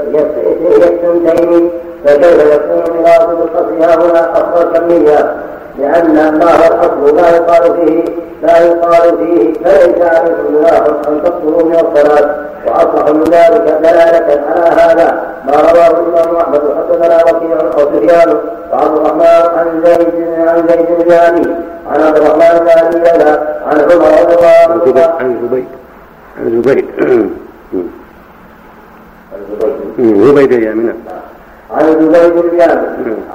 يستنتين 0.81 1.71
فكيف 2.05 2.53
يكون 2.55 2.97
مراد 2.97 3.83
ها 3.83 3.95
هنا 3.95 4.33
أصل 4.33 4.73
كمية 4.73 5.37
لأن 5.79 6.19
الله 6.19 6.67
الأصل 6.67 7.17
لا 7.17 7.37
يقال 7.37 7.77
فيه 7.77 8.05
لا 8.43 8.59
يقال 8.59 9.19
فيه 9.19 9.53
فليس 9.65 10.03
عليكم 10.03 10.59
جناح 10.59 10.83
أن 11.09 11.23
تقصروا 11.25 11.65
من 11.65 11.75
الصلاة 11.75 12.35
وأصلح 12.67 13.09
من 13.11 13.25
ذلك 13.25 13.79
دلالة 13.83 14.43
على 14.51 14.81
هذا 14.81 15.23
ما 15.47 15.53
رواه 15.53 16.01
الإمام 16.01 16.37
أحمد 16.37 16.63
حدثنا 16.77 17.17
وكيع 17.23 17.61
أو 17.61 17.71
سفيان 17.71 18.37
وعبد 18.73 18.97
الرحمن 18.97 19.59
عن 19.59 19.83
زيد 19.85 20.09
عن 20.39 20.69
زيد 20.69 20.87
بن 21.07 21.13
عن 21.91 22.01
عبد 22.01 22.17
الرحمن 22.17 22.61
بن 22.91 23.07
عن 23.67 23.81
عمر 23.81 24.25
رضي 24.75 24.91
الله 24.91 25.03
عنه. 25.03 25.19
عن 25.21 25.49
زبيد 25.49 25.67
عن 26.39 26.63
زبيد 26.63 26.87
زبيد. 29.99 30.53
يا 30.53 30.73
منى 30.73 30.93
عن 31.77 31.85
زبيد 32.13 32.43
بن 32.51 32.61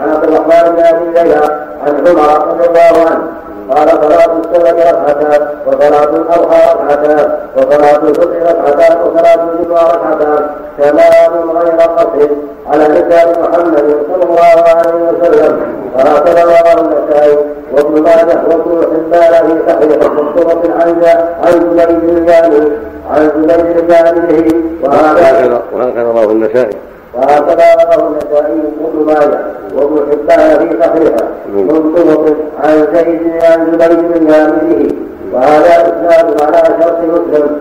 عن 0.02 0.10
عبد 0.10 0.24
الرحمن 0.24 0.76
بن 0.76 0.84
أبي 0.84 1.06
ليلى 1.06 1.66
عن 1.88 2.08
عمر 2.08 2.48
رضي 2.48 2.68
الله 2.68 3.10
عنه. 3.10 3.24
قال 3.72 3.90
صلاة 3.90 4.32
السبع 4.40 4.70
ركعتان 4.92 5.48
وصلاة 5.68 6.04
الأضحى 6.04 6.74
ركعتان 6.84 7.32
وصلاة 7.58 7.96
الفطر 8.04 8.42
ركعتان 8.42 8.98
وصلاة 9.02 9.44
الجمعة 9.60 9.84
ركعتان 9.84 10.50
تمام 10.78 11.50
غير 11.58 11.72
قصر 11.72 12.30
على 12.72 12.84
لسان 12.84 13.42
محمد 13.42 13.96
صلى 14.14 14.24
الله 14.24 14.64
عليه 14.76 14.94
وسلم 15.12 15.60
وهكذا 15.96 16.44
رواه 16.44 16.82
النسائي 16.82 17.38
وابن 17.74 18.02
ماجه 18.04 18.38
وابن 18.50 18.82
حبان 18.84 19.48
في 19.48 19.72
صحيح 19.72 20.12
مكتوبة 20.12 20.74
عن 20.74 21.04
عن 21.44 21.78
زبيد 21.78 22.10
الجاني 22.18 22.72
عن 23.12 23.32
زبيد 23.50 23.78
الجاني 23.78 24.54
وهذا 24.84 25.62
وهكذا 25.74 26.04
رواه 26.04 26.32
النسائي 26.32 26.78
وهكذا 27.18 27.66
رواه 27.76 28.08
النسائي 28.08 28.62
وابن 28.82 29.06
ماجه 29.06 29.40
وابن 29.76 30.12
حبان 30.12 30.68
في 30.68 30.84
صحيحه 30.84 31.28
من 31.54 31.94
طرق 31.96 32.36
عن 32.64 32.88
زيد 32.94 33.44
عن 33.44 33.72
زبيد 33.72 34.12
بن 34.12 34.34
عامله 34.34 34.92
وهذا 35.34 35.74
اسناد 35.82 36.42
على 36.42 36.84
شرط 36.84 37.00
مسلم 37.00 37.60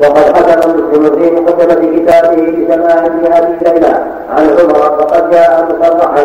وقد 0.00 0.36
حكم 0.36 0.70
مسلم 0.70 1.22
في 1.22 1.30
مقدمة 1.30 1.96
كتابه 1.96 2.36
بسماع 2.36 3.06
ابن 3.06 3.32
أبي 3.32 3.52
ليلى 3.66 3.94
عن 4.30 4.44
عمر 4.58 4.78
وقد 5.00 5.30
جاء 5.30 5.68
مصرحا 5.70 6.24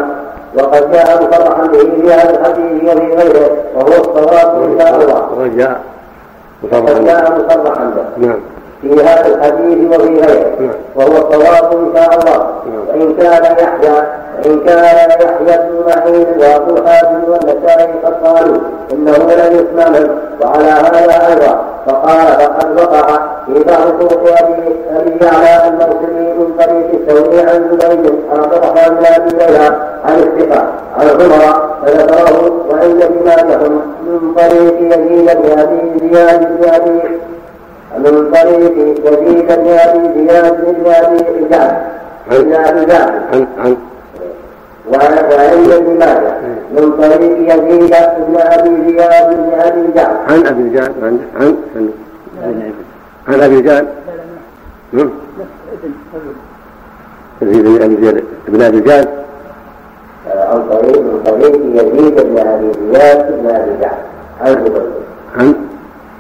وقد 0.58 0.92
جاء 0.92 1.24
مصرحا 1.24 1.68
به 1.68 1.80
في 1.80 2.14
هذا 2.14 2.40
الحديث 2.40 2.84
وفي 2.84 3.16
غيره 3.16 3.52
وهو 3.76 3.88
الصواب 3.88 4.64
إن 4.64 4.80
شاء 4.80 4.96
الله. 4.96 5.16
وقد 5.32 5.58
جاء 5.58 5.80
وقد 6.64 7.06
جاء 7.06 7.32
مصرحا 7.32 7.84
به. 7.86 8.28
نعم. 8.28 8.40
في 8.90 9.04
هذا 9.04 9.36
الحديث 9.36 9.78
وفي 9.92 10.14
غيره 10.14 10.56
نعم. 10.60 10.72
وهو 10.96 11.08
الصواب 11.08 11.72
إن 11.74 11.96
شاء 11.96 12.20
الله 12.20 12.48
نعم. 12.66 12.88
وإن 12.90 13.16
كان 13.16 13.44
يحيى 13.44 14.04
وإن 14.46 14.60
كان 14.66 14.84
يحيى 15.22 15.58
بن 15.58 15.84
معين 15.88 16.28
وأبو 16.40 16.88
حاتم 16.88 17.24
والنسائي 17.28 17.94
قد 18.06 18.14
قالوا 18.28 18.58
إنه 18.94 19.12
لم 19.12 19.54
يسمع 19.54 19.90
منه 19.90 20.18
وعلى 20.42 20.66
هذا 20.66 21.28
أيضا 21.28 21.60
فقال 21.88 22.28
فقد 22.28 22.80
وقع 22.80 23.20
في 23.46 23.64
بعض 23.64 24.08
طرق 24.08 24.44
ابي 24.44 24.76
أبي 24.90 25.26
يعلى 25.26 25.68
الموسمي 25.68 26.34
من 26.34 26.54
طريق 26.60 26.90
الثوري 26.94 27.40
عن 27.40 27.78
زبيد 27.82 28.14
عن 28.32 28.40
عبد 28.40 28.54
الرحمن 28.54 28.96
بن 28.96 29.06
أبي 29.06 29.30
ليلى 29.30 29.76
عن 30.06 30.20
الثقة 30.20 30.64
عن 30.98 31.08
عمر 31.10 31.70
فذكره 31.86 32.52
وان 32.70 33.00
بما 33.00 33.44
من 34.04 34.34
طريق 34.36 34.76
يزيد 34.80 35.26
بن 35.26 35.60
ابي 35.60 36.10
زياد 36.10 36.58
بن 36.58 36.70
ابي 36.70 37.02
من 37.98 38.32
طريق 38.34 38.72
يزيد 38.78 39.46
بن 39.48 39.68
ابي 39.70 40.28
زياد 40.28 40.66
بن 40.66 40.86
ابي 40.92 41.48
جعفر 41.52 42.42
بن 42.42 42.54
ابي 42.56 42.86
جعفر 42.86 43.24
عن 43.34 43.48
عن 43.60 43.78
وعند 44.90 45.72
ابن 45.72 46.00
ماجه 46.00 46.34
من 46.72 46.92
طريق 47.02 47.56
يزيد 47.56 47.96
بن 48.28 48.36
ابي 48.38 48.92
زياد 48.92 49.36
بن 49.38 49.54
ابي 49.60 49.92
جعفر 49.96 50.34
عن 50.34 50.46
أبي 50.48 50.70
جعفر 50.70 50.94
عن 51.04 51.20
عن 51.36 51.56
عن. 53.28 53.42
أبي 53.42 53.62
جعفر 53.62 53.86
يزيد 57.42 57.64
بن 57.66 57.82
أبي 57.84 57.96
زياد 58.02 58.24
بن 58.48 58.62
أبي 58.62 58.82
جعفر 58.82 59.08
عن 60.28 60.70
طريق 60.70 60.98
من 60.98 61.22
طريق 61.26 61.56
يزيد 61.56 62.16
بن 62.16 62.38
ابي 62.38 62.72
زياد 62.94 63.42
بن 63.42 63.48
ابي 63.50 63.72
جعفر 63.82 64.82
عن. 65.36 65.46
عن 65.46 65.56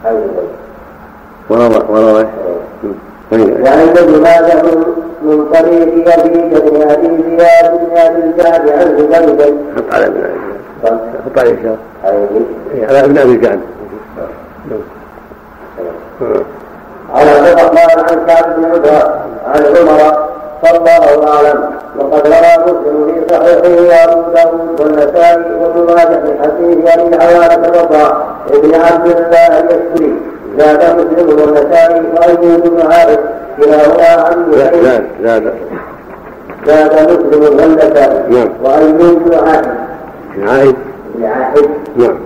عن 0.06 0.22
وروى 1.50 1.84
وروى 1.90 2.26
وعند 3.32 3.98
ابن 3.98 4.22
ماجه 4.22 4.62
من 5.24 5.46
طريق 5.54 5.88
يزيد 6.08 6.60
بن 6.64 6.82
أبي 6.92 7.24
زياد 7.38 7.72
بن 7.80 7.98
أبي 7.98 8.24
الجعد 8.24 8.70
عن 8.70 8.98
زبيد 8.98 9.58
حط 9.78 9.94
على 9.94 10.06
ابن 10.06 10.18
أبي 10.84 11.00
حط 11.26 11.40
عليه 11.40 11.56
شهر 11.64 11.78
على 12.90 13.00
ابن 13.00 13.18
أبي 13.18 13.38
جعد. 13.38 13.60
عن 17.14 17.28
عبد 17.28 17.48
الرحمن 17.48 18.00
عن 18.10 18.26
كعب 18.28 18.56
بن 18.56 18.66
عمر 18.66 19.12
عن 19.46 19.64
عمر 19.66 20.28
فالله 20.64 21.28
أعلم. 21.28 21.70
وقد 22.00 22.28
روى 22.28 22.66
مسلم 22.66 23.14
في 23.14 23.36
صحيحه 23.36 24.04
أبو 24.04 24.22
داود 24.34 24.82
والنسائي 24.82 25.44
وابن 25.62 25.94
ماجه 25.96 26.20
من 26.20 26.40
حديث 26.44 26.94
أبي 26.94 27.16
العوانة 27.16 27.68
الوضاع 27.68 28.18
ابن 28.54 28.76
عبد 28.76 29.08
الله 29.08 29.60
اليشكري 29.60 30.14
زاد 30.58 30.96
مسلم 31.00 31.28
والنسائي 31.40 32.02
وايوب 32.16 32.62
بن 32.64 32.92
عارف 32.92 33.20
كلاهما 33.58 34.24
عن 34.24 34.52
زاد 34.52 35.06
زاد 35.24 35.54
زاد 36.66 36.94
مسلم 36.94 37.42
والنسائي 37.44 38.20
نعم. 38.30 38.50
وايوب 38.64 39.24
بن 39.26 39.34
عارف. 39.48 39.68
بن 40.36 40.48
عائد 40.48 40.76
نعم. 41.98 42.18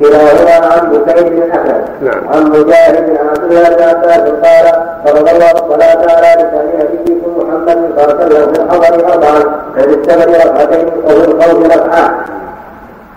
كلاهما 0.00 0.66
عن 0.66 0.88
بكير 0.90 1.28
بن 1.28 1.50
احمد 1.50 1.84
نعم. 2.02 2.28
عن 2.28 2.50
مجاهد 2.50 2.96
عن 3.18 3.28
عبد 3.28 3.52
الله 3.52 3.68
بن 3.68 3.82
عباس 3.82 4.20
قال 4.20 4.86
فرض 5.04 5.28
الله 5.28 5.50
الصلاه 5.50 6.16
على 6.16 6.42
لسان 6.42 6.68
نبيكم 6.80 7.30
محمد 7.38 7.90
صلى 7.96 8.12
الله 8.12 8.24
عليه 8.24 8.34
وسلم 8.34 8.52
في 8.52 8.60
الحضر 8.60 9.12
اربعا 9.12 9.40
ففي 9.76 9.94
السفر 9.94 10.30
ركعتين 10.30 10.86
وفي 11.04 11.24
الخوف 11.30 11.66
ركعه 11.66 12.24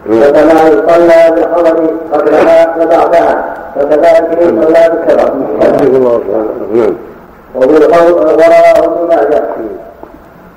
وكما 0.09 0.61
يصلى 0.67 1.35
بالحضر 1.35 1.89
قبلها 2.13 2.75
وبعدها 2.81 3.43
فكذلك 3.75 4.37
يصلى 4.41 4.89
بالسفر 4.89 5.33
نعم. 6.73 6.95
وفي 7.55 7.77
الخوف 7.77 8.11
ورواه 8.11 8.85
ابن 8.85 9.07
ماجه 9.09 9.43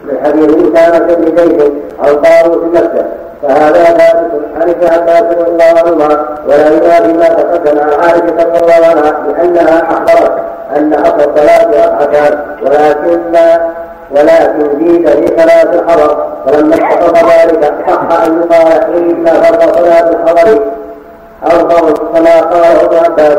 من 0.05 0.25
حديث 0.25 0.77
اسامه 0.77 1.15
بن 1.15 1.37
زيد 1.37 1.73
عن 2.01 2.23
طاووس 2.23 2.59
مكة 2.75 3.05
فهذا 3.43 3.85
ثابت 3.85 4.31
عن 4.57 4.71
ابن 4.71 4.87
عباس 4.87 5.23
رضي 5.23 5.51
الله 5.51 5.65
عنهما 5.65 6.27
ولا 6.47 6.69
ينافي 6.69 7.13
ما 7.13 7.29
تقدم 7.29 7.81
عن 7.81 7.91
عائشة 8.01 8.45
رضي 8.45 8.59
الله 8.59 8.87
عنها 8.87 9.13
بأنها 9.29 9.83
أخبرت 9.91 10.33
أن 10.77 10.95
أصل 10.95 11.31
الصلاة 11.31 11.69
ركعتان 11.69 12.39
ولكن 12.63 13.21
ولكن 14.11 14.79
زيد 14.79 15.09
في 15.09 15.43
صلاه 15.43 15.75
الحضر 15.75 16.34
فلما 16.47 16.75
استقر 16.75 17.17
ذلك 17.17 17.75
صح 17.89 18.27
أن 18.27 18.43
يقال 18.43 18.73
ان 18.95 19.27
فرض 19.27 19.75
صلاه 19.77 20.09
الحضر 20.11 20.61
أربع 21.53 21.81
كما 22.15 22.41
قاله 22.41 22.81
ابن 22.83 22.97
عباس 22.97 23.33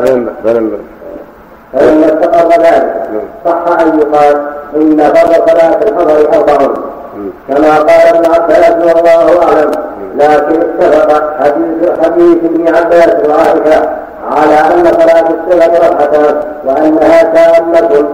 فلما 1.72 2.06
استقر 2.06 2.62
ذلك 2.62 3.08
صح 3.44 3.80
أن 3.80 4.00
يقال 4.00 4.36
إن 4.76 4.98
فرض 4.98 5.48
صلاه 5.50 5.78
الحضر 5.82 6.18
أربع 6.34 6.74
كما 7.48 7.78
قال 7.78 8.14
ابن 8.14 8.30
عباس 8.34 8.70
والله 8.70 9.42
أعلم. 9.42 9.70
لكن 10.16 10.60
اتفق 10.62 11.34
حديث 11.40 11.90
حديث 12.04 12.38
ابن 12.44 12.76
عباس 12.76 13.28
وعائشة 13.28 13.88
على 14.30 14.74
أن 14.74 14.84
صلاة 14.84 15.24
السنة 15.30 15.78
ركعتان 15.88 16.42
وأنها 16.64 17.22
تامة 17.22 18.06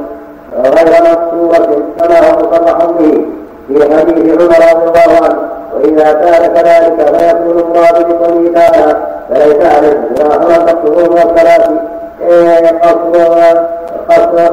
غير 0.64 1.02
مقصوره 1.02 1.82
كما 1.98 2.18
هو 2.18 2.38
مصرح 2.38 2.84
به. 2.84 3.26
في 3.74 3.96
حديث 3.98 4.40
عمر 4.40 4.56
رضي 4.72 5.00
الله 5.00 5.24
عنه 5.24 5.38
واذا 5.74 6.12
كان 6.12 6.54
كذلك 6.54 7.16
فيقول 7.16 7.58
الله 7.58 7.90
بقوله 7.92 8.52
تعالى 8.54 8.96
فليس 9.30 9.66
عليكم 9.66 10.14
جناح 10.16 10.56
تقصرون 10.56 11.08
والصلاه 11.08 11.68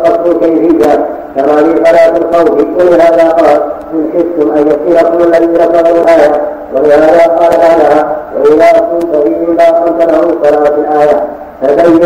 قصر 0.03 0.33
كيفيه 0.39 1.05
كما 1.35 1.55
في 1.55 1.85
صلاه 1.85 2.17
الخوف 2.17 2.65
ولهذا 2.77 3.29
قال 3.29 3.61
ان 3.93 4.09
خفتم 4.13 4.51
ان 4.51 4.67
يفتنكم 4.67 5.23
الذين 5.23 5.55
كفروا 5.57 6.03
الايه 6.03 6.41
ولهذا 6.75 7.27
قال 7.27 7.49
بعدها 7.49 8.15
واذا 8.39 8.71
كنت 8.79 9.15
فيهم 9.15 9.57
فاقمت 9.57 10.11
له 10.11 10.35
صلاه 10.43 10.67
الايه 10.67 11.23
فبين 11.61 11.99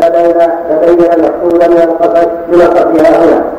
فبين 0.00 0.50
فبين 0.70 1.12
المحصول 1.12 1.70
من 1.70 1.82
القصد 1.82 2.28
من 2.48 2.60
قصدها 2.60 3.24
هنا 3.24 3.57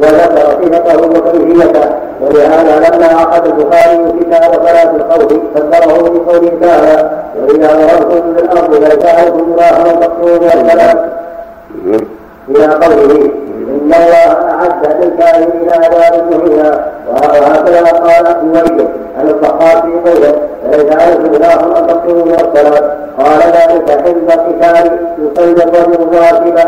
وذكر 0.00 0.46
صفته 0.62 1.06
وكيفيته 1.18 1.90
ولهذا 2.20 2.88
لما 2.90 3.06
عقد 3.20 3.46
البخاري 3.46 4.12
كتاب 4.20 4.52
صلاة 4.54 4.90
الخوف 4.96 5.32
فسره 5.54 6.08
بقوله 6.10 6.52
تعالى 6.62 7.10
وإذا 7.42 7.74
مررتم 7.76 8.32
بالأرض 8.32 8.74
فلتعرفوا 8.74 9.56
جراحا 9.56 9.92
تقصرون 9.92 10.40
والكلام 10.42 11.10
إلى 12.48 12.66
قوله 12.66 13.30
إن 13.70 13.92
الله 13.94 14.32
أعد 14.50 15.02
للكافرين 15.02 15.70
عذابا 15.70 16.22
مهينا 16.36 16.84
وهكذا 17.08 17.90
قال 17.90 18.26
أبويد 18.26 18.88
عن 19.18 19.28
الصحابة 19.28 19.80
في 19.80 20.10
قوله 20.10 20.34
أن 21.78 21.86
تقصروا 21.86 22.24
من 22.24 22.34
الصلاة 22.34 22.96
قال 23.18 23.40
ذلك 23.40 24.02
حين 24.04 24.16
القتال 24.16 24.98
يصلي 25.18 25.64
الرجل 25.64 26.02
الراكب 26.02 26.58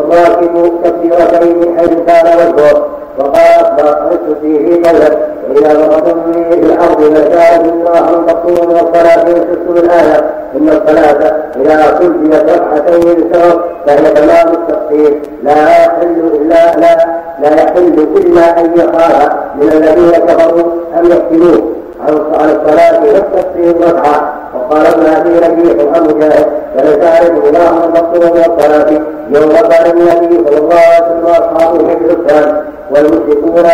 الراكب 0.00 0.72
كثيرتين 0.84 1.78
حيث 1.78 1.90
كان 2.06 2.26
وجهه 2.38 2.86
وقال 3.18 3.36
اخبر 3.36 3.88
قلت 3.88 4.38
فيه 4.42 4.82
قوله 4.84 5.16
وإذا 5.50 5.78
مرضتم 5.78 6.32
في 6.32 6.54
الأرض 6.60 7.00
فجاءت 7.14 7.64
الله 7.64 8.20
من 8.20 8.76
الصلاة 8.76 9.24
وشدتم 9.24 9.76
الايه 9.76 10.30
إن 10.56 10.68
الصلاة 10.68 11.32
إذا 11.56 11.98
سجلت 11.98 12.50
ركعتين 12.50 13.14
بالسبب 13.14 13.60
فهي 13.86 14.10
تمام 14.10 14.54
التقصير 14.54 15.20
لا 15.42 15.52
يحل 15.52 16.30
الا 16.34 16.76
لا 16.76 16.96
لا 17.42 17.62
يحل 17.62 18.06
إلا 18.16 18.60
أن 18.60 18.72
يخاف 18.76 19.32
من 19.54 19.68
الذين 19.72 20.10
كفروا 20.10 20.72
أن 20.98 21.06
يفتنوه 21.06 21.62
عن 22.08 22.50
الصلاة 22.50 23.00
والتقصير 23.04 23.88
ركعه 23.88 24.39
وقال 24.54 24.86
ابن 24.86 25.06
ابي 25.06 25.38
ربيع 25.38 25.92
عن 25.94 26.02
مجاهد 26.02 26.46
فليس 26.76 27.04
عليه 27.04 27.48
الله 27.48 27.84
المقصود 27.84 28.24
من 28.24 28.40
الصلاه 28.40 28.90
يوم 29.30 29.50
قال 29.50 29.86
النبي 29.90 30.48
صلى 30.48 30.58
الله 30.58 30.74
عليه 30.74 31.06
وسلم 31.06 31.24
واصحابه 31.24 31.78
في 31.78 32.04
الاسلام 32.04 32.64
والمشركون 32.90 33.64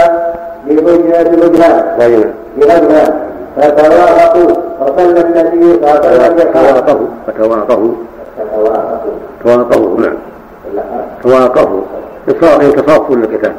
بمجنان 0.66 1.24
بغجلان 2.56 3.14
فتوافقوا 3.56 4.50
فصلى 4.80 5.20
النبي 5.20 5.62
صلى 5.62 5.98
الله 5.98 6.08
عليه 6.08 6.34
وسلم 6.34 6.52
تواقفوا 6.52 7.06
فتواقفوا 7.26 7.92
تواقفوا 9.44 10.00
نعم. 10.00 10.16
تواقفوا 11.22 11.80
تصافوا 12.76 13.16
للقتال 13.16 13.52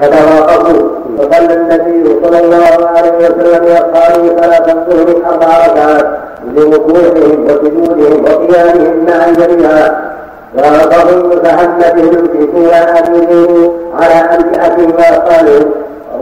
فتواقفوا 0.00 0.88
فصلى 1.18 1.54
النبي 1.54 2.20
صلى 2.24 2.38
الله 2.40 2.88
عليه 2.96 3.12
وسلم 3.12 3.64
باصحابه 3.64 4.42
صلاه 4.42 4.72
الظهر 4.72 5.16
أربع 5.30 5.46
ركعات 5.66 6.06
لوقوفهم 6.54 7.44
وسجودهم 7.44 8.24
وقيامهم 8.24 9.04
معا 9.06 9.32
جميعا. 9.32 10.10
وأعطهم 10.56 11.28
متحمدهم 11.30 12.28
في 12.32 12.48
سيئاتهم 12.54 13.72
على 13.94 14.14
أنفئتهم 14.14 14.92
وأصحابهم 14.94 15.70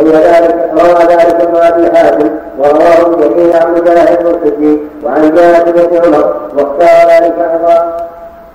روي 0.00 0.12
ذلك 0.12 0.70
روى 0.72 1.04
ذلك 1.08 1.40
ابن 1.40 1.56
ابي 1.56 1.96
حاتم 1.96 2.30
ورواه 2.58 3.16
جميع 3.20 3.56
عن 3.56 3.74
مجاهد 3.74 4.26
الصديق 4.26 4.78
وعن 5.04 5.34
جابر 5.34 5.86
بن 5.86 5.96
عمر 6.06 6.34
واختار 6.56 7.10
ذلك 7.10 7.34
أيضا 7.52 7.96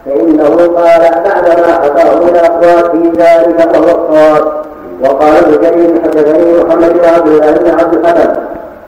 فإنه 0.05 0.49
قال 0.55 1.01
بعدما 1.25 1.73
حكاه 1.73 2.15
من 2.19 2.35
أقوال 2.35 2.91
في 2.91 3.21
ذلك 3.21 3.75
وهو 3.75 3.83
الصواب 3.83 4.63
وقال 5.01 5.33
ابن 5.37 5.61
جرير 5.61 6.01
حدثني 6.03 6.63
محمد 6.63 6.93
بن 6.93 7.05
عبد 7.05 7.27
الله 7.27 7.51
بن 7.51 7.69
عبد 7.79 7.93
الحكم 7.93 8.33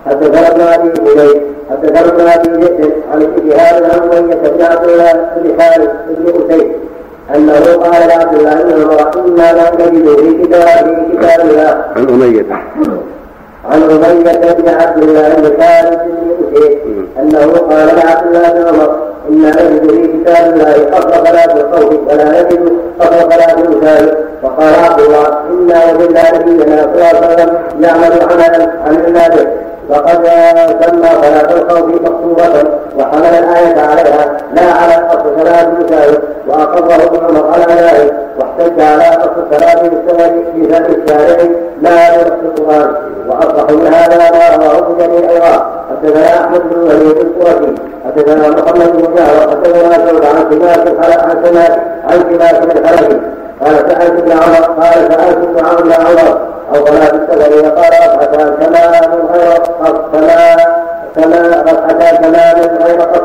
حدثنا 0.05 0.47
ابن 0.51 0.61
ابي 0.61 1.11
إليك 1.11 1.41
حدثنا 1.69 1.99
ابن 2.05 2.27
ابي 2.27 2.65
جد 2.65 2.93
عن 3.13 3.21
الاجتهاد 3.21 3.83
عن 3.83 4.09
اميه 4.17 4.35
بن 4.35 4.61
عبد 4.63 4.89
الله 4.89 5.13
بن 5.37 5.61
خالد 5.61 5.89
بن 6.09 6.45
أسيد. 6.49 6.71
أنه 7.35 7.53
قال 7.53 8.07
لعبد 8.07 8.33
الله 8.39 8.55
بن 8.63 8.81
عمر 8.81 9.25
إنا 9.25 9.53
لا 9.53 9.71
نجد 9.73 10.15
في 10.19 10.43
كتاب 10.43 10.85
في 11.11 11.17
كتاب 11.17 11.49
الله. 11.49 11.85
عن 11.95 12.09
أمية. 12.09 12.45
عن 13.71 13.83
أمية 13.83 14.53
بن 14.53 14.69
عبد 14.69 15.03
الله 15.03 15.29
بن 15.29 15.63
خالد 15.63 15.99
بن 16.05 16.57
أسيد 16.57 16.77
أنه 17.19 17.51
قال 17.69 17.87
لعبد 17.87 18.35
الله 18.35 18.51
بن 18.51 18.67
عمر 18.67 19.14
إنا 19.29 19.49
نجد 19.49 19.91
في 19.91 20.07
كتاب 20.07 20.53
الله 20.53 20.97
أصل 20.97 21.11
صلاة 21.27 21.53
الخوف 21.55 21.93
ولا 22.09 22.41
نجد 22.41 22.71
أصل 23.01 23.31
صلاة 23.31 23.53
الوسائل 23.61 24.15
فقال 24.43 24.73
عبد 24.89 24.99
الله 24.99 25.27
إنا 25.51 25.93
وجدنا 25.93 26.37
نبينا 26.37 26.81
صلى 26.81 26.95
الله 26.95 27.05
عليه 27.05 27.27
وسلم 27.35 27.53
يعمل 27.79 28.21
عملا 28.31 28.71
عن 28.85 28.95
عباده 29.05 29.47
فقد 29.89 30.25
سمى 30.81 31.09
صلاة 31.21 31.53
الخوف 31.53 32.01
مقصورة 32.01 32.79
وحمل 32.97 33.25
الآية 33.25 33.79
عليها 33.81 34.37
لا 34.53 34.61
على 34.61 35.07
أصل 35.09 35.39
صلاة 35.39 35.61
المساجد 35.67 36.19
وأقره 36.47 37.03
ابن 37.05 37.25
عمر 37.25 37.51
على 37.53 37.73
ذلك 37.73 38.13
واحتج 38.39 38.81
على 38.81 39.03
أصل 39.03 39.57
صلاة 39.59 39.81
في 39.83 39.89
فم 40.69 40.85
الشارع 40.85 41.49
لا 41.81 42.17
بنص 42.17 42.31
القرآن 42.59 42.95
وأصح 43.29 43.69
من 43.71 43.93
هذا 43.93 44.17
ما 44.17 44.55
رواه 44.55 44.77
ابن 44.77 44.97
جرير 44.97 45.29
أيضا 45.29 45.74
حدثنا 45.95 46.39
أحمد 46.45 46.61
بن 46.69 46.79
وليد 46.81 47.17
القرشي 47.17 47.73
حدثنا 48.05 48.49
محمد 48.49 48.91
بن 48.97 49.15
جعفر 49.15 49.49
حدثنا 49.49 49.93
شعبة 49.93 50.27
عن 50.27 50.51
سماك 50.51 50.89
عن 51.29 51.43
سماك 51.45 51.79
عن 52.09 52.19
سماك 52.31 52.77
الحلبي 52.77 53.21
قال 53.61 53.75
سألت 53.75 54.19
ابن 54.19 54.31
عمر 54.31 54.81
قال 54.81 54.93
سألت 54.93 55.37
ابن 55.37 55.65
عمر 55.65 55.93
عمر 55.93 56.39
أو 56.75 56.85
صلاة 56.85 57.11
السفر 57.13 57.69
فقال 57.69 57.91
ركعتان 58.13 58.59
تمام 58.59 59.27
غير 59.33 59.57
كما 60.13 60.55
كما 61.15 61.63
ركعتان 61.71 62.21
تمام 62.21 62.77
غير 62.83 63.01
قصر 63.01 63.21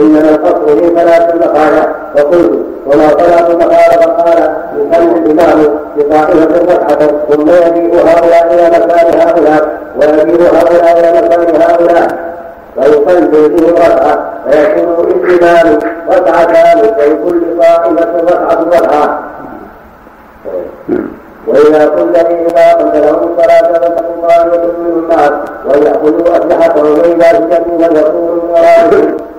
إنما 0.00 0.30
القصر 0.30 0.74
لي 0.74 0.88
ثلاث 1.00 1.34
مقالة 1.34 1.88
فقلت 2.16 2.52
وما 2.86 3.08
صلاة 3.08 3.50
المقالة 3.50 4.00
فقال 4.00 4.52
يصلي 4.76 5.18
الإمام 5.18 5.78
بطائفة 5.96 6.74
ركعة 6.74 7.08
ثم 7.30 7.48
يجيء 7.50 7.94
هؤلاء 7.94 8.54
إلى 8.54 8.78
مكان 8.78 9.20
هؤلاء 9.20 9.78
ويجيء 9.96 10.42
هؤلاء 10.42 10.98
إلى 10.98 11.20
مكان 11.22 11.62
هؤلاء. 11.62 12.34
ويصلي 12.76 13.48
به 13.48 13.70
ركعة 13.70 14.32
فيكون 14.50 15.06
للإمام 15.08 15.78
ركعتان 16.10 16.78
ولكل 16.78 17.58
طائفة 17.60 18.20
ركعة 18.20 18.60
ركعة 18.72 19.18
وإذا 21.46 21.88
قلت 21.88 22.16
لإمام 22.16 22.92
لهم 22.94 23.28
الصلاة 23.32 23.72
فلتكن 23.72 24.20
طائفة 24.28 24.62
منهم 24.78 25.08
معك 25.08 25.32
وليأخذوا 25.66 26.36
أسلحتهم 26.36 26.98
وإذا 26.98 27.28
سجدوا 27.32 27.88
فليكونوا 27.88 28.34
من 28.34 28.50
ورائهم 28.50 29.16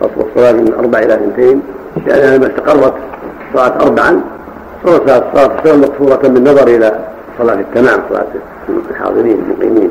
قصر 0.00 0.26
الصلاه 0.28 0.52
من 0.52 0.74
أربع 0.78 0.98
إلى 0.98 1.14
اثنتين 1.14 1.62
لانها 2.06 2.36
لما 2.36 2.46
استقرت 2.46 2.94
صارت 3.54 3.82
اربعا 3.82 4.20
صارت 4.84 5.02
الصلاه 5.02 5.76
مقصورة 5.76 6.28
بالنظر 6.28 6.68
إلى 6.68 6.98
صلاة 7.38 7.54
التمام 7.54 8.00
صلاة 8.08 8.26
الحاضرين 8.90 9.38
المقيمين. 9.38 9.90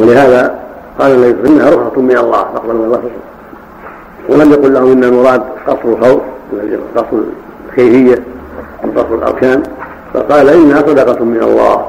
ولهذا 0.00 0.58
قال 0.98 1.12
النبي 1.12 1.48
إنها 1.48 1.70
رخصة 1.70 2.00
من 2.00 2.16
الله 2.18 2.44
فاقبل 2.54 2.74
من 2.74 2.84
الله 2.84 3.02
ولم 4.28 4.52
يقل 4.52 4.74
لهم 4.74 4.92
إن 4.92 5.04
المراد 5.04 5.42
قصر 5.66 5.84
الخوف 5.84 6.20
قصر 6.96 7.16
الكيفيه 7.68 8.22
وقصر 8.84 9.14
الأركان. 9.14 9.62
فقال 10.14 10.48
إنها 10.48 10.78
صدقة 10.78 11.24
من 11.24 11.42
الله. 11.42 11.86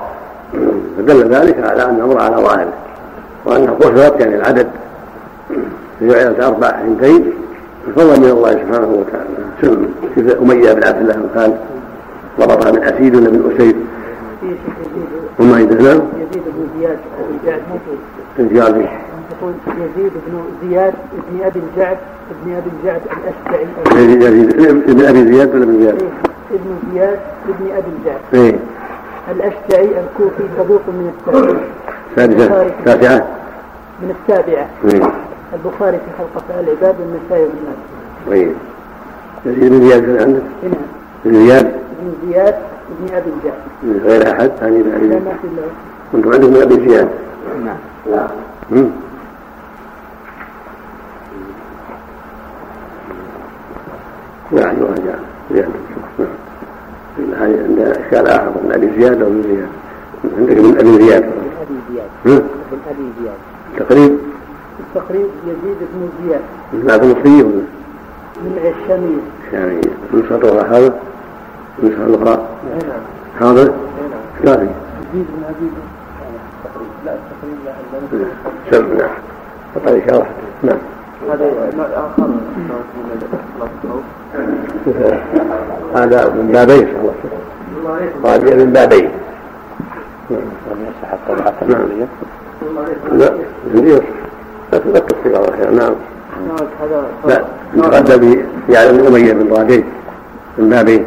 فدل 0.97 1.30
ذلك 1.30 1.68
على 1.68 1.86
أن 1.86 1.95
الأمر 1.95 2.22
على 2.22 2.36
ظاهره 2.36 2.74
وانها 3.45 3.74
قصرت 3.74 4.20
يعني 4.20 4.36
العدد. 4.36 4.68
جعلت 6.02 6.39
أربع 6.39 6.68
اثنتين 6.68 7.32
بفضل 7.88 8.22
من 8.22 8.30
الله 8.30 8.52
سبحانه 8.52 8.88
وتعالى. 8.88 9.84
كيف 10.16 10.41
أمية 10.41 10.74
بن 10.74 10.84
عبد 10.88 11.02
الله 11.02 11.14
بن 11.14 11.30
خالد 11.36 11.58
ضربها 12.39 12.72
من 12.72 12.84
أسيد 12.84 13.16
ولا 13.16 13.30
من 13.30 13.54
أسيد. 13.56 13.76
وما 15.39 15.60
يزيد 15.60 15.78
بن 15.78 16.68
زياد 16.80 16.98
بن 17.30 17.36
جعد 17.46 17.62
زياد. 18.54 18.88
يقول 19.32 19.54
يزيد 19.68 20.12
بن 20.28 20.44
زياد 20.70 20.94
بن 21.32 21.44
أبي 21.44 21.60
الجعد 21.60 21.98
بن 22.46 22.52
أبي 22.54 22.70
الجعد 22.80 23.02
الأشجعي. 23.06 23.66
يزيد 24.04 24.96
بن 24.98 25.06
أبي 25.06 25.34
زياد 25.34 25.56
ولا 25.56 25.66
بن 25.66 25.80
زياد؟ 25.80 26.02
ابن 26.52 26.94
زياد 26.94 27.20
بن 27.48 27.66
أبي 27.72 27.88
الجعد 28.00 28.20
إيه. 28.34 28.60
الأشجعي 29.32 29.89
الكوفي 30.00 30.44
صدوق 30.58 30.82
من 30.88 31.12
السادسة 31.28 31.60
سادسة 32.16 32.72
تاسعة 32.86 33.28
من 34.02 34.16
السابعة 34.22 34.68
إيه. 34.86 35.12
البخاري 35.54 35.97
في 35.97 36.24
أفعال 36.38 36.64
العباد 36.64 36.95
والنسائي 36.99 37.43
وابن 37.43 37.56
ماجه 37.66 37.78
طيب. 38.30 38.54
يزيد 39.45 39.72
بن 39.72 39.88
زياد 39.88 40.22
عندك؟ 40.22 40.43
نعم 40.64 40.74
بن 41.26 41.45
زياد؟ 41.45 41.66
بن 42.01 42.32
زياد 42.32 42.56
بن 42.99 43.16
أبي 43.16 43.30
الجعد 43.30 44.06
غير 44.06 44.32
أحد؟ 44.32 44.51
ثاني 44.60 44.84
بن 44.84 44.93
أبي 44.93 45.08
لا 45.08 45.16
ما 45.16 45.32
في 45.41 45.47
إلا 45.47 45.64
كنتم 46.12 46.34
عندكم 46.34 46.62
أبي 46.62 46.89
زياد. 46.89 47.10
نعم. 47.66 47.78
لا 48.12 48.28
يعني 54.54 54.82
وهذا 54.82 55.20
زياد. 55.51 55.70
نعم 56.20 56.28
هذه 57.34 57.64
عندنا 57.64 57.91
اشكال 57.91 58.28
آخر 58.28 58.49
من 58.64 58.72
أبي 58.74 58.89
زياد 58.99 59.22
أو 59.22 59.30
من 59.30 59.43
زياد. 59.43 59.70
عندك 60.38 60.58
من 60.58 60.78
أبي 60.80 61.04
زياد. 61.06 61.24
من 61.24 61.51
أبي 61.62 61.78
زياد. 61.93 62.10
من 62.26 62.80
أبي 62.89 63.12
زياد. 63.22 63.38
تقريب؟ 63.78 64.33
التقريب 64.96 65.28
يزيد 65.46 65.78
بن 65.94 66.10
زياد 66.24 66.41
بعد 66.74 67.06
مصري 67.06 67.44
ولا 67.44 67.64
من 68.41 68.74
الشامية 68.84 69.82
نسخة 70.14 70.62
هذا 70.62 70.94
النسخة 71.80 72.06
الأخرى 72.06 72.48
نعم. 73.41 73.50
هذا؟ 73.50 73.64
نعم. 73.64 73.74
كافي 74.46 74.68
يزيد 75.14 75.28
بن 75.30 75.44
أبي 75.44 75.70
لا 77.06 77.14
التقريب 77.14 77.58
لا 77.66 78.28
سم 78.72 78.98
نعم. 78.98 79.10
فقد 79.76 80.04
شرحت 80.10 80.32
نعم. 80.64 80.78
هذا 81.30 81.72
نوع 81.78 81.86
آخر 81.86 82.30
هذا 85.96 86.30
من 86.30 86.48
بابين 86.48 86.88
الله. 86.88 87.14
هذا 88.26 88.56
من 88.56 88.74
بابين 88.74 89.10
يصح 90.32 91.14
الطبعة 91.14 91.54
نعم. 91.68 91.88
لا. 93.12 93.34
لا 93.74 94.02
لا 94.78 94.99
تصير 94.99 95.38
على 95.38 95.47
خير 95.57 95.71
نعم 95.71 95.93
هذا 96.82 97.05
لا 97.26 97.45
يتقدم 97.76 98.43
يعلم 98.69 99.07
أمية 99.07 99.34
من 99.34 99.53
رادين 99.53 99.84
من 100.57 100.69
بابين 100.69 101.05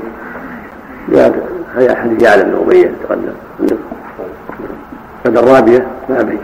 هذا 1.74 1.92
أحد 1.92 2.22
يعلم 2.22 2.50
بن 2.50 2.56
أمية 2.62 2.92
تقدم. 3.02 3.32
هذا 5.26 5.40
الرابية 5.40 5.86
بابين 6.08 6.40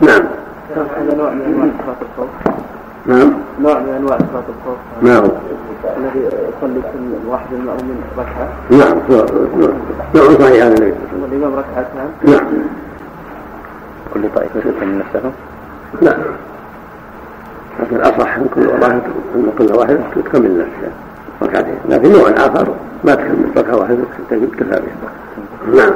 نعم. 0.00 0.22
هذا 0.76 1.16
نوع 1.16 1.30
من 1.30 1.42
أنواع 1.42 1.68
صفات 1.78 1.96
الخوف 2.02 2.28
نعم. 3.06 3.32
نوع 3.60 3.78
من 3.78 3.88
أنواع 3.88 4.18
صلاة 4.18 4.42
الخوف. 4.48 4.78
ما 5.02 5.16
هو؟ 5.16 5.30
الذي 5.96 6.20
يصلي 6.26 6.80
كل 6.92 7.28
واحد 7.28 7.52
المؤمن 7.52 8.02
ركعة. 8.18 8.48
نعم. 8.70 8.96
نوع 10.14 10.38
صحيح 10.38 10.64
هذا. 10.64 10.76
النبي 10.76 10.94
والامام 11.22 11.52
ركعتان 11.54 12.10
نعم. 12.24 12.46
كل 14.14 14.22
طائفة 14.34 14.86
من 14.86 14.98
نفسهم 14.98 15.32
نعم. 16.02 16.22
لكن 17.80 17.96
الأصح 17.96 18.36
أن 18.36 18.46
كل 18.54 18.66
واحد 18.68 19.00
أن 19.34 19.52
كل 19.58 19.72
واحد 19.72 19.98
تكمل 20.16 20.58
نفسها 20.58 20.90
ركعتين 21.42 21.78
لكن 21.88 22.12
نوع 22.12 22.30
آخر 22.30 22.68
ما 23.04 23.14
تكمل. 23.14 23.50
ركعه 23.56 23.76
واحدة 23.76 23.98
كفى 24.30 24.38
بها 24.64 24.80
نعم. 25.74 25.94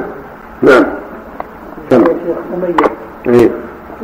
نعم. 0.61 0.85
كم 1.89 2.03
أمية. 2.53 2.75
إيه. 3.27 3.49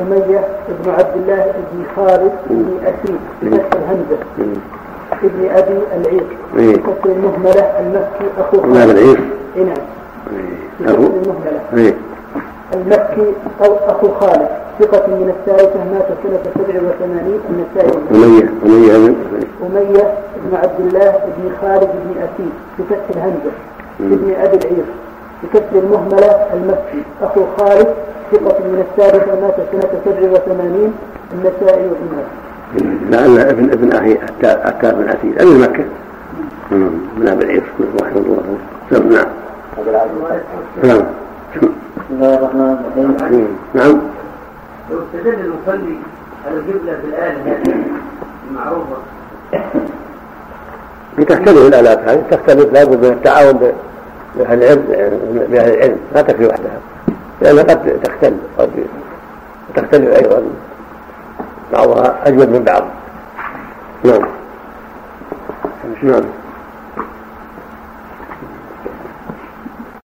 أمية 0.01 0.47
ابن 0.69 0.89
عبد 0.91 1.15
الله 1.15 1.41
ابن 1.43 1.83
خالد 1.95 2.31
ابن 2.49 2.77
أسيد 2.83 3.19
بفتح 3.41 3.77
الهمزة 3.77 4.17
ابن 5.23 5.49
أبي 5.51 5.79
العير 5.95 6.23
إيه. 6.57 6.75
بكسر 6.75 7.11
المهملة 7.11 7.61
المكي 7.79 8.67
ما 8.67 8.85
بالعير 8.85 9.19
إيه 9.55 9.63
نعم. 9.63 9.77
إيه. 10.79 10.93
بكسر 10.93 11.77
إيه. 11.77 11.93
المكي 12.73 13.33
أخو 13.61 14.11
خالد. 14.19 14.49
ثقة 14.79 15.07
من 15.07 15.33
الثالثة 15.39 15.79
مات 15.93 16.07
سنة 16.23 16.39
87 16.65 17.39
النسائي 17.49 17.99
أمية 18.11 18.49
أمية 18.65 18.97
بن 18.97 19.15
أمية 19.65 20.13
بن 20.45 20.55
عبد 20.55 20.79
الله 20.79 21.11
بن 21.37 21.51
خالد 21.61 21.89
بن 22.05 22.21
أسيد 22.21 22.51
بفتح 22.79 23.09
الهمزة 23.15 23.51
ابن 23.99 24.33
أبي 24.41 24.57
العير 24.57 24.85
بكسر 25.43 25.79
المهملة 25.79 26.47
المكي. 26.53 27.03
أخو 27.21 27.41
خالد 27.57 27.87
ثقة 28.31 28.59
من 28.59 28.85
الثالثة 28.89 29.41
مات 29.41 29.55
سنة 29.71 30.01
87 30.05 30.93
النسائي 31.33 31.87
وابن 31.87 32.07
ماجه 32.15 32.49
لعل 33.09 33.39
ابن 33.39 33.71
ابن 33.71 33.91
أخي 33.91 34.17
أتى 34.43 34.91
بن 34.91 35.09
عتيد 35.09 35.41
أمير 35.41 35.57
مكة. 35.69 35.83
من 37.17 37.27
أبي 37.27 37.43
العير. 37.43 37.63
رحمه 38.01 38.17
الله. 38.17 38.57
نعم. 38.91 39.25
نعم. 40.83 41.01
بسم 41.55 41.69
الله 42.11 42.35
الرحمن 42.35 42.77
الرحيم. 42.97 43.47
نعم. 43.73 43.99
لو 44.91 44.99
استدل 44.99 45.39
المصلي 45.39 45.95
على 46.45 46.57
القبلة 46.57 46.99
في 47.01 47.07
الآية 47.07 47.31
هذه 47.31 47.75
المعروفة. 48.49 48.97
تختلف 51.27 51.67
الآلات 51.67 51.99
هذه 51.99 52.23
تختلف 52.31 52.73
لابد 52.73 53.05
من 53.05 53.11
التعاون 53.11 53.71
بأهل 54.35 54.63
العلم 54.63 54.83
بأهل 55.49 55.73
العلم. 55.73 55.97
لا 56.15 56.21
تكفي 56.21 56.45
وحدها. 56.45 56.79
لأنها 57.41 57.63
قد 57.63 57.99
تختل 58.03 58.37
قد 58.57 58.69
تختلف 59.75 60.15
أيضا. 60.15 60.43
بعضها 61.73 62.27
أجود 62.27 62.49
من 62.49 62.63
بعض. 62.63 62.83
نعم. 64.03 64.21
نعم 66.03 66.23